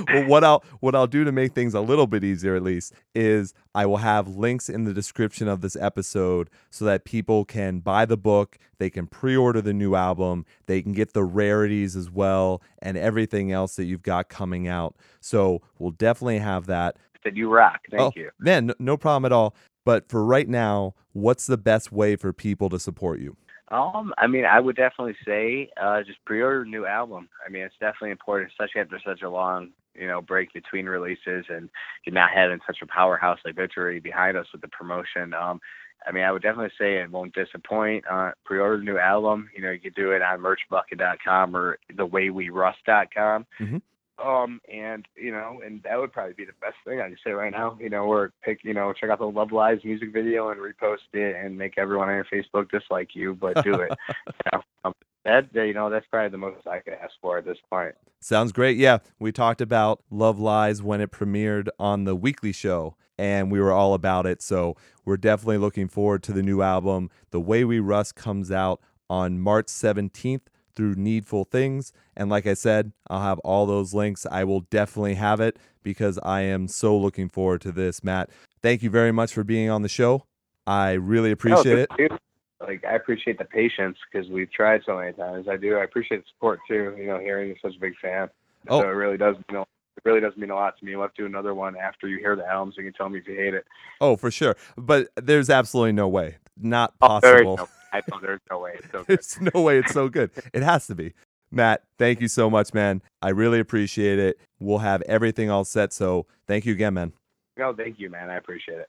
Well, 0.09 0.27
what 0.27 0.45
I'll 0.45 0.65
what 0.81 0.95
I'll 0.95 1.07
do 1.07 1.25
to 1.25 1.33
make 1.33 1.53
things 1.53 1.75
a 1.75 1.81
little 1.81 2.07
bit 2.07 2.25
easier, 2.25 2.57
at 2.57 2.63
least, 2.63 2.95
is 3.15 3.55
I 3.75 3.87
will 3.87 3.99
have 3.99 4.29
links 4.29 4.69
in 4.69 4.85
the 4.85 4.95
description 4.95 5.47
of 5.47 5.61
this 5.61 5.77
episode 5.77 6.49
so 6.71 6.85
that 6.87 7.05
people 7.05 7.45
can 7.45 7.81
buy 7.81 8.07
the 8.07 8.17
book, 8.17 8.59
they 8.79 8.91
can 8.91 9.07
pre-order 9.07 9.61
the 9.61 9.75
new 9.75 9.95
album, 9.95 10.47
they 10.67 10.81
can 10.81 10.93
get 10.93 11.13
the 11.13 11.25
rarities 11.25 11.97
as 11.97 12.11
well, 12.11 12.63
and 12.81 12.97
everything 12.97 13.53
else 13.53 13.77
that 13.77 13.85
you've 13.85 14.03
got 14.03 14.29
coming 14.29 14.67
out. 14.67 14.97
So 15.21 15.61
we'll 15.79 15.91
definitely 15.91 16.39
have 16.39 16.67
that. 16.67 16.97
said 17.23 17.37
you 17.37 17.51
rock. 17.51 17.81
Thank 17.91 18.01
oh, 18.01 18.13
you. 18.17 18.31
man, 18.39 18.73
no 18.79 18.97
problem 18.97 19.27
at 19.27 19.33
all. 19.33 19.55
But 19.85 20.09
for 20.09 20.25
right 20.25 20.49
now, 20.49 20.95
what's 21.13 21.47
the 21.47 21.57
best 21.57 21.93
way 21.93 22.17
for 22.17 22.33
people 22.33 22.69
to 22.71 22.79
support 22.79 23.21
you? 23.21 23.37
Um, 23.71 24.14
I 24.16 24.27
mean, 24.27 24.45
I 24.45 24.61
would 24.61 24.77
definitely 24.77 25.16
say 25.27 25.71
uh, 25.81 26.03
just 26.03 26.25
pre-order 26.25 26.62
a 26.62 26.66
new 26.66 26.87
album. 26.87 27.29
I 27.47 27.51
mean, 27.51 27.62
it's 27.62 27.75
definitely 27.81 28.11
important, 28.12 28.51
especially 28.51 28.81
after 28.81 29.01
such 29.05 29.23
a 29.23 29.29
long, 29.31 29.71
you 29.95 30.07
know, 30.07 30.23
break 30.23 30.53
between 30.53 30.87
releases, 30.87 31.45
and 31.49 31.69
you're 32.05 32.14
not 32.14 32.31
having 32.35 32.61
such 32.66 32.79
a 32.83 32.87
powerhouse 32.87 33.39
like 33.45 33.57
Victory 33.57 34.01
behind 34.01 34.37
us 34.37 34.47
with 34.53 34.62
the 34.62 34.69
promotion. 34.69 35.35
Um, 35.35 35.61
I 36.07 36.12
mean, 36.12 36.25
I 36.25 36.33
would 36.33 36.43
definitely 36.43 36.73
say 36.79 36.97
it 36.99 37.11
won't 37.11 37.35
disappoint. 37.35 38.05
Uh, 38.11 38.31
pre-order 38.45 38.79
the 38.79 38.85
new 38.85 38.99
album. 38.99 39.51
You 39.55 39.62
know, 39.62 39.71
you 39.71 39.81
can 39.81 39.93
do 39.95 40.12
it 40.12 40.23
on 40.23 40.41
merchbucket.com 40.41 41.57
or 41.57 41.79
thewaywerust.com. 41.93 43.47
Mhm. 43.61 43.83
Um, 44.23 44.61
and 44.73 45.07
you 45.16 45.31
know, 45.31 45.61
and 45.64 45.83
that 45.85 45.99
would 45.99 46.12
probably 46.12 46.35
be 46.35 46.45
the 46.45 46.53
best 46.61 46.77
thing 46.85 47.01
I 47.01 47.09
can 47.09 47.16
say 47.25 47.31
right 47.31 47.53
now. 47.53 47.79
You 47.81 47.89
know, 47.89 48.05
or 48.05 48.33
pick, 48.43 48.61
you 48.64 48.75
know, 48.75 48.93
check 48.93 49.11
out 49.11 49.19
the 49.19 49.27
Love 49.27 49.53
Lies 49.53 49.79
music 49.85 50.12
video 50.12 50.51
and 50.51 50.61
repost 50.61 51.12
it 51.12 51.37
and 51.37 51.57
make 51.57 51.79
everyone 51.79 52.09
on 52.09 52.14
your 52.14 52.25
Facebook 52.25 52.71
dislike 52.71 53.11
you, 53.14 53.35
but 53.35 53.62
do 53.62 53.75
it. 53.75 53.93
you 54.09 54.51
know, 54.53 54.62
um, 54.85 54.95
that 55.25 55.49
you 55.55 55.75
know, 55.75 55.89
that's 55.89 56.07
probably 56.11 56.31
the 56.31 56.39
most 56.39 56.66
I 56.66 56.81
could 56.81 56.95
ask 56.95 57.12
for 57.21 57.39
at 57.39 57.45
this 57.45 57.59
point. 57.71 57.95
Sounds 58.21 58.51
great. 58.51 58.77
Yeah, 58.77 58.99
we 59.21 59.31
talked 59.31 59.61
about 59.61 60.03
Love 60.11 60.41
Lies 60.41 60.83
when 60.83 61.01
it 61.01 61.12
premiered 61.12 61.69
on 61.79 62.05
the 62.05 62.16
weekly 62.16 62.53
show, 62.53 62.97
and 63.16 63.53
we 63.53 63.61
were 63.61 63.73
all 63.73 63.95
about 63.95 64.27
it. 64.27 64.43
So 64.43 64.77
we're 65.05 65.16
definitely 65.16 65.59
looking 65.59 65.87
forward 65.87 66.25
to 66.25 66.33
the 66.33 66.43
new 66.43 66.62
album. 66.62 67.11
The 67.31 67.41
Way 67.41 67.64
We 67.64 67.79
Rust 67.79 68.16
comes 68.16 68.51
out 68.51 68.81
on 69.09 69.39
March 69.39 69.66
17th 69.66 70.43
through 70.79 70.95
Needful 70.95 71.43
Things. 71.45 71.93
And 72.16 72.31
like 72.31 72.47
I 72.47 72.55
said, 72.55 72.93
I'll 73.11 73.20
have 73.22 73.41
all 73.41 73.66
those 73.66 73.93
links. 73.93 74.24
I 74.31 74.45
will 74.45 74.61
definitely 74.61 75.14
have 75.16 75.41
it 75.41 75.59
because 75.83 76.20
I 76.22 76.43
am 76.43 76.68
so 76.68 76.97
looking 76.97 77.29
forward 77.29 77.62
to 77.62 77.72
this. 77.72 78.05
Matt, 78.05 78.31
thank 78.62 78.85
you 78.85 78.89
very 78.89 79.11
much 79.11 79.33
for 79.35 79.43
being 79.43 79.68
on 79.70 79.83
the 79.83 79.89
show. 79.89 80.22
I 80.68 80.93
really 80.93 81.33
appreciate 81.33 81.79
it. 81.81 81.91
dude, 81.99 82.12
Like 82.61 82.85
I 82.85 82.95
appreciate 82.95 83.39
the 83.39 83.45
patience 83.45 83.99
because 84.11 84.31
we've 84.31 84.53
tried 84.53 84.83
so 84.87 84.97
many 84.99 85.12
times. 85.14 85.49
I 85.49 85.57
do. 85.57 85.76
I 85.79 85.83
appreciate 85.83 86.18
the 86.18 86.29
support 86.33 86.61
too. 86.68 86.95
You 86.97 87.09
know, 87.09 87.18
hearing 87.18 87.49
you're 87.49 87.57
such 87.61 87.74
a 87.76 87.81
big 87.81 87.95
fan. 88.01 88.29
Oh. 88.68 88.83
So 88.83 88.89
it 88.89 88.93
really 88.93 89.16
does 89.16 89.35
mean 89.51 89.59
a- 89.59 89.62
it 89.62 90.05
really 90.05 90.20
does 90.20 90.37
mean 90.37 90.51
a 90.51 90.55
lot 90.55 90.79
to 90.79 90.85
me. 90.85 90.95
We'll 90.95 91.07
have 91.07 91.14
to 91.14 91.22
do 91.22 91.26
another 91.26 91.57
one 91.57 91.76
after 91.76 92.07
you 92.07 92.18
hear 92.18 92.37
the 92.37 92.47
album, 92.47 92.72
so 92.72 92.81
you 92.83 92.87
can 92.87 92.95
tell 92.95 93.09
me 93.09 93.18
if 93.18 93.26
you 93.26 93.35
hate 93.35 93.53
it. 93.55 93.64
Oh, 94.01 94.14
for 94.16 94.31
sure. 94.31 94.57
But 94.76 95.09
there's 95.16 95.51
absolutely 95.51 95.91
no 95.91 96.07
way. 96.07 96.37
Not 96.57 96.95
Oh, 97.01 97.09
possible. 97.09 97.57
no, 97.57 97.68
I 97.93 98.03
know 98.11 98.18
there's 98.22 98.41
no 98.51 98.59
way. 98.59 98.74
It's 98.78 98.91
so 98.91 99.05
good. 99.05 99.07
There's 99.07 99.41
no 99.55 99.62
way 99.62 99.78
it's 99.78 99.93
so 99.93 100.09
good. 100.09 100.30
It 100.53 100.62
has 100.62 100.86
to 100.89 100.95
be. 100.95 101.14
Matt, 101.51 101.82
thank 101.99 102.20
you 102.20 102.28
so 102.28 102.51
much, 102.51 102.74
man. 102.74 103.03
I 103.22 103.30
really 103.30 103.59
appreciate 103.59 104.18
it. 104.18 104.39
We'll 104.61 104.78
have 104.78 105.03
everything 105.03 105.51
all 105.51 105.64
set. 105.64 105.93
So 105.93 106.26
thank 106.47 106.66
you 106.66 106.72
again, 106.72 106.95
man. 106.95 107.12
No, 107.57 107.74
thank 107.74 107.99
you, 107.99 108.11
man. 108.11 108.30
I 108.30 108.36
appreciate 108.36 108.78
it. 108.78 108.89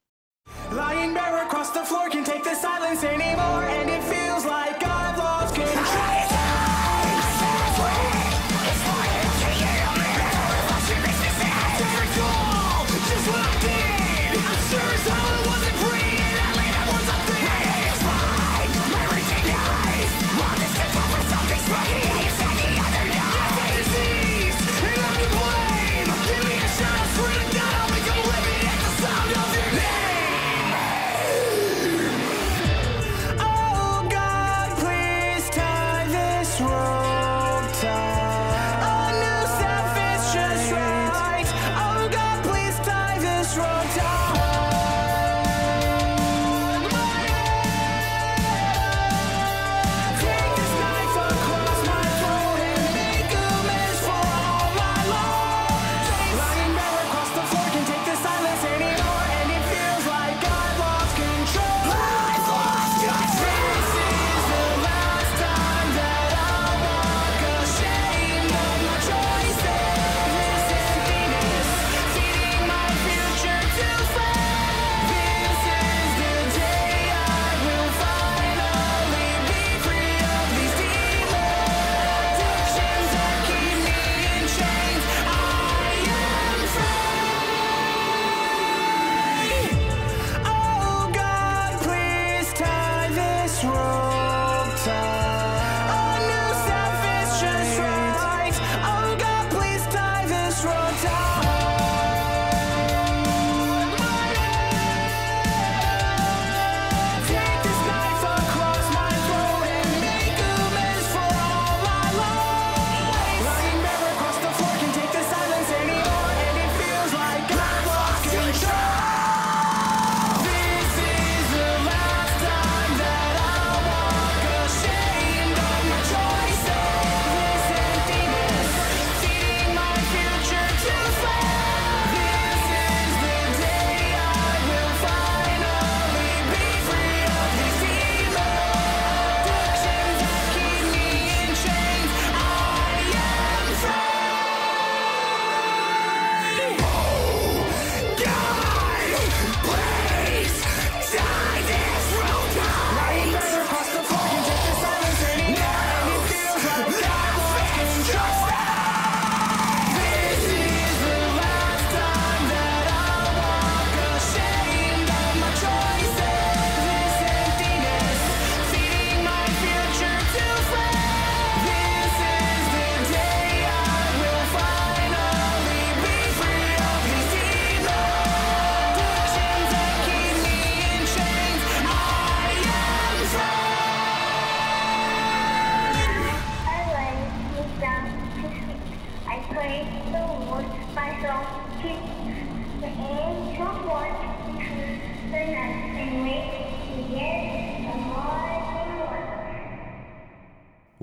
Lying 0.71 1.13
bare 1.13 1.45
across 1.45 1.71
the 1.71 1.83
floor 1.83 2.09
can 2.09 2.23
take 2.23 2.43
the 2.43 2.55
silence 2.55 3.03
anymore, 3.03 3.63
and 3.63 3.89
it 3.89 4.03
feels 4.03 4.45
like 4.45 4.83
I've 4.83 5.17
lost 5.17 5.55
control. 5.55 6.38